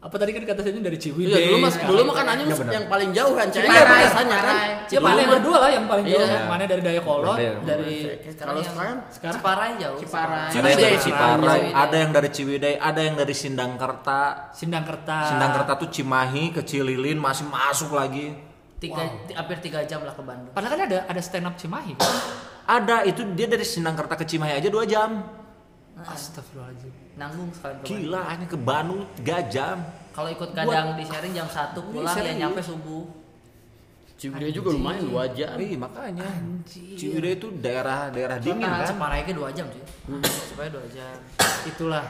Apa 0.06 0.22
tadi 0.22 0.30
kan 0.30 0.42
kata 0.46 0.62
saya 0.62 0.78
dari 0.78 0.98
Ciwidey. 1.02 1.34
Iya 1.34 1.38
dulu 1.50 1.58
mas, 1.58 1.74
sekarang. 1.74 1.90
dulu 1.90 2.00
mah 2.06 2.14
kan 2.14 2.26
Anjing 2.30 2.46
Iya, 2.46 2.70
yang 2.70 2.86
paling 2.86 3.10
jauh 3.10 3.34
kan 3.34 3.46
cewek 3.50 3.66
Ciparai, 3.66 3.98
biasanya 3.98 4.38
kan. 4.38 4.56
Ciparai. 4.86 4.86
Ya 4.86 5.00
mana 5.02 5.18
yang 5.18 5.32
berdua 5.34 5.56
lah 5.58 5.70
yang 5.74 5.84
paling 5.90 6.06
jauh. 6.06 6.22
Iya. 6.22 6.38
Mana 6.46 6.62
dari 6.62 6.82
Dayakolot, 6.86 7.34
Dayakolot. 7.34 7.66
dari 7.66 7.94
Kalau 8.38 8.60
sekarang 8.62 8.96
sekarang 9.10 9.34
Ciparai 9.34 9.70
jauh. 9.82 9.98
Ciparai. 9.98 10.46
Ada 10.46 10.68
yang 10.70 10.78
dari 10.78 10.98
Ciwidey. 11.02 11.02
Ciparai, 11.02 11.62
ada 11.74 11.96
yang 11.98 12.10
dari 12.14 12.28
Ciwidey, 12.30 12.74
ada 12.78 13.00
yang 13.02 13.14
dari 13.18 13.34
Sindangkerta. 13.34 14.20
Sindangkerta. 14.54 15.16
Sindangkerta 15.26 15.72
tuh 15.74 15.88
Cimahi 15.90 16.44
ke 16.54 16.62
Cililin 16.62 17.18
masih 17.18 17.50
masuk 17.50 17.90
lagi. 17.90 18.30
Tiga, 18.78 19.02
ti- 19.26 19.34
hampir 19.34 19.58
tiga 19.58 19.82
jam 19.82 20.06
lah 20.06 20.14
ke 20.14 20.22
Bandung. 20.22 20.54
Padahal 20.54 20.70
kan 20.70 20.80
ada 20.86 20.98
ada 21.10 21.18
stand 21.18 21.50
up 21.50 21.58
Cimahi. 21.58 21.98
kan? 21.98 22.06
Ada 22.62 23.10
itu 23.10 23.26
dia 23.34 23.50
dari 23.50 23.66
Sindangkerta 23.66 24.14
ke 24.14 24.22
Cimahi 24.22 24.54
aja 24.54 24.70
dua 24.70 24.86
jam. 24.86 25.18
Astagfirullahaladzim. 25.98 27.05
Nanggung 27.16 27.48
sekali 27.48 27.72
ke 27.72 27.80
Bandung. 27.80 27.96
Gila, 27.96 28.20
hanya 28.28 28.46
ke 28.46 28.58
Bandung 28.60 29.02
3 29.24 29.48
jam. 29.48 29.76
Kalau 30.12 30.28
ikut 30.32 30.50
kadang 30.52 30.96
di 31.00 31.04
sharing 31.04 31.32
jam 31.32 31.48
1 31.48 31.72
pulang 31.76 32.16
ya 32.16 32.32
nyampe 32.36 32.60
subuh. 32.60 33.04
Ciwidey 34.16 34.48
juga 34.48 34.72
lumayan 34.72 35.04
dua 35.12 35.28
jam. 35.28 35.60
Iya 35.60 35.76
makanya. 35.76 36.24
Ciwidey 36.68 37.36
itu 37.36 37.52
daerah 37.60 38.08
daerah 38.08 38.40
dingin 38.40 38.64
kan. 38.64 38.88
Ke 38.88 39.32
2 39.32 39.56
jam 39.56 39.68
sih. 39.68 39.84
Ciparai 40.52 40.72
2 40.72 40.96
jam. 40.96 41.16
Itulah 41.68 42.04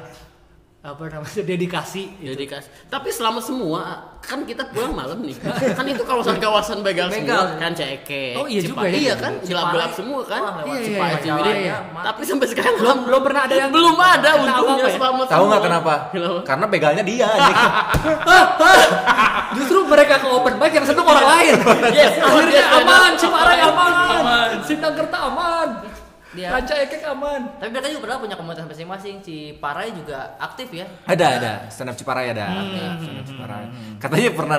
apa 0.87 1.03
namanya 1.11 1.43
dedikasi. 1.51 2.15
Jadi 2.17 2.45
kas. 2.47 2.71
Tapi 2.87 3.11
selama 3.11 3.43
semua 3.43 4.15
kan 4.23 4.43
kita 4.43 4.71
pulang 4.71 4.91
malam 4.91 5.19
nih. 5.19 5.35
kan 5.75 5.83
itu 5.83 6.03
kawasan-kawasan 6.03 6.83
begal, 6.83 7.07
Begal. 7.07 7.47
semua 7.47 7.59
kan 7.59 7.73
ceke. 7.73 8.35
Oh, 8.35 8.47
iya 8.47 8.61
juga 8.61 8.87
ya. 8.87 8.95
Iya 8.95 9.15
kan, 9.15 9.33
Ciparai. 9.37 9.47
gelap-gelap 9.47 9.91
semua 9.95 10.21
kan. 10.23 10.41
Lewat 10.43 10.67
Iya, 10.67 10.79
iya, 10.83 11.55
iya. 11.55 11.77
Mati. 11.91 12.05
Tapi 12.07 12.21
sampai 12.23 12.47
sekarang 12.47 12.75
Belum 12.77 12.99
belum 13.07 13.23
pernah 13.23 13.43
ada 13.47 13.55
yang 13.55 13.71
belum 13.71 13.97
ada 13.97 14.31
untungnya 14.37 14.85
ya? 14.87 14.95
selama 14.95 15.23
Tahu 15.27 15.45
nggak 15.47 15.63
kenapa? 15.63 15.93
Karena 16.43 16.67
begalnya 16.67 17.03
dia. 17.03 17.27
anjing. 17.27 17.59
Justru 19.57 19.79
mereka 19.87 20.15
ke 20.21 20.27
open 20.29 20.55
mic 20.59 20.73
yang 20.75 20.87
seneng 20.87 21.07
orang 21.07 21.27
lain. 21.27 21.55
Yes, 21.95 22.13
Akhirnya 22.19 22.65
aman, 22.77 23.11
Ciparai 23.17 23.59
aman, 23.63 23.93
Sindangkerta 24.63 25.19
aman, 25.31 25.69
Dia- 26.37 26.53
Ranca 26.53 26.75
Ekek 26.77 27.03
aman. 27.09 27.41
Tapi 27.57 27.69
mereka 27.73 27.89
juga 27.89 28.03
pernah 28.05 28.17
punya 28.21 28.37
komunitas 28.37 28.69
masing-masing. 28.69 29.25
Ciparai 29.25 29.89
juga 29.97 30.37
aktif 30.37 30.69
ya. 30.71 30.85
ada 31.09 31.27
ada 31.41 31.53
stand 31.73 31.91
up 31.91 31.97
Ciparai 31.97 32.31
ada. 32.31 32.47
Stand 33.01 33.19
up 33.19 33.27
Ciparai. 33.27 33.65
Katanya 33.97 34.31
pernah 34.37 34.59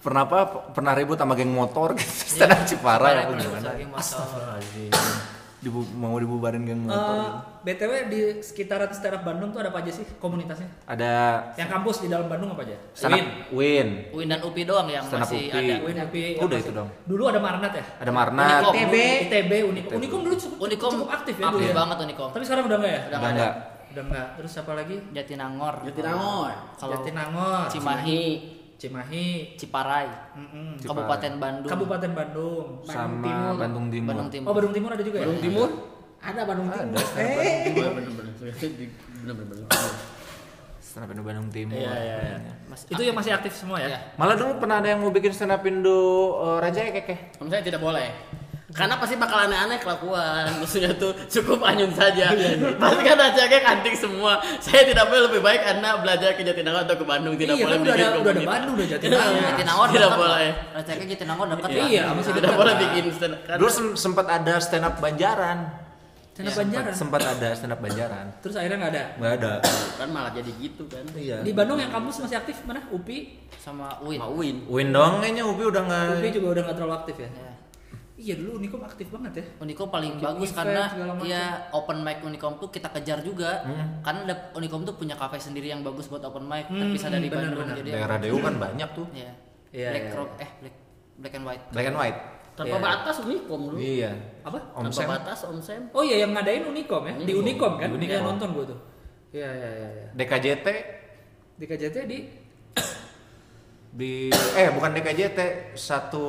pernah 0.00 0.22
apa? 0.24 0.38
Pernah 0.72 0.92
ribut 0.96 1.20
sama 1.20 1.36
geng 1.36 1.52
motor 1.52 1.92
gitu. 1.92 2.08
Stand 2.34 2.56
up 2.56 2.60
Ciparai 2.64 3.20
apa 3.20 3.36
pernah 3.36 3.44
gimana? 3.44 3.92
motor. 3.92 5.39
Dibu, 5.60 5.84
mau 5.92 6.16
dibubarin 6.16 6.64
geng 6.64 6.80
motor. 6.82 6.96
Eh, 6.96 7.20
gitu. 7.20 7.36
BTW 7.60 7.92
di 8.08 8.20
sekitaran 8.40 8.88
stand 8.88 9.12
up 9.12 9.22
Bandung 9.22 9.52
tuh 9.52 9.60
ada 9.60 9.68
apa 9.68 9.84
aja 9.84 9.92
sih 9.92 10.08
komunitasnya? 10.16 10.64
Ada 10.88 11.12
Yang 11.52 11.68
kampus 11.68 11.96
di 12.00 12.08
dalam 12.08 12.32
Bandung 12.32 12.48
apa 12.50 12.64
aja? 12.64 12.80
stand 12.96 13.12
up 13.14 13.52
Win. 13.52 14.08
Uin 14.10 14.26
dan 14.26 14.40
Upi 14.40 14.64
doang 14.64 14.88
yang 14.88 15.04
Stand 15.04 15.20
masih 15.20 15.36
Upi. 15.46 15.52
ada. 15.52 15.74
Win, 15.84 15.96
UPI, 16.00 16.30
Udah 16.40 16.48
apa 16.50 16.64
itu 16.64 16.72
dong. 16.72 16.88
Dulu 17.04 17.22
ada 17.28 17.38
Marnat 17.38 17.72
ya? 17.76 17.84
Ada 17.98 18.08
Marnat. 18.10 18.60
Unikom. 18.64 18.72
ITB. 18.74 18.94
ITB, 19.28 19.52
Unikom. 19.68 19.92
Unikom 19.94 20.20
dulu 20.24 20.36
cukup, 20.38 20.56
Unikom 20.64 20.90
cukup 20.96 21.10
aktif 21.12 21.34
ya 21.36 21.44
aktif 21.44 21.56
dulu 21.60 21.68
ya? 21.68 21.74
banget 21.76 21.96
Unikom. 22.00 22.28
Tapi 22.32 22.44
sekarang 22.48 22.64
udah 22.64 22.78
enggak 22.80 22.92
ya? 22.92 23.00
Udah 23.04 23.18
Udah 23.20 23.30
enggak. 23.30 23.52
Udah 23.90 24.02
enggak. 24.06 24.26
Terus 24.40 24.52
apa 24.56 24.72
lagi? 24.72 24.96
Jatinangor. 25.12 25.74
Jatinangor. 25.84 26.52
Kalau 26.72 26.94
Jatinangor, 26.96 27.60
Cimahi, 27.68 28.00
Cimahi, 28.00 28.24
Ciparai, 28.80 30.08
Mm-mm. 30.40 30.80
Ciparai. 30.80 30.88
Kabupaten 30.88 31.32
Bandung. 31.36 31.68
Kabupaten 31.68 32.10
Bandung. 32.16 32.66
sama 32.88 33.20
Timur. 33.20 33.54
Bandung 33.60 33.86
Timur. 33.92 34.08
Bandung 34.08 34.30
Timur. 34.32 34.46
Oh, 34.48 34.54
Bandung 34.56 34.72
Timur 34.72 34.90
ada 34.96 35.04
juga 35.04 35.16
ya? 35.20 35.24
Bandung 35.28 35.42
Timur. 35.44 35.68
Ada 36.20 36.40
Bandung 36.48 36.68
Timur. 36.72 36.96
Ada. 36.96 37.20
Eh, 37.20 37.76
Bener-bener. 37.76 38.32
Bener-bener. 39.20 39.56
Stand 40.80 41.04
up 41.06 41.10
Indo 41.12 41.22
Bandung 41.22 41.48
Timur. 41.52 41.76
Iya, 41.76 41.92
iya, 41.94 42.16
iya. 42.40 42.52
Mas- 42.66 42.88
Itu 42.88 42.98
yang 42.98 43.14
masih 43.14 43.30
aktif 43.30 43.52
semua 43.54 43.78
ya? 43.78 43.88
Iya. 43.92 43.98
Malah 44.16 44.34
dulu 44.34 44.58
pernah 44.58 44.80
ada 44.80 44.88
yang 44.88 44.98
mau 44.98 45.12
bikin 45.12 45.30
stand 45.30 45.52
up 45.52 45.62
Indo 45.62 46.00
uh, 46.40 46.58
Raja 46.58 46.80
ya? 46.82 46.90
Kalau 47.30 47.46
saya 47.46 47.62
tidak 47.62 47.78
boleh. 47.78 48.10
Karena 48.70 48.94
pasti 48.96 49.14
bakal 49.14 49.44
aneh-aneh 49.44 49.76
kelakuan. 49.76 50.46
Maksudnya 50.56 50.94
tuh 50.94 51.10
cukup 51.26 51.58
anyun 51.60 51.90
saja. 51.90 52.30
pasti 52.76 53.02
kan 53.02 53.18
aja 53.18 53.42
kayak 53.44 53.64
kanting 53.64 53.94
semua. 53.94 54.38
Saya 54.56 54.84
tidak 54.84 55.06
boleh 55.06 55.26
lebih 55.26 55.40
baik 55.40 55.62
Anda 55.66 55.98
belajar 55.98 56.32
ke 56.32 56.42
Jatinangor 56.42 56.86
atau 56.86 56.94
ke 56.94 57.02
Bandung. 57.02 57.34
Tidak 57.34 57.50
Iya, 57.50 57.64
boleh 57.64 57.74
kan 57.74 57.82
udah 57.82 57.90
bikin 57.90 57.98
ada- 58.00 58.10
udah 58.10 58.20
ada 58.20 58.30
komunitas. 58.30 58.52
Bandung, 58.52 58.74
udah 58.74 58.88
Jatinangor. 58.94 59.26
Tidak, 59.26 59.42
Jatinangor 59.44 59.86
Tidak 59.88 60.10
boleh. 60.12 60.50
Receknya 60.72 61.06
Jatinangor 61.08 61.46
dekat 61.50 61.70
Iya, 61.72 61.82
ya. 61.90 62.02
masih 62.12 62.32
Tidak 62.32 62.52
boleh 62.54 62.74
bikin 62.78 63.04
stand 63.10 63.34
up. 63.34 63.58
Dulu 63.58 63.70
sem- 63.70 63.96
sempat 63.96 64.26
ada 64.28 64.54
stand 64.56 64.84
up 64.84 64.94
Banjaran. 64.96 65.58
Stand 66.30 66.46
up 66.46 66.46
Iya, 66.46 66.58
Banjaran. 66.62 66.92
Sempat 66.94 67.20
ada 67.26 67.48
stand 67.52 67.72
up 67.72 67.80
Banjaran. 67.80 68.26
Terus 68.38 68.54
akhirnya 68.54 68.76
nggak 68.78 68.92
ada. 68.94 69.04
Nggak 69.16 69.32
ada. 69.34 69.52
kan 69.98 70.08
malah 70.08 70.30
jadi 70.30 70.50
gitu 70.56 70.86
kan. 70.86 71.04
Iya. 71.12 71.42
Di 71.42 71.50
Bandung 71.50 71.76
yang 71.76 71.90
kampus 71.90 72.22
masih 72.22 72.38
aktif 72.38 72.62
mana? 72.62 72.86
UPI. 72.88 73.18
sama 73.58 73.92
Uin. 74.00 74.16
Mau 74.16 74.32
win. 74.32 74.56
Win 74.64 74.88
dong 74.88 75.20
kayaknya 75.20 75.44
Upi 75.44 75.62
udah 75.64 75.82
nggak. 75.84 76.06
UPI 76.16 76.30
juga 76.32 76.48
udah 76.50 76.62
nggak 76.64 76.76
terlalu 76.78 76.94
aktif 76.96 77.16
ya. 77.18 77.28
Ya. 78.20 78.22
Iya 78.22 78.34
dulu 78.36 78.50
Unikom 78.54 78.80
aktif 78.80 79.08
banget 79.08 79.32
ya. 79.34 79.44
Unikom 79.58 79.88
paling 79.88 80.12
Bikin 80.14 80.26
bagus 80.26 80.50
event, 80.50 80.58
karena 80.60 80.82
ya 81.24 81.42
open 81.72 81.98
mic 82.00 82.20
Unikom 82.20 82.60
tuh 82.60 82.68
kita 82.68 82.92
kejar 82.92 83.24
juga. 83.24 83.64
Hmm. 83.64 84.04
Karena 84.04 84.20
ada- 84.26 84.52
Unikom 84.52 84.84
tuh 84.84 84.92
punya 84.92 85.16
kafe 85.16 85.40
sendiri 85.40 85.66
yang 85.66 85.80
bagus 85.80 86.04
buat 86.04 86.20
open 86.20 86.44
mic, 86.44 86.68
Hmm, 86.68 86.84
terpisah 86.84 87.08
dari 87.08 87.26
benar, 87.26 87.48
Bandung. 87.48 87.64
benar. 87.64 87.76
Jadi 87.76 87.90
Daerah 87.90 88.18
Dewa 88.18 88.38
kan 88.42 88.54
banyak 88.60 88.88
tuh. 88.92 89.06
ya. 89.10 89.32
Iya, 89.70 89.88
black 89.88 90.04
iya, 90.04 90.12
rock 90.14 90.30
eh 90.36 90.50
black 90.60 90.74
black 91.16 91.32
and 91.32 91.44
white. 91.44 91.64
Black 91.70 91.86
and 91.86 91.96
white. 91.96 92.18
Tanpa 92.50 92.76
Iya. 92.76 92.82
batas 92.82 93.16
Unikom 93.20 93.60
dulu. 93.64 93.78
Iya. 93.78 94.10
Apa? 94.42 94.58
Om 94.70 94.82
Tanpa 94.84 94.92
Sam. 94.94 95.08
batas 95.08 95.38
Om 95.42 95.58
Sam. 95.58 95.82
Oh 95.90 96.02
iya 96.02 96.16
yang 96.18 96.30
ngadain 96.30 96.60
Unikom 96.62 97.02
ya, 97.02 97.14
di 97.16 97.32
Unikom 97.32 97.72
kan? 97.74 97.88
Di 97.88 97.96
Unicom. 97.96 98.12
Iya 98.12 98.20
nonton 98.20 98.48
gua 98.52 98.64
tuh. 98.66 98.78
Iya 99.30 99.48
iya 99.48 99.70
iya. 99.70 99.88
iya. 99.90 100.06
DKJT 100.12 100.66
Di 101.54 101.64
KJT 101.64 101.96
di 102.04 102.18
di 103.90 104.12
eh 104.54 104.68
bukan 104.70 104.90
DKJT 104.92 105.38
satu 105.72 106.26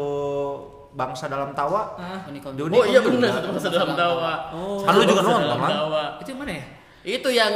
bangsa 0.91 1.25
dalam 1.25 1.51
tawa. 1.51 1.95
ah, 1.95 2.19
Unikom. 2.25 2.51
Di 2.51 2.61
Oh 2.61 2.67
Unicom 2.67 2.85
iya 2.85 2.99
benar 2.99 3.31
satu 3.33 3.47
masa 3.51 3.69
dalam 3.69 3.91
tawa. 3.93 4.31
Oh. 4.51 4.79
Kan 4.81 4.93
lu 4.93 5.03
juga 5.05 5.21
nonton, 5.21 5.57
kan? 5.57 5.71
tawa. 5.71 6.03
itu 6.19 6.29
yang 6.29 6.39
mana 6.39 6.51
ya? 6.51 6.65
Itu 7.01 7.29
yang 7.29 7.53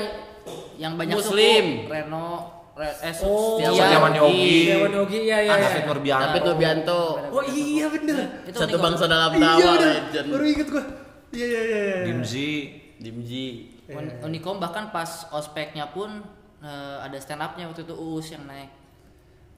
yang 0.76 0.94
banyak 0.96 1.16
Muslim. 1.16 1.66
suku, 1.82 1.92
Reno, 1.92 2.28
Re, 2.76 2.88
eh, 3.02 3.14
Oh, 3.22 3.56
Setiawan 3.58 3.76
Setiawan 3.78 4.12
Yogi. 4.14 4.56
Dewan 4.70 4.92
Yogi 4.94 5.20
iya 5.22 5.38
iya. 5.42 5.52
Ah, 5.52 5.58
iya. 5.58 5.68
David 5.70 5.84
Nurbianto. 5.86 6.24
David 6.26 6.44
Nobianto. 6.46 7.02
Oh 7.30 7.44
iya 7.46 7.86
bener. 7.88 8.18
Itu 8.44 8.58
Satu 8.58 8.78
bangsa 8.78 9.04
dalam 9.06 9.32
Iya 9.32 9.42
tawa. 9.42 9.72
bener. 9.74 9.92
legend. 9.96 10.28
Baru 10.30 10.44
inget 10.46 10.68
gua. 10.68 10.84
Iya 11.32 11.46
iya 11.46 11.62
iya. 11.62 11.80
iya. 11.82 11.98
Dimzi. 12.06 12.52
Dimji. 12.96 13.46
Un- 13.88 14.16
Unikom 14.24 14.58
bahkan 14.58 14.90
pas 14.90 15.08
ospeknya 15.30 15.88
pun 15.88 16.24
eh, 16.60 16.98
ada 17.00 17.16
stand 17.16 17.40
up-nya 17.40 17.68
waktu 17.68 17.84
itu 17.84 17.94
Uus 17.94 18.28
yang 18.30 18.44
naik. 18.44 18.72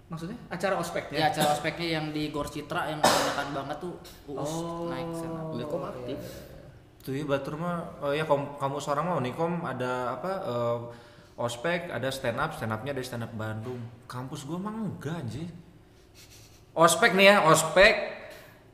Maksudnya 0.07 0.39
acara 0.47 0.75
ospeknya? 0.75 1.17
Ya 1.19 1.25
acara 1.27 1.51
ospeknya 1.51 1.87
yang 1.99 2.05
di 2.09 2.31
Gor 2.31 2.47
Citra 2.47 2.87
yang 2.87 2.99
kebanyakan 2.99 3.47
banget 3.51 3.77
tuh 3.77 3.93
Uus 4.25 4.51
Oh. 4.55 4.87
naik 4.87 5.11
stand 5.11 5.35
up. 5.35 5.51
Unikom 5.51 5.83
aktif. 5.83 6.17
Tuh 7.03 7.11
ya 7.11 7.23
Batur 7.23 7.55
mah 7.55 7.75
oh 7.99 8.11
ya 8.11 8.23
kom- 8.23 8.55
kamu 8.55 8.79
seorang 8.79 9.03
mah 9.03 9.15
Unikom 9.17 9.61
ada 9.61 10.15
apa 10.15 10.31
eh, 10.41 10.77
ospek 11.37 11.87
ada 11.87 12.07
stand 12.07 12.35
up 12.35 12.51
stand 12.51 12.71
upnya 12.71 12.91
dari 12.91 13.03
stand 13.03 13.21
up 13.21 13.31
Bandung 13.31 13.77
kampus 14.05 14.43
gua 14.43 14.57
mah 14.57 14.73
enggak 14.73 15.21
anjir 15.21 15.47
ospek 16.73 17.13
nih 17.13 17.25
ya 17.27 17.45
ospek 17.45 17.93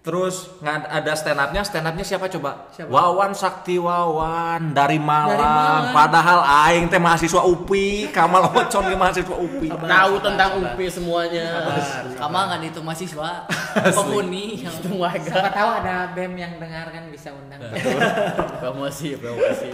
terus 0.04 0.51
nggak 0.60 0.84
ada 0.86 1.16
stand 1.16 1.39
upnya 1.39 1.64
stand 1.64 1.88
upnya 1.88 2.04
siapa 2.04 2.28
coba 2.28 2.68
Siapa? 2.70 2.91
Wawan 2.91 3.32
Sakti 3.32 3.80
Wawan 3.80 4.76
dari 4.76 4.99
Malang, 4.99 5.32
Dari 5.32 5.39
Malang. 5.39 5.95
padahal 5.95 6.39
aing 6.68 6.86
teh 6.88 6.99
mahasiswa 6.99 7.39
UPI 7.41 8.12
Kamal 8.12 8.51
Ocon 8.51 8.84
ge 8.84 8.99
mahasiswa 8.99 9.32
UPI 9.32 9.72
Tahu 9.72 10.14
tentang 10.20 10.60
UPI 10.60 10.88
semuanya. 10.91 11.47
Kamal 12.14 12.51
nggak 12.51 12.68
itu 12.68 12.80
mahasiswa, 12.80 13.47
penghuni. 13.95 14.60
yang- 14.60 14.76
Semua 14.76 15.08
Siapa 15.16 15.47
tahu 15.49 15.70
ada 15.72 16.12
BEM 16.12 16.34
yang 16.36 16.54
dengar 16.60 16.91
kan 16.91 17.08
bisa 17.08 17.32
undang. 17.32 17.64
Promosi, 18.60 19.16
promosi. 19.16 19.72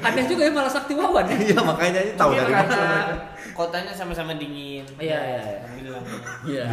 Aneh 0.00 0.24
juga 0.24 0.46
ya 0.46 0.52
malah 0.52 0.70
sakti 0.70 0.94
wawan 0.94 1.26
ya. 1.26 1.36
iya 1.42 1.58
makanya 1.58 1.98
aja 1.98 2.12
tahu 2.14 2.30
dari 2.32 2.46
mana 2.48 2.70
karena 2.70 3.00
kotanya 3.50 3.90
sama-sama 3.90 4.38
dingin. 4.38 4.86
Iya, 4.96 5.18
iya, 5.18 5.40
iya. 5.42 5.58
Bilangnya. 5.74 6.18
Iya. 6.46 6.64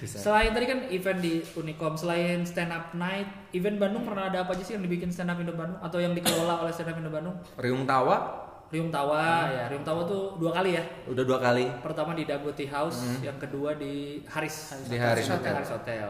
Selain 0.00 0.48
tadi 0.50 0.64
kan 0.64 0.78
event 0.88 1.19
di 1.20 1.44
Unicom, 1.54 1.94
selain 1.94 2.42
stand 2.42 2.72
up 2.72 2.96
night, 2.96 3.52
event 3.52 3.76
Bandung 3.76 4.08
pernah 4.08 4.32
ada 4.32 4.42
apa 4.42 4.56
aja 4.56 4.64
sih 4.64 4.74
yang 4.74 4.84
dibikin 4.84 5.12
stand 5.12 5.28
up 5.28 5.38
Indo 5.38 5.52
Bandung 5.52 5.78
atau 5.78 6.00
yang 6.00 6.16
dikelola 6.16 6.64
oleh 6.64 6.72
stand 6.72 6.90
up 6.90 6.96
Indo 6.96 7.12
Bandung? 7.12 7.36
Riung 7.60 7.84
Tawa 7.84 8.48
Riung 8.70 8.86
Tawa 8.88 9.50
ya, 9.50 9.66
Riung 9.66 9.82
Tawa 9.82 10.06
tuh 10.06 10.38
dua 10.38 10.54
kali 10.54 10.78
ya. 10.78 10.84
udah 11.10 11.24
dua 11.26 11.42
kali 11.42 11.66
Pertama 11.82 12.14
di 12.14 12.22
Dagoti 12.22 12.70
House, 12.70 13.18
yang 13.18 13.34
kedua 13.36 13.74
di 13.74 14.22
Haris. 14.30 14.86
Di 14.86 14.94
Haris 14.94 15.26
Hotel. 15.26 15.52
Haris 15.58 15.70
Hotel. 15.74 16.08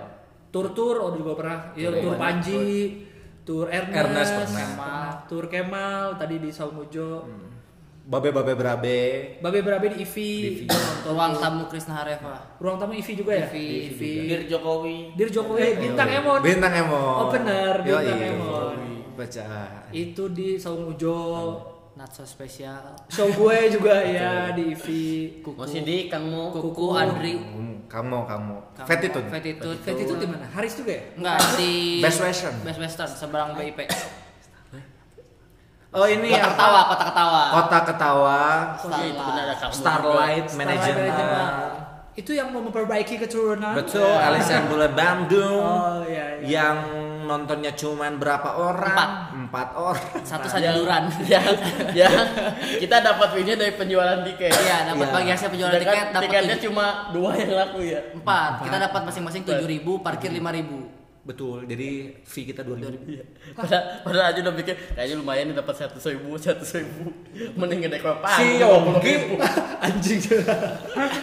Tur-tur 0.53 1.01
oh 1.01 1.17
juga 1.17 1.41
pernah. 1.41 1.59
Iya, 1.73 1.89
tur 2.05 2.15
Panji, 2.21 3.01
tur 3.49 3.67
Ernest, 3.73 3.97
Ernest 3.97 4.33
pernah. 4.45 4.69
Kemal, 4.77 5.09
tur 5.25 5.45
Kemal 5.49 6.05
tadi 6.21 6.37
di 6.37 6.51
Saumujo. 8.11 8.35
babe-babe 8.35 8.53
berabe 8.59 8.99
Babe 9.39 9.63
Berabe 9.63 9.87
di 9.95 10.03
IVI. 10.03 10.67
Ruang 11.07 11.39
tamu 11.39 11.71
Krisna 11.71 12.03
Hareva. 12.03 12.59
Ruang 12.59 12.77
tamu 12.83 12.93
IVI 12.99 13.13
juga 13.15 13.33
ya? 13.39 13.47
IVI. 13.47 13.95
IVI. 13.95 14.15
Dir 14.27 14.43
Jokowi. 14.51 14.97
Dir 15.15 15.31
Jokowi, 15.31 15.79
bintang 15.79 16.11
Emon. 16.11 16.43
bintang 16.43 16.75
Emon 16.75 17.31
Opener, 17.31 17.75
bintang 17.87 18.19
Yoi. 18.19 18.31
Emon. 18.35 18.79
baca 19.15 19.47
Itu 19.95 20.23
di 20.35 20.59
Saumujo. 20.59 21.19
Not 21.99 22.17
so 22.17 22.25
spesial. 22.25 22.97
Show 23.13 23.29
gue 23.35 23.57
juga 23.77 24.01
ya 24.03 24.55
di 24.57 24.75
IVI. 24.75 25.43
Kuku, 25.45 25.59
Masih 25.59 25.83
di 25.87 26.11
Kang 26.11 26.27
Mo. 26.27 26.51
Kuku 26.51 26.97
Andri. 26.97 27.39
Kamu 27.91 28.23
kamu 28.23 28.57
Fatitude 28.87 29.27
Fatitude. 29.27 29.79
Fat 29.83 29.99
itu 29.99 30.15
di 30.15 30.27
mana? 30.31 30.47
Haris 30.55 30.79
juga 30.79 30.95
ya? 30.95 31.03
Enggak 31.19 31.39
di 31.59 31.99
Best 31.99 32.23
Western. 32.23 32.57
Best 32.63 32.79
Western 32.79 33.11
seberang 33.11 33.59
BIP. 33.59 33.87
oh 35.91 36.07
ini 36.07 36.29
Kota 36.31 36.41
apa? 36.41 36.51
ketawa, 36.51 36.81
kota 36.87 37.05
ketawa. 37.05 37.43
kota 37.53 37.79
ketawa 37.85 38.41
Oh, 38.77 38.89
iya, 38.93 39.07
itu 39.09 39.21
benar. 39.21 39.45
Starlight 39.51 39.75
Starlight 39.75 40.47
Management 40.55 40.97
Management. 41.09 41.55
Itu 42.13 42.31
yang 42.33 42.49
mau 42.49 42.61
memperbaiki 42.61 43.17
keturunan. 43.17 43.73
betul 43.73 44.05
Alisan 44.05 44.67
Bule 44.67 44.89
Bandung 44.89 45.59
Oh 45.59 46.03
iya 46.05 46.37
iya. 46.37 46.47
yang 46.59 46.77
nontonnya 47.23 47.71
cuman 47.73 48.19
berapa 48.19 48.51
orang 48.53 48.91
Empat. 48.93 49.11
empat 49.33 49.69
orang 49.73 50.11
Satu 50.21 50.47
saja 50.47 50.75
duran. 50.75 51.07
yang, 51.33 51.47
yang 51.93 52.15
kita 52.77 52.97
dapat 53.01 53.31
fee-nya 53.33 53.55
dari 53.55 53.73
penjualan 53.73 54.19
tiket. 54.25 54.51
Iya, 54.53 54.91
dapat 54.91 55.07
Iya. 55.07 55.15
bagi 55.15 55.31
hasil 55.31 55.49
penjualan 55.49 55.73
Sedangkan 55.73 55.95
tiket 55.97 56.07
dapat 56.09 56.23
tiketnya 56.27 56.57
cuma 56.61 56.85
dua 57.11 57.31
yang 57.35 57.51
laku 57.57 57.79
ya. 57.85 58.01
empat. 58.13 58.51
Kita 58.63 58.77
dapat 58.81 59.01
masing-masing 59.07 59.43
tujuh 59.45 59.67
ribu, 59.69 59.93
parkir 59.99 60.31
lima 60.31 60.51
ribu. 60.51 60.91
Betul 61.21 61.69
jadi 61.69 62.17
fee 62.25 62.49
kita 62.49 62.65
2000 62.65 62.97
Iya. 63.05 63.25
Padahal, 63.53 63.85
padahal 64.01 64.27
aja 64.33 64.39
udah 64.41 64.55
pikir 64.57 64.75
kayaknya 64.97 65.17
lumayan 65.17 65.45
nih 65.49 65.57
dapat 65.57 65.75
satu 65.77 66.01
ribu, 66.09 66.33
satu 66.37 66.65
ribu. 66.75 67.13
Mending 67.61 67.85
ngedekor 67.85 68.17
si 68.17 68.57
panggung. 68.57 68.97
Yongki 68.97 69.15
Anjing. 69.85 70.21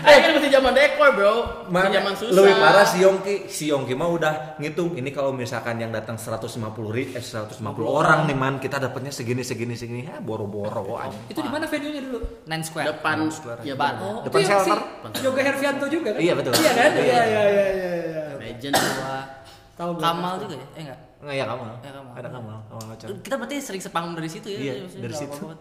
Eh 0.05 0.17
kan 0.17 0.29
masih 0.33 0.49
zaman 0.49 0.71
dekor 0.73 1.09
bro, 1.13 1.33
masih 1.69 1.91
zaman 1.93 2.13
susah. 2.13 2.33
lebih 2.33 2.55
parah 2.57 2.85
si 2.85 2.97
Yongki 3.01 3.35
si 3.47 3.63
Yongki 3.69 3.93
mah 3.93 4.09
udah 4.09 4.33
ngitung 4.57 4.93
ini 4.93 5.09
kalau 5.09 5.33
misalkan 5.33 5.77
yang 5.77 5.89
datang 5.89 6.17
150 6.17 6.57
ri 6.89 7.13
eh 7.13 7.21
150 7.21 7.57
orang 7.81 8.25
nih 8.25 8.37
man 8.37 8.57
kita 8.57 8.77
dapatnya 8.77 9.09
segini 9.09 9.41
segini 9.41 9.73
segini 9.73 10.05
ya 10.05 10.17
boro-boro 10.19 10.97
anjing 10.97 11.25
Itu 11.27 11.41
di 11.41 11.49
mana 11.49 11.65
venue-nya 11.65 12.01
dulu? 12.01 12.19
Nine 12.45 12.63
Square. 12.63 12.85
Depan 12.93 13.17
ya 13.61 13.73
ban. 13.73 13.93
Oh, 13.97 14.21
Depan 14.21 14.39
shelter. 14.41 14.77
si 15.13 15.21
Yoga 15.21 15.41
Hervianto 15.41 15.85
juga 15.87 16.09
kan? 16.13 16.21
Iya, 16.21 16.33
betul. 16.33 16.53
Iya 16.53 16.71
kan? 16.73 16.89
Iya. 16.93 17.01
Iya 17.01 17.23
iya 17.23 17.43
iya 17.45 17.65
iya. 17.67 17.93
iya. 18.05 18.23
Legend. 18.37 18.73
Dua. 18.73 19.36
Tahu. 19.77 19.91
Kamal 19.95 20.33
juga 20.39 20.55
ya? 20.55 20.67
Eh 20.73 20.81
enggak. 20.83 20.99
nggak 21.17 21.33
ya 21.33 21.45
kamu 21.45 21.63
Ya, 21.81 21.91
Kamal. 21.91 22.13
ada 22.13 22.29
kamu 22.29 22.47
kamu 22.67 22.81
Ocon. 22.91 23.07
Kita 23.21 23.35
berarti 23.35 23.55
sering 23.57 23.81
sepanggung 23.81 24.13
dari 24.13 24.25
situ 24.27 24.47
ya? 24.47 24.59
Iya, 24.59 24.73
maksudnya 24.83 25.03
dari 25.03 25.15
situ. 25.15 25.33
lama 25.33 25.45
banget. 25.47 25.59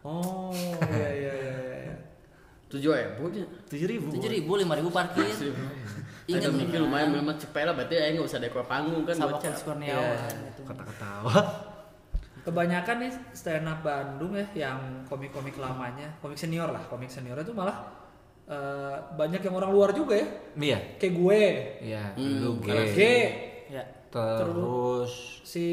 Oh 0.00 0.52
iya 0.88 1.08
iya 1.10 1.32
iya 1.34 1.54
iya. 1.84 1.94
Tujuh 2.66 2.90
ribu 2.90 3.22
aja. 3.26 3.44
tujuh 3.66 3.86
ribu 3.86 4.06
Tujuh 4.10 4.30
ribu, 4.30 4.52
lima 4.56 4.74
ribu 4.74 4.88
parkir. 4.88 5.26
Ingat 5.26 5.52
Ingat 6.40 6.52
mikir 6.54 6.78
lumayan 6.78 7.10
memang 7.10 7.34
cepet 7.34 7.64
lah 7.64 7.74
berarti 7.74 7.94
aja 7.94 8.14
nggak 8.14 8.24
usah 8.24 8.38
dekor 8.38 8.64
panggung 8.64 9.02
kan 9.02 9.12
sama. 9.14 9.36
Coach 9.36 9.60
Kurniawan. 9.60 10.00
Iya. 10.00 10.48
gitu. 10.48 10.62
kata 10.64 10.82
ketawa 10.86 11.34
Kebanyakan 12.40 12.96
nih 12.98 13.12
stand 13.32 13.68
up 13.68 13.84
Bandung 13.84 14.32
ya 14.32 14.46
yang 14.56 14.80
komik-komik 15.04 15.60
lamanya, 15.60 16.08
komik 16.18 16.36
senior 16.36 16.72
lah, 16.72 16.80
komik 16.88 17.12
senior 17.12 17.36
itu 17.36 17.52
malah 17.52 17.84
eh, 18.48 18.96
banyak 19.12 19.44
yang 19.44 19.54
orang 19.54 19.68
luar 19.68 19.90
juga 19.92 20.16
ya. 20.16 20.24
iya 20.56 20.78
Kayak 20.96 21.14
gue, 21.14 21.42
iya 21.84 22.02
Hmm, 22.16 22.40
lu 22.40 22.50
karena 22.58 22.88
G 22.88 22.96
G, 22.96 23.00
Ya. 23.70 23.84
terus 24.10 25.12
si 25.46 25.66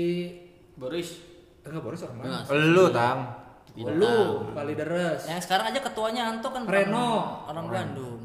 Boris. 0.77 1.17
enggak 1.65 1.81
Boris 1.81 1.99
orang 2.05 2.17
mana? 2.21 2.27
Enggak. 2.45 2.69
lu 2.69 2.85
tang 2.93 3.19
Lu, 3.77 4.49
Bali 4.53 4.73
Deres. 4.73 5.29
Yang 5.29 5.45
sekarang 5.45 5.69
aja 5.69 5.79
ketuanya 5.81 6.33
Anto 6.33 6.49
kan 6.49 6.65
Reno. 6.65 7.45
orang 7.45 7.65
Bandung. 7.67 8.19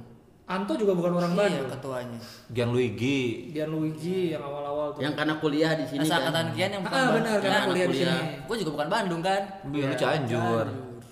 Anto 0.44 0.72
juga 0.76 0.92
bukan 0.92 1.12
orang 1.16 1.32
Iya, 1.32 1.40
Bandung. 1.44 1.68
ketuanya. 1.70 2.18
Gian 2.48 2.68
Luigi 2.72 3.20
Dian 3.52 3.68
Luigi 3.68 4.32
yang 4.32 4.40
awal-awal 4.40 4.96
tuh. 4.96 5.00
Yang 5.04 5.14
karena 5.16 5.34
kuliah 5.36 5.72
di 5.76 5.84
sini 5.84 6.00
Asal 6.02 6.28
kan. 6.28 6.46
Kian 6.52 6.70
yang 6.72 6.82
bukan 6.82 6.92
ah, 6.92 7.04
Bandung. 7.04 7.16
benar 7.20 7.36
karena 7.40 7.60
kuliah 7.64 7.86
di 7.86 7.96
sini. 7.96 8.16
Gue 8.44 8.56
juga 8.60 8.70
bukan 8.76 8.88
Bandung 8.88 9.20
kan. 9.20 9.42
Iya, 9.68 9.86
lu 9.88 9.94
Cianjur 9.96 10.66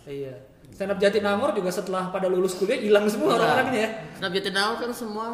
Iya. 0.08 0.34
Stand 0.72 0.92
up 0.92 0.98
Jatinangor 0.98 1.50
juga 1.52 1.68
setelah 1.68 2.08
pada 2.08 2.24
lulus 2.24 2.56
kuliah 2.56 2.80
hilang 2.80 3.04
semua 3.04 3.36
orang-orangnya 3.36 3.80
ya. 3.80 3.90
Snap 4.16 4.32
Jatinangor 4.32 4.76
kan 4.80 4.90
semua 4.90 5.26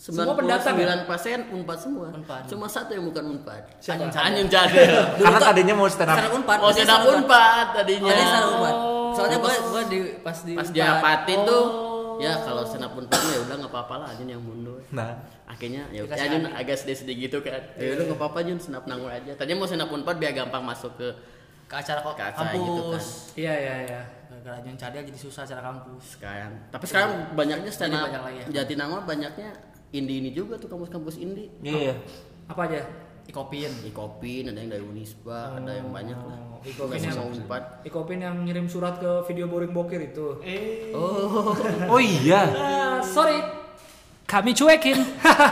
Semua 0.00 0.32
pendatang 0.32 0.80
ya? 0.80 0.96
99 0.96 1.10
persen 1.12 1.38
unpad 1.52 1.76
semua. 1.78 2.08
Unpad. 2.08 2.42
Cuma 2.48 2.64
satu 2.66 2.96
yang 2.96 3.04
bukan 3.04 3.36
unpad. 3.36 3.62
Siapa? 3.76 4.08
Anyun 4.08 4.48
karena 4.48 5.38
tadinya 5.38 5.74
mau 5.76 5.84
stand 5.86 6.08
up 6.08 6.32
unpad. 6.32 6.56
Oh, 6.56 6.72
biasanya 6.72 6.86
stand 6.88 7.04
up 7.04 7.12
unpad 7.20 7.66
tadinya. 7.76 8.08
Tadi 8.08 8.22
secara 8.24 8.46
unpad. 8.48 8.74
Oh. 8.74 9.12
Soalnya 9.12 9.36
gue 9.36 9.52
gue 9.52 9.82
di 9.86 9.98
pas 10.24 10.38
di 10.40 10.52
Pas 10.56 10.64
Unpad. 10.64 10.72
dia 10.72 10.86
apatin 10.96 11.38
tuh, 11.44 11.64
Oh. 11.66 12.16
ya 12.16 12.32
kalau 12.40 12.62
stand 12.64 12.80
up 12.80 12.96
unpad 12.96 13.20
ya 13.20 13.38
udah 13.44 13.54
nggak 13.60 13.72
apa-apa 13.76 13.94
lah 14.00 14.08
Anyun 14.16 14.28
yang 14.30 14.42
mundur. 14.42 14.80
nah 14.88 15.20
Akhirnya 15.44 15.84
ya 15.90 16.00
Dikasih 16.06 16.24
Anyun 16.24 16.44
adik. 16.48 16.60
agak 16.64 16.76
sedih-sedih 16.80 17.16
gitu 17.20 17.36
kan. 17.44 17.60
Ya 17.76 17.88
udah 17.92 18.04
nggak 18.08 18.16
apa-apa 18.16 18.38
Jun, 18.40 18.56
senap 18.56 18.88
nanggur 18.88 19.12
aja. 19.12 19.36
Tadinya 19.36 19.58
mau 19.60 19.68
senap 19.68 19.92
unpad 19.92 20.16
biar 20.16 20.32
gampang 20.32 20.64
masuk 20.64 20.96
ke 20.96 21.08
ke 21.68 21.74
acara 21.76 22.00
kok 22.00 22.16
Ke 22.16 22.24
acara 22.24 22.48
kampus. 22.48 22.56
gitu 22.56 22.82
kan. 22.88 23.02
Iya 23.36 23.54
iya 23.54 23.74
iya. 23.84 24.00
Gara-gara 24.32 24.72
Cadel 24.80 25.02
jadi 25.04 25.20
susah 25.20 25.44
acara 25.44 25.60
kampus. 25.60 26.16
sekarang. 26.16 26.52
Tapi 26.72 26.84
sekarang 26.88 27.10
banyaknya 27.36 27.68
stand 27.68 27.92
Jadi 27.92 27.98
up 27.98 28.06
banyak 28.08 28.22
lagi 28.24 28.38
ya. 28.38 28.46
Jatinangor 28.56 29.00
banyaknya 29.04 29.50
indie 29.90 30.18
ini 30.18 30.30
juga 30.30 30.54
tuh 30.56 30.68
kampus-kampus 30.68 31.18
indie. 31.18 31.50
iya 31.60 31.94
Apa 32.46 32.66
aja? 32.66 32.82
Ikopin. 33.26 33.70
Ikopin, 33.86 34.50
ada 34.50 34.58
yang 34.58 34.70
dari 34.70 34.82
Unisba, 34.82 35.54
ada 35.54 35.70
yang 35.70 35.94
banyak 35.94 36.18
lah. 36.18 36.38
Oh, 36.50 36.58
Ikopin 36.62 36.98
yang 36.98 37.30
Unpad. 37.30 37.62
Ikopin 37.86 38.18
yang 38.18 38.36
ngirim 38.42 38.66
surat 38.66 38.98
ke 38.98 39.22
video 39.26 39.46
boring 39.46 39.70
bokir 39.70 40.02
itu. 40.02 40.42
Eh, 40.42 40.90
Oh 41.86 42.02
iya, 42.02 42.42
Ah, 42.50 42.98
sorry. 43.00 43.38
Kami 44.26 44.50
cuekin. 44.50 44.98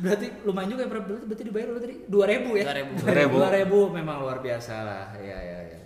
Berarti 0.04 0.28
lumayan 0.44 0.68
juga 0.70 0.84
ya, 0.84 0.90
berarti, 0.92 1.12
berarti 1.24 1.44
dibayar 1.48 1.68
berarti 1.72 1.86
tadi 1.88 1.96
2000 2.12 2.60
ya? 2.60 2.64
2000. 3.00 3.32
2000 3.32 3.98
memang 3.98 4.16
luar 4.20 4.38
biasa 4.38 4.74
lah. 4.84 5.06
Iya, 5.16 5.38
iya, 5.40 5.60
iya. 5.66 5.80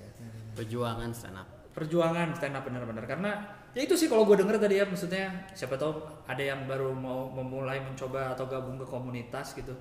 Perjuangan 0.51 1.09
stand 1.13 1.37
up. 1.37 1.47
Perjuangan 1.71 2.33
stand 2.33 2.57
up 2.57 2.65
benar-benar 2.65 3.05
karena 3.05 3.31
ya 3.77 3.85
itu 3.85 3.93
sih 3.93 4.09
kalau 4.09 4.25
gue 4.25 4.33
denger 4.33 4.57
tadi 4.57 4.81
ya 4.81 4.89
maksudnya 4.89 5.45
siapa 5.53 5.77
tahu 5.77 5.93
ada 6.25 6.41
yang 6.41 6.65
baru 6.65 6.89
mau 6.89 7.29
memulai 7.29 7.77
mencoba 7.77 8.33
atau 8.33 8.49
gabung 8.49 8.75
ke 8.75 8.85
komunitas 8.85 9.53
gitu. 9.53 9.77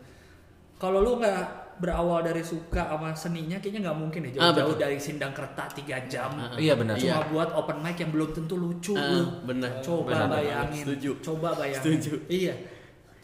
Kalau 0.77 1.01
lu 1.01 1.17
nggak 1.17 1.41
berawal 1.81 2.21
dari 2.21 2.45
suka 2.45 2.85
sama 2.93 3.17
seninya 3.17 3.57
kayaknya 3.57 3.89
nggak 3.89 3.97
mungkin 3.97 4.21
ya 4.29 4.31
Ah, 4.37 4.53
jauh-jauh 4.53 4.77
betul. 4.77 4.85
dari 4.85 4.99
sindang 5.01 5.33
kerta 5.33 5.65
3 5.73 6.05
jam. 6.05 6.29
Iya 6.61 6.77
benar. 6.77 7.01
Cuma 7.01 7.25
buat 7.33 7.49
open 7.57 7.81
mic 7.81 7.97
yang 7.97 8.13
belum 8.13 8.37
tentu 8.37 8.61
lucu 8.61 8.93
Ah, 8.93 9.09
lu. 9.09 9.25
benar. 9.49 9.81
Coba 9.81 10.13
benar. 10.13 10.29
bayangin. 10.37 10.85
Setuju. 10.85 11.11
Coba 11.25 11.57
bayangin. 11.57 11.81
Setuju. 11.97 12.13
Iya. 12.29 12.53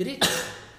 Jadi 0.00 0.12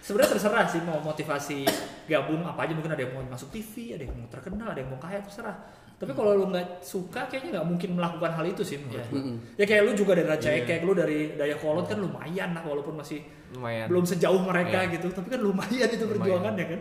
sebenarnya 0.04 0.36
terserah 0.36 0.66
sih 0.68 0.82
mau 0.84 1.00
motivasi 1.00 1.64
gabung 2.06 2.44
apa 2.44 2.68
aja 2.68 2.76
mungkin 2.76 2.92
ada 2.92 3.02
yang 3.02 3.16
mau 3.16 3.24
masuk 3.26 3.48
TV, 3.50 3.96
ada 3.96 4.04
yang 4.04 4.14
mau 4.14 4.28
terkenal, 4.28 4.68
ada 4.68 4.80
yang 4.80 4.92
mau 4.92 5.00
kaya 5.00 5.24
terserah. 5.24 5.56
Tapi 5.94 6.12
kalau 6.12 6.36
lu 6.36 6.52
nggak 6.52 6.84
suka 6.84 7.32
kayaknya 7.32 7.56
nggak 7.56 7.68
mungkin 7.70 7.90
melakukan 7.96 8.36
hal 8.36 8.44
itu 8.44 8.60
sih 8.60 8.76
menurut 8.76 9.08
gua. 9.08 9.22
Ya 9.56 9.64
kayak 9.64 9.82
lu 9.82 9.92
juga 9.96 10.12
dari 10.14 10.28
Raja 10.28 10.50
Ekek, 10.52 10.84
lu 10.84 10.92
dari 10.92 11.32
Daya 11.34 11.56
Kolot 11.56 11.88
kan 11.88 11.96
lumayan 11.96 12.52
lah 12.52 12.60
walaupun 12.60 13.00
masih 13.00 13.24
Lumayan. 13.56 13.88
belum 13.88 14.04
sejauh 14.04 14.42
mereka 14.44 14.84
Iya. 14.84 15.00
gitu. 15.00 15.08
Tapi 15.10 15.32
kan 15.32 15.40
lumayan 15.40 15.88
itu 15.88 16.04
perjuangannya 16.04 16.66
kan. 16.68 16.80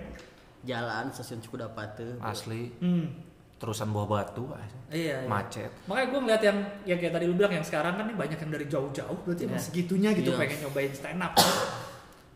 Jalan 0.63 1.05
stasiun 1.15 1.39
Cikudapate. 1.39 2.19
Asli. 2.19 2.75
Hmm. 2.83 3.07
Terusan 3.55 3.95
buah 3.95 4.11
batu, 4.11 4.51
Iya, 4.91 5.23
iya. 5.23 5.31
macet. 5.31 5.71
Makanya 5.87 6.07
gue 6.11 6.21
ngeliat 6.27 6.43
yang 6.43 6.59
ya 6.83 6.95
kayak 6.99 7.15
tadi 7.15 7.31
lu 7.31 7.39
bilang 7.39 7.55
yang 7.55 7.63
sekarang 7.63 7.95
kan 7.95 8.11
nih 8.11 8.19
banyak 8.19 8.39
yang 8.43 8.51
dari 8.51 8.67
jauh-jauh 8.67 9.19
berarti 9.23 9.47
emang 9.47 9.63
segitunya 9.63 10.11
gitu 10.11 10.35
Iya. 10.35 10.39
pengen 10.43 10.59
nyobain 10.67 10.91
stand 10.91 11.23
up. 11.23 11.39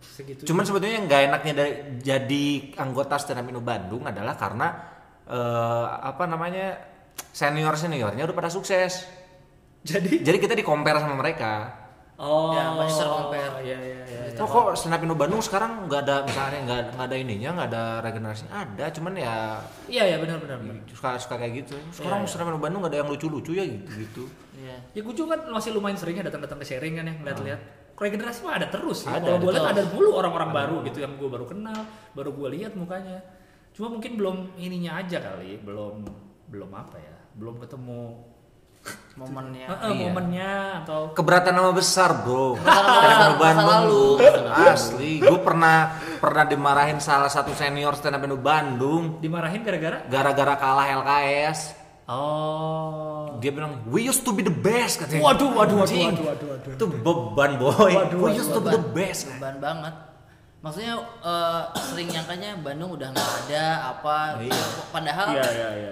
Segitu. 0.09 0.43
Cuman 0.45 0.63
sebetulnya 0.63 0.95
yang 0.97 1.07
nggak 1.07 1.23
enaknya 1.27 1.53
dari 1.53 1.73
jadi 1.99 2.47
anggota 2.77 3.17
stand 3.17 3.41
up 3.41 3.47
Indo 3.47 3.61
Bandung 3.61 4.03
adalah 4.03 4.35
karena 4.35 4.69
eh, 5.25 5.87
apa 6.01 6.25
namanya 6.25 6.77
senior 7.33 7.75
seniornya 7.75 8.25
udah 8.25 8.37
pada 8.37 8.49
sukses. 8.49 9.05
jadi 9.83 10.21
Jadi 10.21 10.39
kita 10.39 10.53
di 10.53 10.63
compare 10.63 10.99
sama 10.99 11.15
mereka. 11.15 11.85
oh 12.17 12.51
Ya, 12.51 12.73
masih 12.73 12.97
ter-compare. 12.97 13.55
Iya 13.61 13.77
iya 13.79 13.99
iya. 14.03 14.21
iya. 14.33 14.41
Oh 14.41 14.49
kok 14.49 14.73
stand 14.75 14.93
up 14.93 15.01
Indo 15.01 15.15
Bandung 15.15 15.41
sekarang 15.41 15.85
nggak 15.85 16.01
ada 16.03 16.17
misalnya 16.25 16.59
nggak 16.65 16.81
nggak 16.93 17.07
ada 17.07 17.17
ininya 17.17 17.51
nggak 17.55 17.69
ada 17.71 17.85
regenerasi 18.01 18.45
ada 18.49 18.85
cuman 18.91 19.13
ya 19.15 19.61
Iya 19.87 20.03
iya 20.11 20.17
benar 20.17 20.41
benar 20.41 20.57
benar. 20.61 20.75
suka 20.91 21.17
suka 21.17 21.37
kayak 21.37 21.65
gitu. 21.65 21.77
Sekarang 21.93 22.25
stand 22.25 22.45
up 22.45 22.49
Indo 22.51 22.61
Bandung 22.61 22.81
nggak 22.81 22.93
ada 22.93 22.99
yang 23.05 23.09
lucu-lucu 23.09 23.53
ya 23.53 23.65
gitu 23.65 23.91
gitu. 23.97 24.25
Iya. 24.57 24.77
Ya 24.93 25.01
gue 25.05 25.15
juga 25.15 25.37
kan 25.37 25.53
masih 25.53 25.77
lumayan 25.77 26.01
sering 26.01 26.17
ya 26.17 26.25
datang-datang 26.25 26.57
ke 26.57 26.67
sharing 26.67 26.97
kan 26.97 27.05
ya 27.05 27.15
ngeliat-lihat. 27.21 27.61
Regenerasi 27.97 28.39
mah 28.45 28.55
ada 28.61 28.69
terus 28.69 29.09
ya. 29.09 29.17
Ada, 29.17 29.25
Kalau 29.25 29.39
gue 29.41 29.53
lihat 29.57 29.73
ada 29.73 29.83
mulu 29.89 30.11
orang-orang 30.21 30.51
baru 30.53 30.77
gitu 30.85 30.99
yang 31.01 31.17
gue 31.17 31.29
baru 31.33 31.49
kenal, 31.49 31.81
baru 32.13 32.31
gue 32.37 32.49
lihat 32.61 32.77
mukanya. 32.77 33.25
Cuma 33.73 33.93
mungkin 33.93 34.21
belum 34.21 34.37
ininya 34.61 35.01
aja 35.01 35.19
kali, 35.21 35.57
belum 35.65 36.05
belum 36.47 36.71
apa 36.77 36.97
ya, 37.01 37.17
belum 37.37 37.57
ketemu 37.61 38.21
Momennya. 39.17 39.67
eh, 39.73 39.79
eh, 39.89 39.95
momennya 39.97 40.53
atau 40.85 41.11
Keberatan 41.17 41.57
nama 41.57 41.73
besar 41.73 42.21
bro. 42.21 42.61
masa 43.41 43.65
lalu. 43.65 44.21
Asli, 44.53 45.25
gue 45.25 45.41
pernah 45.41 45.97
pernah 46.21 46.45
dimarahin 46.45 47.01
salah 47.01 47.33
satu 47.33 47.57
senior 47.57 47.97
stand 47.97 48.21
up 48.21 48.23
Bandung 48.37 49.17
dimarahin 49.25 49.65
gara-gara 49.65 50.05
gara-gara 50.05 50.55
kalah 50.61 50.87
LKS. 51.01 51.86
Oh 52.07 53.37
Dia 53.37 53.53
bilang, 53.53 53.85
we 53.93 54.01
used 54.03 54.25
to 54.25 54.33
be 54.33 54.41
the 54.41 54.51
best 54.51 54.97
katanya. 54.97 55.21
Waduh, 55.21 55.51
waduh, 55.53 55.77
waduh, 55.85 55.93
waduh, 55.93 56.25
waduh, 56.25 56.47
waduh. 56.57 56.73
Itu 56.73 56.85
beban 56.89 57.51
boy. 57.61 57.93
Waduh, 57.93 58.19
we 58.25 58.31
used 58.33 58.49
to 58.49 58.65
be 58.65 58.73
the 58.73 58.81
best. 58.97 59.29
Beban 59.29 59.61
banget. 59.61 59.95
Maksudnya 60.65 60.95
eh, 61.21 61.63
sering 61.85 62.09
nyangkanya 62.09 62.59
Bandung 62.59 62.97
udah 62.97 63.13
nggak 63.13 63.31
ada 63.47 63.65
apa. 63.93 64.41
Padahal 64.89 65.27
iya 65.37 65.47
iya 65.53 65.69
iya 65.77 65.91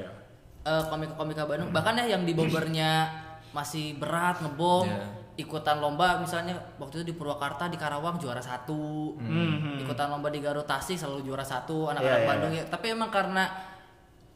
eh, 0.64 0.82
komika-komika 0.88 1.44
Bandung 1.44 1.70
bahkan 1.70 1.94
ya 2.00 2.16
yang 2.16 2.24
di 2.24 2.32
Bogornya 2.32 3.12
masih 3.52 3.94
berat 4.00 4.40
ngebom 4.40 4.88
Iya. 4.88 5.06
ikutan 5.34 5.78
lomba 5.78 6.18
misalnya 6.18 6.54
waktu 6.78 7.02
itu 7.02 7.10
di 7.10 7.14
Purwakarta 7.14 7.66
di 7.68 7.74
Karawang 7.78 8.18
juara 8.18 8.40
satu 8.42 9.14
Hmm, 9.18 9.78
ikutan 9.78 10.10
lomba 10.10 10.30
di 10.30 10.38
Garut 10.38 10.66
Tasik 10.66 10.98
selalu 10.98 11.26
juara 11.26 11.44
satu 11.44 11.86
Iya, 11.86 11.98
anak-anak 11.98 12.18
iya, 12.18 12.26
Bandung 12.26 12.52
ya 12.54 12.64
tapi 12.66 12.86
emang 12.90 13.10
karena 13.12 13.46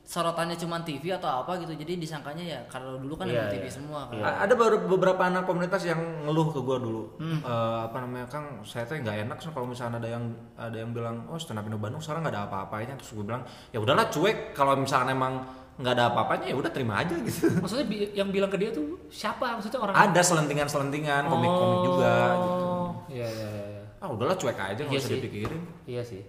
sorotannya 0.09 0.57
cuma 0.57 0.81
TV 0.81 1.13
atau 1.13 1.29
apa 1.29 1.61
gitu 1.61 1.77
jadi 1.77 1.93
disangkanya 1.95 2.41
ya 2.41 2.61
kalau 2.65 2.97
dulu 2.97 3.13
kan 3.15 3.29
Iya, 3.29 3.45
emang 3.45 3.53
TV 3.53 3.61
iya. 3.63 3.71
semua 3.71 4.01
kan 4.03 4.17
A- 4.19 4.39
Ada 4.43 4.55
baru 4.55 4.77
beberapa 4.83 5.21
anak 5.23 5.45
komunitas 5.45 5.85
yang 5.85 6.01
ngeluh 6.25 6.49
ke 6.49 6.59
gua 6.59 6.81
dulu. 6.81 7.13
Hmm. 7.19 7.39
Eh, 7.39 7.79
apa 7.85 7.97
namanya 7.99 8.25
Kang, 8.27 8.65
saya 8.65 8.83
tuh 8.83 8.97
nggak 8.97 9.29
enak 9.29 9.37
so, 9.37 9.53
kalau 9.53 9.69
misalnya 9.69 10.01
ada 10.01 10.09
yang 10.09 10.25
ada 10.57 10.73
yang 10.75 10.91
bilang, 10.91 11.29
oh 11.29 11.37
stand 11.37 11.61
up 11.61 11.69
Indo 11.69 11.77
Bandung 11.77 12.01
sekarang 12.01 12.25
nggak 12.25 12.33
ada 12.33 12.43
apa-apanya. 12.43 12.97
Terus 12.97 13.11
gue 13.13 13.27
bilang, 13.27 13.45
ya 13.69 13.79
udahlah 13.79 14.09
cuek. 14.09 14.53
Kalau 14.53 14.73
misalnya 14.75 15.13
emang 15.13 15.45
nggak 15.77 15.93
ada 15.93 16.05
apa-apanya 16.09 16.45
ya 16.47 16.57
udah 16.57 16.73
terima 16.73 16.99
aja 16.99 17.13
gitu. 17.21 17.55
maksudnya 17.55 17.87
bi- 17.87 18.11
yang 18.13 18.29
bilang 18.29 18.49
ke 18.49 18.57
dia 18.57 18.73
tuh 18.73 18.99
siapa 19.09 19.55
maksudnya 19.55 19.79
orang 19.79 19.95
ada 19.95 20.21
selentingan-selentingan 20.21 21.23
komik-komik 21.25 21.81
juga 21.85 22.13
gitu. 22.35 22.65
Oh, 22.65 22.91
iya 23.07 23.29
iya 23.29 23.47
iya 23.47 23.67
iya. 23.71 23.85
Ah 24.01 24.09
udahlah 24.09 24.35
cuek 24.35 24.57
aja 24.57 24.81
nggak 24.81 24.89
Iya 24.89 24.99
usah 24.99 25.07
sih. 25.07 25.17
dipikirin. 25.21 25.63
iya 25.85 26.03
sih 26.03 26.23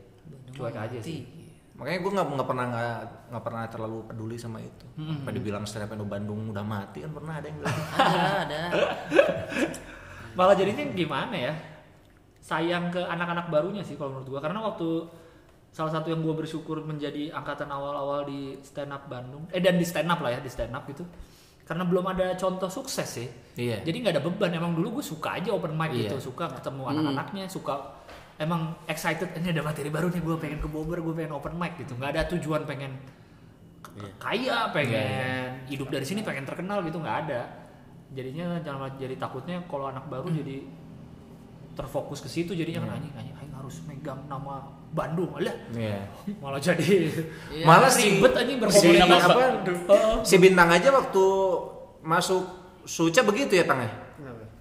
cuek 0.52 0.76
aja 0.76 0.98
sih 1.00 1.26
Makanya 1.80 2.00
gue 2.04 2.12
nggak 2.12 2.28
nggak 2.36 2.48
pernah 2.52 2.66
nggak 3.32 3.44
pernah 3.44 3.64
terlalu 3.72 3.98
peduli 4.04 4.36
sama 4.36 4.60
itu. 4.60 4.86
Hmm. 5.00 5.24
Apa 5.24 5.32
dibilang 5.32 5.64
stand 5.64 5.88
up 5.88 5.96
Bandung 6.04 6.52
udah 6.52 6.66
mati 6.68 7.02
kan 7.02 7.12
pernah 7.16 7.40
ada 7.40 7.46
yang 7.48 7.58
bilang. 7.64 7.78
ada 7.96 8.20
ada 8.44 8.62
malah 10.38 10.56
jadinya 10.56 10.86
gimana 10.94 11.36
ya 11.36 11.54
sayang 12.40 12.90
ke 12.94 13.02
anak-anak 13.02 13.52
barunya 13.52 13.84
sih 13.84 13.98
kalau 14.00 14.16
menurut 14.16 14.30
gua 14.30 14.42
karena 14.42 14.64
waktu 14.64 15.04
salah 15.70 15.92
satu 15.92 16.10
yang 16.10 16.22
gua 16.24 16.38
bersyukur 16.38 16.82
menjadi 16.82 17.34
angkatan 17.34 17.70
awal-awal 17.70 18.24
di 18.24 18.58
stand 18.64 18.94
up 18.94 19.06
Bandung 19.12 19.46
eh 19.52 19.62
dan 19.62 19.78
di 19.78 19.86
stand 19.86 20.08
up 20.08 20.24
lah 20.24 20.38
ya 20.38 20.40
di 20.42 20.48
stand 20.48 20.74
up 20.74 20.86
itu 20.88 21.04
karena 21.68 21.86
belum 21.86 22.06
ada 22.10 22.34
contoh 22.34 22.66
sukses 22.72 23.06
sih 23.06 23.30
Iya. 23.60 23.86
jadi 23.86 23.98
nggak 24.02 24.14
ada 24.18 24.24
beban 24.26 24.50
emang 24.56 24.74
dulu 24.74 25.02
gue 25.02 25.06
suka 25.06 25.38
aja 25.38 25.54
open 25.54 25.76
mic 25.78 25.94
Iya. 25.94 26.16
gitu 26.16 26.32
suka 26.34 26.50
ketemu 26.56 26.90
anak-anaknya 26.90 27.46
suka 27.46 27.99
emang 28.40 28.62
excited 28.86 29.36
ini 29.36 29.52
ada 29.52 29.62
materi 29.62 29.88
baru 29.88 30.08
nih 30.08 30.20
gue 30.20 30.38
pengen 30.38 30.58
ke 30.58 30.68
Bogor 30.68 30.98
gue 30.98 31.14
pengen 31.14 31.34
open 31.34 31.54
mic 31.54 31.76
gitu. 31.76 31.94
Nggak 31.94 32.10
ada 32.10 32.22
tujuan 32.30 32.64
pengen 32.64 32.96
k- 33.80 34.16
kaya 34.18 34.72
pengen 34.72 35.68
hidup 35.68 35.88
dari 35.88 36.04
sini 36.04 36.20
pengen 36.20 36.44
terkenal 36.44 36.80
gitu 36.82 36.98
nggak 36.98 37.18
ada. 37.26 37.42
Jadinya 38.10 38.58
jangan 38.60 38.96
jadi 38.96 39.16
takutnya 39.16 39.62
kalau 39.66 39.86
anak 39.86 40.08
baru 40.08 40.32
jadi 40.32 40.66
terfokus 41.72 42.20
ke 42.20 42.28
situ 42.28 42.52
jadinya 42.52 42.84
kan 42.84 42.98
anjing 42.98 43.14
anjing 43.14 43.36
anjing 43.36 43.54
harus 43.54 43.76
megang 43.86 44.20
nama 44.26 44.68
Bandung. 44.90 45.32
Alah 45.34 45.54
Iya. 45.70 46.00
malah 46.44 46.60
jadi 46.60 47.12
Iya. 47.50 47.64
Malah 47.64 47.88
si 47.88 48.18
ribet 48.18 48.34
anjing 48.34 48.58
si, 48.58 48.62
berkomunikasi. 48.62 49.26
apa, 49.26 49.44
si 50.24 50.36
bintang 50.38 50.70
aja 50.70 50.90
waktu 50.90 51.26
masuk 52.02 52.44
Suca 52.82 53.22
begitu 53.22 53.54
ya 53.54 53.64
Tang 53.64 53.78
ya? 53.78 53.86
Oh 53.86 54.09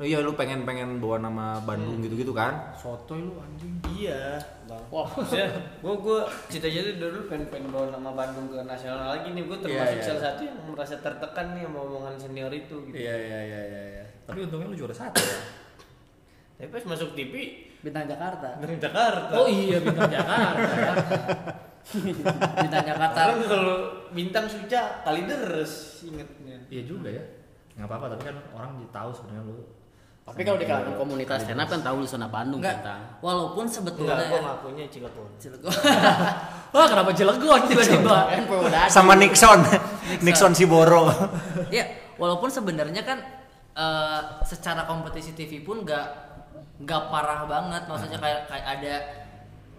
iya 0.01 0.19
lu 0.19 0.31
pengen 0.33 0.63
pengen 0.63 0.99
bawa 0.99 1.19
nama 1.19 1.59
Bandung 1.59 1.99
gitu-gitu 1.99 2.31
kan? 2.31 2.71
sotoy 2.73 3.19
lu 3.19 3.35
anjing 3.37 3.75
Iya, 3.91 4.39
bang. 4.65 4.79
Wah, 4.89 5.11
maksudnya 5.11 5.51
gue 5.77 5.95
gue 5.99 6.19
cita-cita 6.47 6.95
dulu 6.95 7.27
pengen 7.27 7.47
pengen 7.49 7.69
bawa 7.69 7.91
nama 7.91 8.11
Bandung 8.13 8.47
ke 8.47 8.63
nasional 8.63 9.11
lagi 9.11 9.35
nih. 9.35 9.43
Gue 9.43 9.59
termasuk 9.59 9.75
Iya, 9.91 9.99
iya. 9.99 10.07
salah 10.07 10.23
satu 10.25 10.41
yang 10.45 10.57
merasa 10.69 10.95
tertekan 10.97 11.47
nih 11.53 11.67
sama 11.67 11.79
omongan 11.83 12.15
senior 12.15 12.53
itu. 12.53 12.77
Gitu. 12.87 12.95
iya 12.97 13.11
iya 13.13 13.41
iya 13.45 13.61
iya 13.65 13.83
iya 13.93 14.05
tapi 14.23 14.45
untungnya 14.45 14.69
lu 14.69 14.77
juara 14.77 14.93
satu 14.93 15.19
ya 15.19 15.39
Tapi 16.59 16.69
pas 16.69 16.85
masuk 16.87 17.17
TV 17.17 17.35
bintang 17.81 18.05
Jakarta 18.05 18.61
dari 18.61 18.77
Jakarta. 18.77 19.33
oh 19.33 19.49
iya 19.49 19.79
bintang 19.81 20.11
Jakarta 20.11 20.69
bintang 22.61 22.85
Jakarta 22.85 23.19
Karena 23.25 23.47
kalau 23.47 23.77
bintang 24.11 24.45
suca 24.45 24.83
kali 25.01 25.25
deres 25.25 26.05
ingetnya. 26.05 26.61
iya 26.69 26.83
juga 26.85 27.09
ya 27.09 27.25
nggak 27.75 27.87
apa-apa 27.87 28.07
tapi 28.13 28.23
kan 28.27 28.37
orang 28.53 28.71
jadi 28.77 28.89
tahu 28.93 29.11
sebenarnya 29.13 29.43
lu 29.47 29.57
Tapi 30.33 30.43
kalau 30.45 30.59
di 30.61 30.67
kalangan 30.69 30.95
komunitas 30.95 31.39
stand 31.45 31.61
up 31.61 31.69
kan 31.69 31.81
tahu 31.81 32.05
lu 32.05 32.09
sana 32.09 32.29
Bandung 32.29 32.61
enggak 32.61 32.85
kan. 32.85 33.01
walaupun 33.25 33.65
Enggak, 33.65 33.77
sebetulnya 33.81 34.15
gue 34.29 34.39
ya, 34.39 34.41
ngakunya 34.45 34.85
Cilegon. 34.93 35.29
Cilegon. 35.41 35.73
wah 36.75 36.87
kenapa 36.87 37.11
Cilegon 37.17 37.61
tiba-tiba 37.67 38.19
kan. 38.29 38.89
Sama 38.93 39.17
Nixon, 39.17 39.61
Nixon 40.23 40.53
Siboro. 40.53 41.09
Ya, 41.77 41.85
walaupun 42.17 42.49
sebenarnya 42.49 43.03
kan 43.05 43.19
eh, 43.77 44.21
secara 44.45 44.85
kompetisi 44.89 45.33
TV 45.33 45.65
pun 45.65 45.85
nggak 45.85 46.07
nggak 46.85 47.03
parah 47.11 47.49
banget. 47.49 47.83
Maksudnya 47.89 48.19
kayak 48.21 48.41
kayak 48.49 48.67
ada 48.67 48.95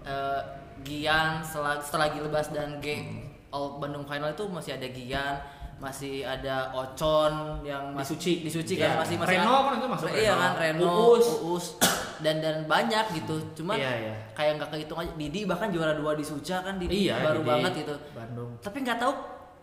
eh, 0.05 0.41
Gian 0.79 1.43
setelah 1.43 1.79
setelah 1.83 2.07
Gilbas 2.11 2.47
dan 2.55 2.79
G 2.79 3.03
All 3.49 3.81
Bandung 3.81 4.05
Final 4.05 4.31
itu 4.31 4.45
masih 4.47 4.77
ada 4.77 4.87
Gian. 4.87 5.35
Masih 5.79 6.21
ada 6.21 6.69
Ocon 6.71 7.63
yang 7.63 7.91
Di 7.91 7.97
masih 7.97 8.11
Suci. 8.13 8.33
di 8.43 8.49
Suci 8.49 8.73
Iya. 8.75 8.91
kan 8.91 9.01
masih 9.01 9.15
masih 9.15 9.37
Reno 9.37 9.55
kan 9.57 9.73
itu 9.73 9.87
masuk 9.87 10.07
iya 10.11 10.33
kan 10.33 10.51
Reno 10.53 10.91
Uus. 11.09 11.27
Uus, 11.41 11.65
dan 12.23 12.35
dan 12.37 12.55
banyak 12.65 13.05
gitu 13.15 13.35
cuman 13.55 13.75
Iya, 13.75 13.91
iya. 13.97 14.13
kayak 14.33 14.59
nggak 14.59 14.69
kehitung 14.69 14.97
aja 14.97 15.11
Didi 15.13 15.41
bahkan 15.43 15.67
juara 15.69 15.93
dua 15.93 16.13
di 16.13 16.21
Suca 16.21 16.59
kan 16.59 16.75
Didi 16.75 17.07
Iya, 17.07 17.23
baru 17.23 17.39
Didi. 17.39 17.49
banget 17.49 17.71
gitu 17.77 17.95
Bandung. 18.11 18.51
tapi 18.59 18.77
nggak 18.81 18.99
tahu 18.99 19.13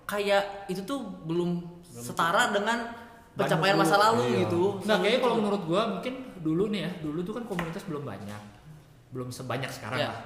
kayak 0.04 0.42
itu 0.66 0.80
tuh 0.82 0.98
belum 1.22 1.60
setara 1.86 2.48
dengan 2.48 2.88
pencapaian 3.32 3.76
masa 3.76 3.96
lalu 3.98 4.22
Iya. 4.26 4.38
gitu 4.42 4.80
Nggak, 4.80 4.96
kayaknya 4.98 5.20
kalau 5.20 5.36
menurut 5.36 5.62
gua 5.62 5.82
mungkin 5.90 6.14
dulu 6.38 6.64
nih 6.68 6.80
ya, 6.80 6.90
dulu 7.02 7.18
tuh 7.20 7.34
kan 7.34 7.44
komunitas 7.44 7.82
belum 7.84 8.02
banyak. 8.02 8.42
Belum 9.10 9.28
sebanyak 9.28 9.68
sekarang 9.68 9.98
Iya. 9.98 10.08
lah. 10.08 10.20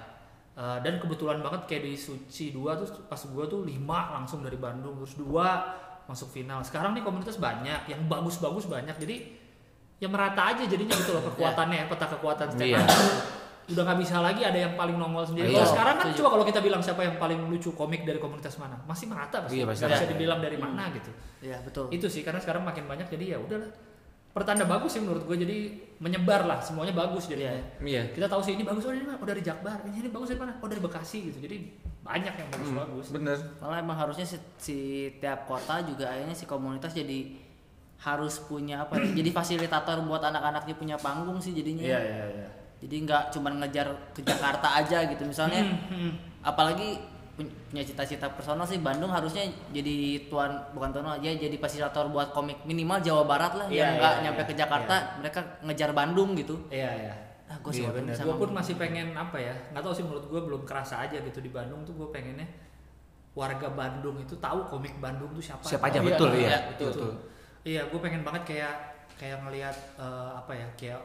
Eh, 0.58 0.78
dan 0.82 0.98
kebetulan 0.98 1.38
banget 1.40 1.64
kayak 1.70 1.82
di 1.86 1.94
Suci 1.94 2.50
2 2.52 2.74
tuh 2.76 2.86
pas 3.06 3.20
gua 3.30 3.46
tuh 3.46 3.62
5 3.64 4.12
langsung 4.12 4.42
dari 4.42 4.58
Bandung 4.58 4.98
terus 4.98 5.14
2 5.16 6.06
masuk 6.10 6.28
final. 6.28 6.60
Sekarang 6.66 6.90
nih 6.92 7.06
komunitas 7.06 7.38
banyak, 7.38 7.86
yang 7.86 8.02
bagus-bagus 8.10 8.66
banyak. 8.66 8.98
Jadi 8.98 9.16
ya 10.02 10.10
merata 10.10 10.50
aja 10.52 10.66
jadinya 10.66 10.92
gitu 10.96 11.14
loh 11.14 11.22
kekuatannya, 11.32 11.86
peta 11.86 12.06
kekuatan 12.10 12.56
Iya. 12.58 12.82
up. 12.82 12.90
Udah 13.70 13.82
nggak 13.86 13.98
bisa 14.02 14.18
lagi 14.18 14.42
ada 14.42 14.58
yang 14.58 14.74
paling 14.74 14.98
nongol 14.98 15.22
sendiri. 15.22 15.54
Iya. 15.54 15.62
Kalau 15.62 15.70
sekarang 15.70 15.94
kan 16.02 16.08
coba 16.18 16.28
kalau 16.34 16.44
kita 16.44 16.60
bilang 16.60 16.82
siapa 16.82 17.06
yang 17.06 17.16
paling 17.22 17.40
lucu 17.46 17.70
komik 17.72 18.02
dari 18.02 18.18
komunitas 18.18 18.58
mana, 18.58 18.74
masih 18.84 19.06
merata 19.06 19.46
pasti. 19.46 19.62
Iya, 19.62 19.64
pasti 19.70 19.86
Nggak 19.86 19.96
bisa 19.96 20.06
dibilang 20.10 20.40
dari 20.42 20.58
mana 20.58 20.90
gitu 20.90 21.10
ya 21.40 21.56
betul 21.64 21.88
itu 21.88 22.04
sih 22.04 22.20
karena 22.20 22.36
sekarang 22.36 22.60
makin 22.60 22.84
banyak 22.84 23.08
jadi 23.08 23.36
ya 23.36 23.38
udahlah 23.40 23.72
pertanda 24.30 24.62
bagus 24.62 24.94
sih 24.94 25.02
menurut 25.02 25.22
gue 25.22 25.36
jadi 25.36 25.58
menyebar 25.98 26.46
lah 26.46 26.58
semuanya 26.58 26.94
bagus 26.94 27.26
jadinya. 27.26 27.50
Iya. 27.78 28.10
kita 28.10 28.24
tahu 28.24 28.38
sih 28.40 28.54
ini 28.54 28.62
bagus 28.62 28.84
oh 28.84 28.92
ini 28.92 29.02
mah 29.02 29.16
oh 29.16 29.26
dari 29.26 29.40
Jakbar 29.40 29.82
ini, 29.84 30.00
ini 30.00 30.08
bagus 30.08 30.30
dari 30.30 30.40
mana? 30.40 30.54
Oh 30.56 30.68
dari 30.70 30.78
Bekasi 30.78 31.18
gitu. 31.28 31.38
Jadi 31.40 31.56
banyak 32.00 32.32
yang 32.32 32.48
bagus 32.48 32.70
bagus. 32.70 33.06
Bener. 33.10 33.38
malah 33.58 33.78
emang 33.78 33.98
harusnya 33.98 34.24
si, 34.24 34.38
si 34.56 34.76
tiap 35.18 35.44
kota 35.44 35.82
juga 35.82 36.08
akhirnya 36.08 36.32
si 36.32 36.44
komunitas 36.44 36.92
jadi 36.92 37.36
harus 38.00 38.40
punya 38.40 38.80
apa 38.80 38.96
ya, 38.96 39.12
jadi 39.18 39.30
fasilitator 39.30 40.00
buat 40.02 40.22
anak-anaknya 40.22 40.74
punya 40.74 40.96
panggung 40.96 41.36
sih 41.36 41.52
jadinya. 41.52 41.82
Iya 41.82 41.98
iya 42.00 42.24
iya. 42.32 42.48
Jadi 42.80 42.96
nggak 43.04 43.22
cuma 43.30 43.52
ngejar 43.52 43.92
ke 44.10 44.22
Jakarta 44.22 44.72
aja 44.74 45.04
gitu. 45.04 45.20
Misalnya 45.22 45.60
Hmm, 45.90 46.16
apalagi 46.40 46.96
pun- 46.96 47.19
punya 47.46 47.84
cita-cita 47.86 48.26
personal 48.32 48.66
sih. 48.66 48.80
Bandung 48.80 49.08
harusnya 49.12 49.46
jadi 49.70 50.26
tuan 50.26 50.50
bukan 50.74 50.90
tuan 50.90 51.06
aja 51.16 51.30
jadi 51.30 51.56
fasilitator 51.56 52.10
buat 52.10 52.34
komik 52.34 52.64
minimal 52.66 52.98
Jawa 53.00 53.22
Barat 53.24 53.52
lah. 53.54 53.66
Iya, 53.70 53.78
yang 53.78 53.90
nggak 54.00 54.14
iya, 54.14 54.22
nyampe 54.26 54.42
iya, 54.42 54.48
ke 54.48 54.54
Jakarta 54.58 54.94
mereka 55.22 55.40
ngejar 55.64 55.90
Bandung 55.94 56.34
gitu. 56.34 56.56
Iya 56.68 56.90
iya. 56.96 57.14
Ah 57.50 57.58
gue 57.58 57.72
Iya, 57.74 57.78
sih 57.78 57.84
bener. 57.90 58.14
bisa 58.14 58.22
gue 58.26 58.36
pun 58.38 58.50
masih 58.54 58.74
pengen 58.78 59.10
apa 59.14 59.34
ya 59.38 59.54
nggak 59.74 59.82
tahu 59.82 59.94
sih 59.94 60.04
menurut 60.06 60.24
gue 60.30 60.40
belum 60.42 60.62
kerasa 60.62 61.02
aja 61.02 61.18
gitu 61.18 61.42
di 61.42 61.50
Bandung 61.50 61.82
tuh 61.82 61.98
gue 61.98 62.08
pengennya 62.14 62.46
warga 63.34 63.70
Bandung 63.70 64.18
itu 64.18 64.34
tahu 64.38 64.66
komik 64.66 64.98
Bandung 64.98 65.30
tuh 65.34 65.42
siapa. 65.42 65.62
Siapa 65.62 65.86
aja 65.90 65.98
Oh, 66.02 66.06
betul 66.06 66.30
iya, 66.34 66.46
iya. 66.50 66.58
betul, 66.74 66.90
betul. 66.94 67.12
Iya, 67.62 67.82
gue 67.90 68.00
pengen 68.02 68.22
banget 68.26 68.42
kayak 68.54 68.74
kayak 69.14 69.38
ngelihat 69.44 69.76
eh, 70.00 70.30
apa 70.34 70.52
ya, 70.56 70.66
kayak 70.74 71.00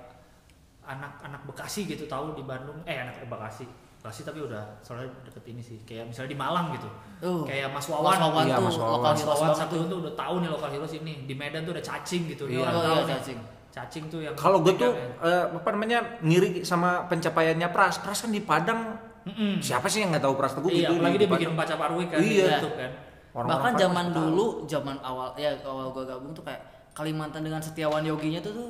anak-anak 0.86 1.42
Bekasi 1.50 1.90
gitu 1.90 2.06
tahu 2.06 2.38
di 2.38 2.46
Bandung, 2.46 2.78
eh 2.86 2.96
anak 2.96 3.26
Bekasi, 3.26 3.66
Bekasi 4.06 4.22
tapi 4.22 4.38
udah 4.40 4.62
soalnya 4.80 5.10
deket 5.26 5.42
ini 5.50 5.58
sih, 5.60 5.82
kayak 5.82 6.06
misalnya 6.06 6.30
di 6.30 6.38
Malang 6.38 6.70
gitu, 6.72 6.86
Uh, 7.18 7.42
kayak 7.42 7.74
Mas 7.74 7.82
Mas 7.82 7.90
Wawan, 7.90 8.22
Wawan 8.22 8.44
Iya, 8.46 8.54
tuh 8.54 8.64
Mas 8.64 8.78
Wawan. 8.78 8.94
lokal 8.94 9.14
heroes 9.16 9.42
Wawan 9.42 9.58
satu 9.58 9.76
tuh. 9.76 9.88
tuh 9.90 9.98
udah 10.00 10.14
tahu 10.14 10.36
nih 10.38 10.50
lokal 10.52 10.70
heroes 10.70 10.94
ini, 10.94 11.14
di 11.26 11.34
Medan 11.34 11.66
tuh 11.66 11.74
ada 11.74 11.82
cacing 11.82 12.30
gitu, 12.30 12.46
dia 12.46 12.54
Iya. 12.54 12.62
orang 12.62 12.76
Oh, 12.76 12.84
tahu 12.84 12.94
iya, 13.02 13.06
cacing. 13.10 13.40
cacing 13.74 14.04
tuh 14.06 14.20
yang 14.22 14.34
Kalau 14.38 14.62
gue 14.62 14.74
tuh 14.78 14.92
kan. 14.94 15.26
eh, 15.26 15.46
apa 15.58 15.70
namanya 15.72 16.00
ngiri 16.22 16.62
sama 16.62 17.10
pencapaiannya 17.10 17.66
Pras. 17.68 17.98
Pras 17.98 18.22
kan 18.22 18.30
di 18.30 18.40
Padang. 18.40 18.94
Mm-mm. 19.26 19.58
Siapa 19.58 19.90
sih 19.90 20.00
yang 20.00 20.14
nggak 20.14 20.22
tahu 20.22 20.38
Pras 20.38 20.54
Teguh 20.54 20.70
Iya, 20.70 20.80
gitu 20.86 20.94
apalagi 20.96 21.18
dia 21.18 21.30
bikin 21.34 21.50
baca 21.52 21.74
parwi 21.76 22.06
kan 22.06 22.20
Iya. 22.22 22.46
YouTube 22.54 22.78
kan. 22.78 22.92
Orang-orang 23.34 23.50
bahkan 23.50 23.74
zaman 23.76 24.06
dulu 24.14 24.46
zaman 24.64 24.96
awal 25.02 25.34
ya 25.36 25.50
awal 25.62 25.90
gue 25.92 26.04
gabung 26.04 26.32
tuh 26.32 26.46
kayak 26.46 26.62
Kalimantan 26.94 27.42
dengan 27.42 27.60
Setiawan 27.60 28.00
Yoginya 28.02 28.38
tuh 28.40 28.54
tuh 28.54 28.70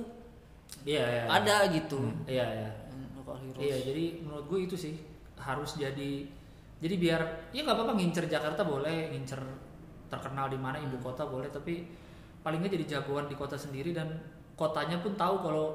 Iya, 0.82 1.04
iya. 1.04 1.24
ada 1.28 1.68
gitu 1.68 2.00
Iya, 2.24 2.46
iya. 2.48 2.70
Lokal 3.14 3.36
heroes 3.38 3.62
Iya, 3.62 3.78
jadi 3.86 4.04
menurut 4.22 4.46
gue 4.48 4.60
itu 4.64 4.74
sih 4.76 4.96
harus 5.40 5.76
jadi 5.76 6.28
jadi 6.76 6.96
biar 7.00 7.22
ya 7.56 7.64
nggak 7.64 7.76
apa-apa 7.76 7.94
ngincer 7.96 8.28
Jakarta 8.28 8.68
boleh, 8.68 9.10
ngincer 9.16 9.40
terkenal 10.12 10.52
di 10.52 10.60
mana 10.60 10.78
ibu 10.78 11.00
kota 11.00 11.24
boleh, 11.26 11.48
tapi 11.50 11.88
paling 12.44 12.62
nggak 12.62 12.74
jadi 12.78 12.86
jagoan 13.00 13.26
di 13.26 13.34
kota 13.34 13.56
sendiri 13.58 13.96
dan 13.96 14.12
kotanya 14.54 15.02
pun 15.02 15.18
tahu 15.18 15.42
kalau 15.42 15.66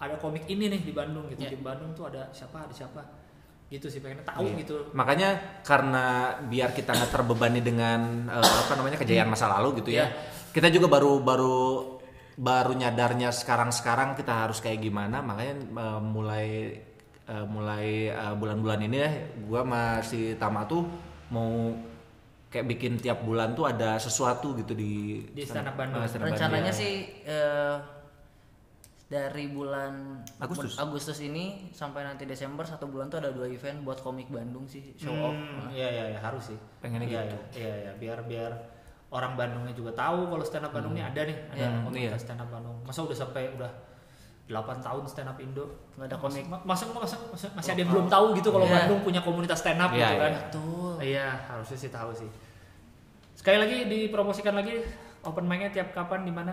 ada 0.00 0.16
komik 0.16 0.48
ini 0.48 0.72
nih 0.72 0.80
di 0.80 0.92
Bandung 0.96 1.28
gitu. 1.28 1.44
Iya. 1.44 1.52
Di 1.52 1.60
Bandung 1.60 1.92
tuh 1.92 2.08
ada 2.08 2.30
siapa, 2.32 2.64
ada 2.64 2.72
siapa. 2.72 3.02
Gitu 3.70 3.86
sih 3.86 4.00
pengen 4.02 4.24
tahu 4.24 4.48
Iya. 4.48 4.64
gitu. 4.64 4.74
Makanya 4.96 5.60
karena 5.62 6.34
biar 6.48 6.72
kita 6.72 6.96
nggak 6.96 7.12
terbebani 7.12 7.60
dengan 7.60 8.26
eh, 8.32 8.54
apa 8.64 8.72
namanya 8.80 8.96
kejayaan 8.96 9.28
masa 9.28 9.46
lalu 9.50 9.84
gitu 9.84 9.92
ya. 9.92 10.08
Kita 10.50 10.72
juga 10.72 10.88
baru 10.88 11.20
baru 11.22 11.58
baru 12.40 12.72
nyadarnya 12.72 13.28
sekarang-sekarang 13.30 14.16
kita 14.16 14.48
harus 14.48 14.58
kayak 14.64 14.80
gimana. 14.80 15.20
Makanya 15.20 15.54
eh, 15.68 16.00
mulai 16.00 16.46
eh, 17.30 17.44
mulai 17.46 17.86
eh, 18.10 18.34
bulan-bulan 18.34 18.80
ini 18.82 18.96
ya 18.98 19.10
gua 19.42 19.62
masih 19.62 20.34
Tama 20.34 20.66
tuh 20.66 20.82
mau 21.30 21.70
kayak 22.46 22.66
bikin 22.66 22.98
tiap 22.98 23.22
bulan 23.22 23.54
tuh 23.54 23.62
ada 23.64 23.94
sesuatu 23.96 24.58
gitu 24.58 24.74
di 24.74 25.22
Di 25.30 25.46
stand 25.46 25.70
up 25.70 25.78
Bandung. 25.78 26.02
stand 26.02 26.20
up 26.20 26.28
rencananya 26.28 26.68
Bandung. 26.68 26.82
sih 26.82 26.94
eh, 27.22 27.76
dari 29.06 29.46
bulan 29.48 30.22
Agustus. 30.38 30.78
Agustus 30.78 31.18
ini 31.18 31.70
sampai 31.70 32.02
nanti 32.02 32.22
Desember 32.24 32.62
satu 32.62 32.86
bulan 32.86 33.06
tuh 33.06 33.18
ada 33.18 33.30
dua 33.30 33.46
event 33.46 33.82
buat 33.82 33.98
komik 33.98 34.30
Bandung 34.30 34.66
sih 34.66 34.94
show 34.94 35.10
off 35.10 35.34
Hmm, 35.34 35.66
Iya, 35.68 35.88
iya, 35.88 36.04
iya, 36.14 36.18
harus 36.20 36.46
sih. 36.46 36.58
Pengennya 36.78 37.06
iya, 37.08 37.20
gitu. 37.24 37.38
Iya, 37.52 37.58
iya, 37.58 37.74
iya, 37.80 37.92
biar 37.96 38.18
biar 38.22 38.52
orang 39.10 39.34
Bandungnya 39.34 39.74
juga 39.74 39.90
tahu 39.92 40.30
kalau 40.30 40.42
stand 40.42 40.62
up 40.62 40.72
Bandung 40.72 40.94
ini 40.94 41.02
ada 41.02 41.20
nih, 41.20 41.34
ada 41.50 41.64
Hmm, 41.64 41.82
komunitas 41.84 42.06
iya. 42.14 42.22
stand 42.22 42.38
up 42.38 42.48
Bandung. 42.48 42.78
Masa 42.82 43.02
udah 43.02 43.16
sampai 43.16 43.50
udah 43.50 43.70
8 44.50 44.82
tahun 44.82 45.02
stand 45.06 45.26
up 45.26 45.38
Indo 45.38 45.64
Nggak 45.94 46.06
ada 46.06 46.16
ma- 46.44 46.64
Masa, 46.66 46.84
masa, 46.90 47.16
masa- 47.24 47.52
masih 47.52 47.70
ada 47.70 47.80
yang 47.80 47.88
belum 47.88 48.06
tahu 48.06 48.26
gitu 48.34 48.50
kalau 48.50 48.66
Iya. 48.66 48.74
Bandung 48.82 49.00
punya 49.00 49.20
komunitas 49.20 49.58
stand 49.58 49.78
up 49.78 49.90
Iya, 49.90 49.98
gitu 50.02 50.14
kan. 50.16 50.26
iya. 50.28 50.40
betul 50.42 50.92
Iya, 51.00 51.28
harusnya 51.46 51.78
sih 51.78 51.88
tahu 51.88 52.10
sih. 52.12 52.30
Sekali 53.32 53.56
lagi 53.56 53.76
dipromosikan 53.86 54.52
lagi 54.52 54.84
open 55.22 55.44
mic-nya 55.44 55.70
tiap 55.70 55.94
kapan 55.94 56.22
di 56.22 56.30
mana? 56.30 56.52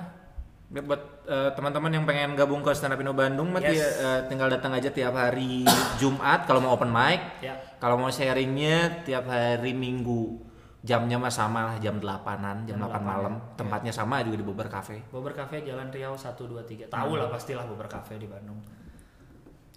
Ya, 0.67 0.79
buat 0.81 0.99
eh, 1.23 1.49
teman-teman 1.53 1.89
yang 1.89 2.03
pengen 2.03 2.35
gabung 2.35 2.59
ke 2.59 2.71
Stand 2.71 2.91
Up 2.91 2.99
Indo 2.99 3.11
Bandung 3.11 3.49
mah 3.49 3.59
Yes. 3.59 3.71
dia, 3.71 3.87
eh, 3.87 4.19
tinggal 4.27 4.47
datang 4.47 4.71
aja 4.71 4.87
tiap 4.87 5.11
hari 5.11 5.63
Jumat 5.97 6.43
kalau 6.43 6.59
mau 6.59 6.71
open 6.71 6.87
mic. 6.87 7.19
Ya. 7.39 7.55
Kalau 7.77 7.95
mau 7.95 8.07
sharingnya 8.07 9.03
tiap 9.03 9.25
hari 9.25 9.71
Minggu. 9.71 10.46
Jamnya 10.85 11.17
mah 11.17 11.33
sama 11.33 11.73
lah 11.73 11.75
jam 11.81 11.97
8-an, 11.97 12.63
jam, 12.69 12.77
Jam 12.77 12.85
8 12.85 13.01
8, 13.01 13.01
malam. 13.01 13.33
ya. 13.33 13.57
Tempatnya 13.57 13.91
sama 13.91 14.21
juga 14.21 14.37
di 14.37 14.45
Bobber 14.45 14.69
Cafe. 14.69 15.01
Bobber 15.09 15.33
Cafe 15.33 15.65
Jalan 15.65 15.89
Riau 15.89 16.13
123. 16.13 16.93
Tahu 16.93 17.11
lah 17.17 17.27
pastilah 17.33 17.65
Bobber 17.65 17.89
Cafe 17.89 18.21
di 18.21 18.29
Bandung. 18.29 18.61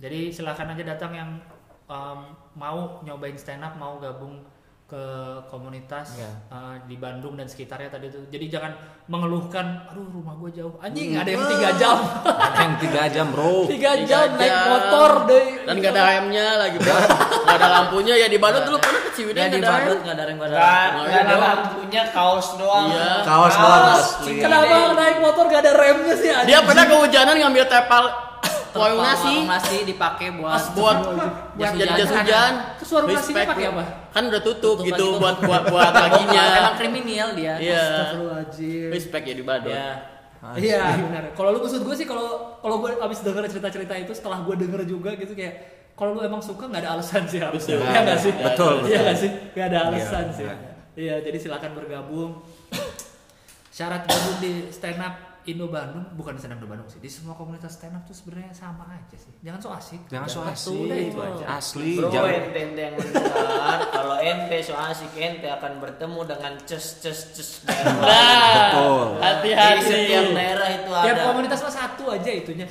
Jadi 0.01 0.33
silakan 0.33 0.77
aja 0.77 0.85
datang 0.97 1.13
yang 1.13 1.31
um, 1.89 2.21
mau 2.57 3.01
nyobain 3.05 3.37
stand 3.37 3.65
up, 3.65 3.77
mau 3.77 3.97
gabung 4.01 4.41
ke 4.91 5.05
komunitas 5.47 6.19
Iya. 6.19 6.31
uh, 6.51 6.75
di 6.83 6.99
Bandung 6.99 7.39
dan 7.39 7.47
sekitarnya 7.47 7.87
tadi 7.87 8.11
tuh. 8.11 8.27
Jadi 8.27 8.51
jangan 8.51 8.75
mengeluhkan, 9.07 9.87
aduh 9.87 10.03
rumah 10.11 10.35
gue 10.35 10.51
jauh. 10.51 10.75
Anjing 10.83 11.15
ada 11.15 11.31
yang 11.31 11.47
tiga 11.47 11.71
jam, 11.79 11.97
Ada 12.51 12.59
yang 12.59 12.75
3 13.07 13.15
jam, 13.15 13.27
Bro. 13.31 13.55
tiga 13.73 13.91
Tiga 13.95 14.27
jam 14.27 14.35
naik 14.35 14.51
jam. 14.51 14.67
motor 14.67 15.11
deh. 15.31 15.47
Dan 15.63 15.75
gak 15.79 15.93
ada 15.95 16.03
AM-nya 16.11 16.47
lagi, 16.59 16.77
Bro. 16.83 16.91
Gak 17.47 17.55
ada 17.55 17.69
lampunya 17.71 18.15
ya 18.19 18.27
di 18.27 18.39
Bandung 18.43 18.67
dulu 18.67 18.79
pernah 18.83 19.01
ke 19.07 19.11
Ciwidey 19.15 19.39
ya 19.39 19.47
gak 19.47 19.55
di. 19.55 19.63
Badut 19.63 19.99
nggak 20.03 20.15
ada 20.15 20.25
yang 20.27 20.39
nggak 20.43 20.51
ada 20.51 21.21
ada 21.23 21.37
lampunya 21.39 22.03
kaos 22.11 22.49
doang. 22.59 22.87
Iya. 22.91 23.11
Kaos 23.23 23.55
doang. 23.55 23.85
Kenapa 24.27 24.75
naik 24.99 25.17
motor 25.23 25.45
gak 25.47 25.63
ada 25.63 25.73
remnya 25.73 26.15
sih? 26.19 26.29
anjing? 26.35 26.49
Dia 26.51 26.59
pernah 26.67 26.85
kehujanan 26.91 27.35
ngambil 27.39 27.65
tepal 27.71 28.05
warung 28.73 28.99
Terpal 28.99 29.09
nasi. 29.09 29.27
warung 29.33 29.49
nasi 29.49 29.77
dipakai 29.83 30.29
buat 30.33 30.63
buat 30.73 30.97
jas 31.57 31.73
jadi 31.73 31.87
hujan. 31.87 31.99
jas 31.99 32.11
hujan. 32.13 32.53
Terus 32.77 32.91
warung 32.91 33.09
nasinya 33.13 33.45
pakai 33.47 33.67
apa? 33.69 33.85
Kan 34.11 34.23
udah 34.27 34.43
tutup, 34.43 34.77
Tutup 34.77 34.87
gitu 34.87 35.07
buat 35.17 35.37
buat 35.41 35.63
buat 35.67 35.91
paginya. 35.91 36.45
emang 36.61 36.77
kriminal 36.77 37.29
dia 37.33 37.55
Iya. 37.57 37.85
Respect 38.89 39.25
ya 39.25 39.35
di. 39.35 39.71
Ya. 39.71 39.89
Iya 40.57 40.81
benar. 40.99 41.25
Kalau 41.33 41.51
lu 41.51 41.61
maksud 41.61 41.81
gue 41.81 41.95
sih 41.95 42.05
kalau 42.05 42.57
kalau 42.59 42.81
gue 42.81 42.97
abis 42.97 43.21
denger 43.21 43.45
cerita-cerita 43.47 43.93
itu 43.95 44.13
setelah 44.13 44.41
gue 44.41 44.57
denger 44.57 44.83
juga 44.85 45.13
gitu 45.13 45.33
kayak 45.33 45.55
kalau 45.93 46.17
lu 46.17 46.23
emang 46.23 46.41
suka 46.41 46.65
nggak 46.65 46.81
ada 46.81 46.97
alasan 46.97 47.29
sih 47.29 47.39
harusnya. 47.39 47.77
Betul. 47.77 47.85
Iya 47.87 48.01
nggak 48.01 48.19
sih? 48.19 48.33
Betul, 48.35 48.75
Iya 48.83 48.99
nggak 49.03 49.19
sih? 49.19 49.31
Nggak 49.53 49.67
ada 49.67 49.79
alasan 49.87 50.25
Iya, 50.25 50.33
sih. 50.33 50.45
iya. 50.45 50.55
Iya 50.91 51.15
jadi 51.23 51.39
silakan 51.39 51.71
bergabung. 51.75 52.31
Syarat 53.71 54.03
gabung 54.03 54.37
di 54.41 54.69
stand 54.69 54.99
up 54.99 55.15
Indo 55.45 55.67
Bandung 55.67 56.05
bukan 56.15 56.37
stand 56.37 56.53
up 56.53 56.61
Indo 56.61 56.69
Bandung 56.69 56.85
sih. 56.85 57.01
Di 57.01 57.09
semua 57.09 57.33
komunitas 57.33 57.73
stand 57.75 57.97
up 57.97 58.05
tuh 58.05 58.13
sebenarnya 58.13 58.53
sama 58.53 58.85
aja 58.89 59.17
sih. 59.17 59.33
Jangan 59.41 59.61
so 59.61 59.69
asik. 59.73 60.01
Jangan 60.13 60.29
so 60.29 60.41
asik. 60.45 60.77
Udah 60.85 60.99
itu 61.01 61.19
aja. 61.19 61.45
Asli, 61.57 61.91
Bro, 61.97 62.09
jangan 62.13 62.33
ente 62.37 62.61
ente 62.61 62.81
yang 62.83 62.95
mendengar, 62.95 63.79
kalau 63.89 64.17
ente 64.21 64.57
so 64.61 64.75
asik, 64.77 65.11
ente 65.17 65.49
akan 65.49 65.73
bertemu 65.81 66.21
dengan 66.29 66.53
ces 66.69 66.85
ces 67.01 67.21
ces. 67.33 67.51
Nah, 67.65 68.69
Betul. 68.69 69.07
Di 69.17 69.51
hati-hati. 69.53 69.85
setiap 69.89 70.27
daerah 70.37 70.69
itu 70.69 70.91
Tiap 70.93 71.17
ada. 71.17 71.25
komunitas 71.33 71.59
mah 71.65 71.73
satu 71.73 72.05
aja 72.13 72.31
itunya. 72.31 72.67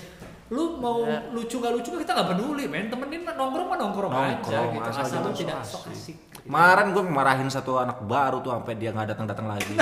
Lu 0.49 0.82
mau 0.82 1.05
lucu 1.30 1.61
gak 1.61 1.74
lucu 1.74 1.89
kita 1.93 2.09
nggak 2.09 2.30
peduli 2.34 2.65
men. 2.65 2.89
Temenin 2.89 3.22
mah 3.22 3.38
nongkrong 3.38 3.67
mah 3.70 3.78
nongkrong, 3.78 4.09
aja 4.09 4.22
Nongkrong, 4.41 4.70
gitu. 4.78 4.89
asal 4.89 5.03
Asal 5.05 5.20
lu 5.22 5.32
tidak 5.34 5.57
so 5.61 5.78
asik. 5.86 6.17
Kemarin 6.41 6.89
gue 6.89 7.03
marahin 7.05 7.45
satu 7.45 7.78
anak 7.78 8.01
baru 8.09 8.41
tuh 8.41 8.57
sampai 8.57 8.74
dia 8.74 8.89
nggak 8.89 9.13
datang-datang 9.13 9.45
lagi. 9.45 9.78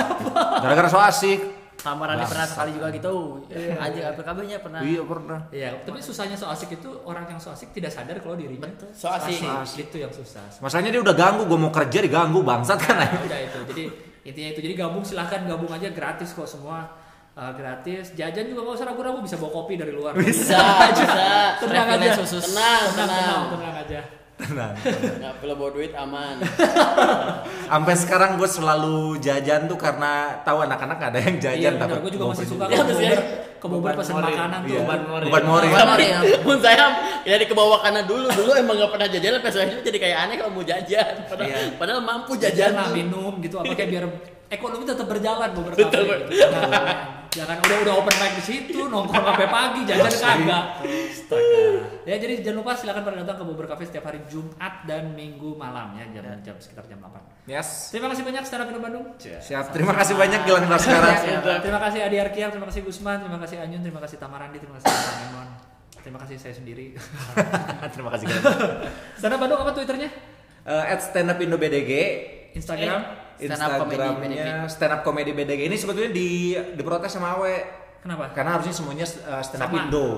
Gara-gara 0.60 0.88
so 0.88 1.00
asik. 1.00 1.40
Samaran 1.78 2.18
pernah 2.26 2.42
sekali 2.42 2.74
juga 2.74 2.90
gitu. 2.90 3.38
Anjing 3.54 4.04
APKB-nya 4.10 4.58
pernah. 4.58 4.80
Iya 4.82 5.02
pernah. 5.06 5.38
Iya, 5.54 5.68
tapi 5.86 6.02
susahnya 6.02 6.34
so 6.34 6.50
asik 6.50 6.74
itu 6.74 6.90
orang 7.06 7.30
yang 7.30 7.38
so 7.38 7.54
asik 7.54 7.70
tidak 7.70 7.94
sadar 7.94 8.18
kalau 8.18 8.34
dirinya 8.34 8.66
So 8.90 9.06
asik. 9.06 9.86
Itu 9.86 10.02
yang 10.02 10.10
susah. 10.10 10.42
Masalahnya 10.58 10.98
dia 10.98 11.02
udah 11.06 11.14
ganggu, 11.14 11.46
gue 11.46 11.58
mau 11.58 11.70
kerja 11.70 12.02
diganggu 12.02 12.42
bangsat 12.42 12.78
kan. 12.82 12.98
Nah, 12.98 13.22
udah 13.22 13.38
itu. 13.46 13.58
Jadi 13.70 13.84
intinya 14.26 14.48
itu. 14.58 14.60
Jadi 14.66 14.74
gabung 14.74 15.06
silahkan 15.06 15.46
gabung 15.46 15.70
aja 15.70 15.86
gratis 15.94 16.34
kok 16.34 16.50
semua. 16.50 16.90
Uh, 17.38 17.54
gratis. 17.54 18.10
Jajan 18.18 18.50
juga 18.50 18.66
nggak 18.66 18.76
usah 18.82 18.86
ragu-ragu 18.90 19.22
bisa 19.22 19.38
bawa 19.38 19.62
kopi 19.62 19.78
dari 19.78 19.94
luar. 19.94 20.18
Bisa, 20.18 20.58
bisa. 20.90 21.62
Tenang 21.62 21.94
aja. 21.94 22.10
Tenang, 22.18 22.86
tenang. 22.98 23.42
tenang 23.54 23.74
aja. 23.86 24.17
Tenang. 24.38 24.70
Nggak 25.18 25.34
perlu 25.36 25.54
bawa 25.54 25.70
duit 25.72 25.92
aman. 25.92 26.36
Sampai 27.66 27.94
sekarang 27.94 28.38
gue 28.38 28.46
selalu 28.46 29.18
jajan 29.18 29.66
tuh 29.66 29.74
karena 29.74 30.38
tahu 30.40 30.62
anak-anak 30.62 30.98
ada 31.02 31.18
yang 31.18 31.36
jajan 31.36 31.72
Iya, 31.74 31.80
takut 31.80 31.98
Gue 32.00 32.12
juga 32.14 32.24
masih 32.30 32.46
suka 32.46 32.64
Iya, 32.64 32.78
ke 32.78 32.84
terus 32.86 33.00
ya. 33.02 33.18
Bogor. 33.58 33.90
Ke 33.90 33.98
pesen 33.98 34.14
Morin. 34.14 34.30
makanan 34.30 34.58
tuh. 34.62 34.70
Iya. 34.70 34.80
Beban 34.80 35.00
mori. 35.04 35.24
Beban 35.26 35.44
mori. 35.44 35.66
Beban 35.68 35.86
mori. 35.90 36.06
Pun 36.40 36.56
saya 36.62 36.84
ya 37.22 37.34
di 37.34 37.44
kebawa 37.44 37.76
karena 37.82 38.00
dulu 38.06 38.26
dulu 38.30 38.50
emang 38.54 38.74
nggak 38.78 38.90
pernah 38.94 39.08
jajan 39.10 39.32
sampai 39.34 39.50
selanjutnya 39.50 39.84
jadi 39.84 39.98
kayak 39.98 40.18
aneh 40.22 40.34
kalau 40.38 40.52
mau 40.54 40.62
jajan. 40.62 41.14
Padahal, 41.26 41.48
Iya. 41.50 41.58
padahal 41.74 42.00
mampu 42.00 42.32
jajan 42.38 42.54
jajan. 42.54 42.72
lah 42.72 42.88
minum 42.94 43.32
gitu 43.42 43.58
apa 43.58 43.72
kayak 43.74 43.90
biar 43.90 44.04
ekonomi 44.48 44.84
tetap 44.84 45.04
berjalan 45.04 45.48
Bogor 45.52 45.72
Betul, 45.72 46.04
gitu. 46.08 46.40
Jangan- 46.40 47.16
Jangan 47.28 47.60
udah 47.60 47.76
udah 47.84 47.94
open 48.00 48.14
mic 48.18 48.32
di 48.34 48.42
situ 48.42 48.88
nongkrong 48.88 49.20
sampai 49.20 49.46
pagi 49.46 49.84
jajan 49.84 50.08
kagak. 50.10 50.64
Astaga. 50.80 51.60
Ya 52.02 52.16
jadi 52.16 52.40
jangan 52.40 52.64
lupa 52.64 52.72
silakan 52.72 53.04
pada 53.04 53.16
datang 53.20 53.36
ke 53.36 53.44
Bogor 53.44 53.68
Cafe 53.68 53.84
setiap 53.84 54.08
hari 54.08 54.24
Jumat 54.26 54.88
dan 54.88 55.12
Minggu 55.12 55.52
malam 55.52 55.92
ya 55.92 56.08
jam 56.08 56.24
jam 56.40 56.56
sekitar 56.56 56.88
jam 56.88 56.98
8. 56.98 57.20
Yes. 57.44 57.92
Terima 57.92 58.08
kasih 58.08 58.24
banyak 58.24 58.42
Stand 58.42 58.64
Up 58.64 58.68
Indo 58.72 58.80
Bandung. 58.80 59.06
Siap. 59.20 59.70
Terima 59.70 59.92
kasih 59.92 60.16
banyak 60.16 60.40
Gilang 60.42 60.64
sekarang. 60.72 61.16
Terima 61.60 61.80
kasih 61.84 62.00
Adi 62.00 62.16
Arkiam, 62.16 62.48
terima 62.48 62.66
kasih 62.66 62.80
Gusman, 62.80 63.18
terima 63.20 63.38
kasih 63.38 63.56
Anyun, 63.60 63.82
terima 63.84 64.00
kasih 64.00 64.16
Tamarandi, 64.16 64.56
terima 64.56 64.74
kasih 64.80 64.88
Bang 64.88 65.20
Emon. 65.28 65.48
Terima 66.00 66.18
kasih 66.24 66.36
saya 66.40 66.54
sendiri. 66.56 66.96
Terima 67.92 68.08
kasih. 68.08 68.24
Stand 69.20 69.34
Up 69.36 69.38
Bandung 69.38 69.60
apa 69.60 69.76
Twitternya? 69.76 70.08
Eh, 70.64 70.84
at 70.88 71.04
stand 71.04 71.28
up 71.28 71.36
Indo 71.36 71.60
BDG 71.60 71.92
Instagram? 72.56 73.17
Instagramnya 73.38 74.66
stand 74.66 74.92
up 74.92 75.00
comedy 75.06 75.32
BDG 75.34 75.70
ini 75.70 75.76
sebetulnya 75.78 76.10
di 76.10 76.54
diprotes 76.74 77.14
sama 77.14 77.38
Awe 77.38 77.56
Kenapa? 78.02 78.30
karena 78.34 78.58
harusnya 78.58 78.74
semuanya 78.74 79.06
eh, 79.06 79.42
stand 79.42 79.62
up 79.62 79.70
Sama. 79.70 79.78
Indo 79.86 80.08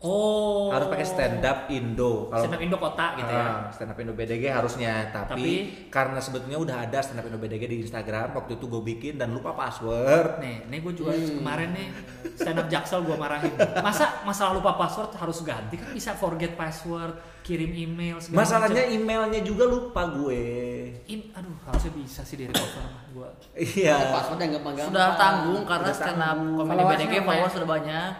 Oh. 0.00 0.72
harus 0.72 0.88
pakai 0.88 1.04
stand 1.04 1.44
up 1.44 1.68
Indo 1.68 2.26
kalau 2.26 2.40
Stand 2.40 2.56
Up 2.56 2.62
Indo 2.62 2.76
kota 2.76 3.06
gitu 3.14 3.28
ya. 3.28 3.44
Ah, 3.44 3.68
stand 3.68 3.90
up 3.90 3.98
Indo 3.98 4.12
BDG 4.12 4.48
harusnya 4.48 4.92
tapi, 5.06 5.28
Tapi- 5.28 5.56
karena 5.88 6.16
sebetulnya 6.16 6.56
udah 6.56 6.76
ada 6.80 6.98
stand 6.98 7.20
up 7.20 7.26
Indo 7.26 7.36
BDG 7.36 7.62
di 7.66 7.76
Instagram 7.80 8.32
waktu 8.32 8.56
itu 8.56 8.64
gue 8.64 8.80
bikin 8.86 9.14
dan 9.14 9.28
lupa 9.30 9.52
password 9.52 10.40
Nih, 10.40 10.64
nih 10.66 10.78
gue 10.80 10.92
juga 10.94 11.12
kemarin 11.12 11.68
nih 11.70 11.88
stand 12.32 12.56
up 12.56 12.66
Jaksel 12.66 13.02
gue 13.02 13.12
marahin. 13.14 13.52
Masa 13.78 14.24
masalah 14.24 14.52
lupa 14.54 14.72
password 14.74 15.12
harus 15.12 15.36
ganti 15.40 15.76
kan 15.76 15.92
bisa 15.92 16.12
forget 16.12 16.56
password, 16.56 17.12
kirim 17.42 17.68
email 17.70 18.16
segala 18.18 18.40
masalahnya 18.40 18.82
macam. 18.82 18.96
emailnya 18.96 19.40
juga 19.42 19.64
lupa 19.64 20.08
gue 20.08 20.42
Im- 21.06 21.28
aduh 21.30 21.56
harusnya 21.66 21.92
bisa 21.92 22.22
sih 22.22 22.36
di 22.36 22.48
recover 22.48 22.84
mah 22.86 23.04
gue. 23.10 23.28
iya 23.76 24.16
Password 24.16 24.40
yang 24.40 24.52
gampang-gampang. 24.56 24.88
Sudah 24.88 25.08
tanggung 25.14 25.62
karena 25.62 25.90
stand 25.90 26.22
up 26.22 26.38
comedy 26.56 26.82
BDG 26.86 27.04
lumayan. 27.10 27.24
followers 27.26 27.52
sudah 27.52 27.68
banyak. 27.68 28.12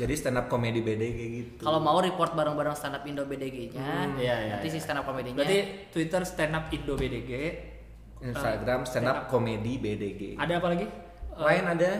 Jadi 0.00 0.14
stand 0.14 0.34
up 0.34 0.46
comedy 0.46 0.80
BDG 0.80 1.18
gitu 1.30 1.62
Kalau 1.62 1.76
mau 1.78 2.00
report 2.00 2.32
bareng-bareng 2.32 2.72
stand 2.72 2.94
up 2.94 3.04
Indo 3.04 3.22
BDG-nya, 3.22 4.16
Iya, 4.16 4.36
iya, 4.40 4.52
nanti 4.54 4.66
iya. 4.66 4.74
si 4.74 4.80
stand 4.80 4.96
up 4.96 5.04
komedinya. 5.04 5.36
Berarti 5.36 5.58
Twitter 5.88 6.22
stand 6.24 6.52
up 6.52 6.64
Indo 6.70 6.94
BDG. 6.94 7.32
Instagram 8.20 8.84
stand 8.84 9.06
up 9.06 9.18
comedy 9.26 9.76
BDG 9.76 10.36
Ada 10.36 10.56
apa 10.56 10.68
lagi? 10.68 10.84
Eh, 10.84 11.40
lain 11.40 11.64
ada 11.66 11.90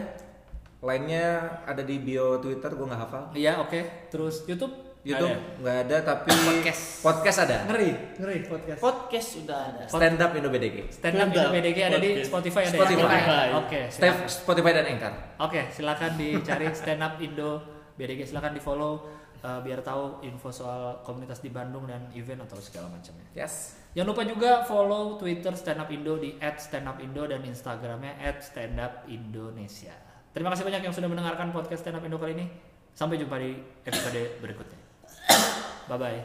lainnya 0.79 1.25
ada 1.63 1.81
di 1.81 1.97
bio 1.97 2.37
Twitter 2.37 2.69
gue 2.69 2.85
nggak 2.85 3.01
hafal 3.01 3.23
Iya 3.31 3.57
oke. 3.59 4.09
Terus 4.09 4.45
YouTube? 4.45 4.69
YouTube 5.01 5.33
Ada. 5.33 5.57
nggak 5.57 5.77
ada 5.81 5.97
tapi 6.03 6.29
Podcast. 6.29 6.83
podcast 7.01 7.37
ada 7.41 7.65
Ngeri, 7.65 7.89
ngeri 8.17 8.37
podcast. 8.45 8.79
Podcast 8.79 9.27
sudah 9.33 9.59
ada. 9.73 9.83
stand 9.85 10.17
up 10.17 10.29
Indo 10.31 10.49
BDG 10.49 10.77
Stand 10.91 11.17
up 11.17 11.27
Indo 11.27 11.49
BDG 11.49 11.79
ada 11.81 11.97
di 11.97 12.09
Podcast. 12.21 12.29
Spotify 12.29 12.61
ada 12.61 12.69
Spotify. 12.71 13.01
ya? 13.01 13.01
Spotify. 13.01 13.47
Oke. 13.55 13.79
Silakan. 13.89 14.25
Spotify 14.29 14.71
dan 14.71 14.85
Anchor 14.87 15.13
Oke, 15.39 15.61
silakan 15.73 16.11
dicari 16.15 16.65
stand 16.71 17.01
up 17.01 17.17
Indo 17.17 17.51
BDG 17.97 18.29
silakan 18.31 18.55
di 18.55 18.61
follow 18.63 19.07
biar 19.41 19.81
tahu 19.81 20.21
info 20.21 20.53
soal 20.53 21.01
komunitas 21.01 21.41
di 21.41 21.49
Bandung 21.49 21.89
dan 21.89 22.13
event 22.13 22.45
atau 22.45 22.61
segala 22.61 22.93
macamnya. 22.93 23.25
yes 23.33 23.81
Jangan 23.91 24.07
lupa 24.15 24.23
juga 24.23 24.51
follow 24.63 25.19
Twitter 25.19 25.51
Stand 25.51 25.83
Up 25.83 25.89
Indo 25.91 26.15
di 26.15 26.39
@standupindo 26.39 27.27
dan 27.27 27.43
Instagramnya 27.43 28.15
@standupindonesia. 28.39 29.91
Terima 30.31 30.47
kasih 30.55 30.63
banyak 30.63 30.87
yang 30.87 30.95
sudah 30.95 31.11
mendengarkan 31.11 31.51
podcast 31.51 31.83
Stand 31.83 31.99
Up 31.99 32.05
Indo 32.07 32.15
kali 32.15 32.37
ini. 32.39 32.47
Sampai 32.95 33.19
jumpa 33.19 33.35
di 33.35 33.51
episode 33.83 34.39
berikutnya. 34.39 34.79
Bye 35.91 35.99
bye. 35.99 36.19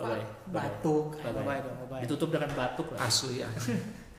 Bye 0.00 0.06
bye. 0.08 0.24
Batuk. 0.48 1.20
Bye 1.20 1.44
bye. 1.44 2.00
Ditutup 2.00 2.32
dengan 2.32 2.48
batuk 2.56 2.96
lah. 2.96 3.04
asli 3.04 3.44
asli 3.44 4.05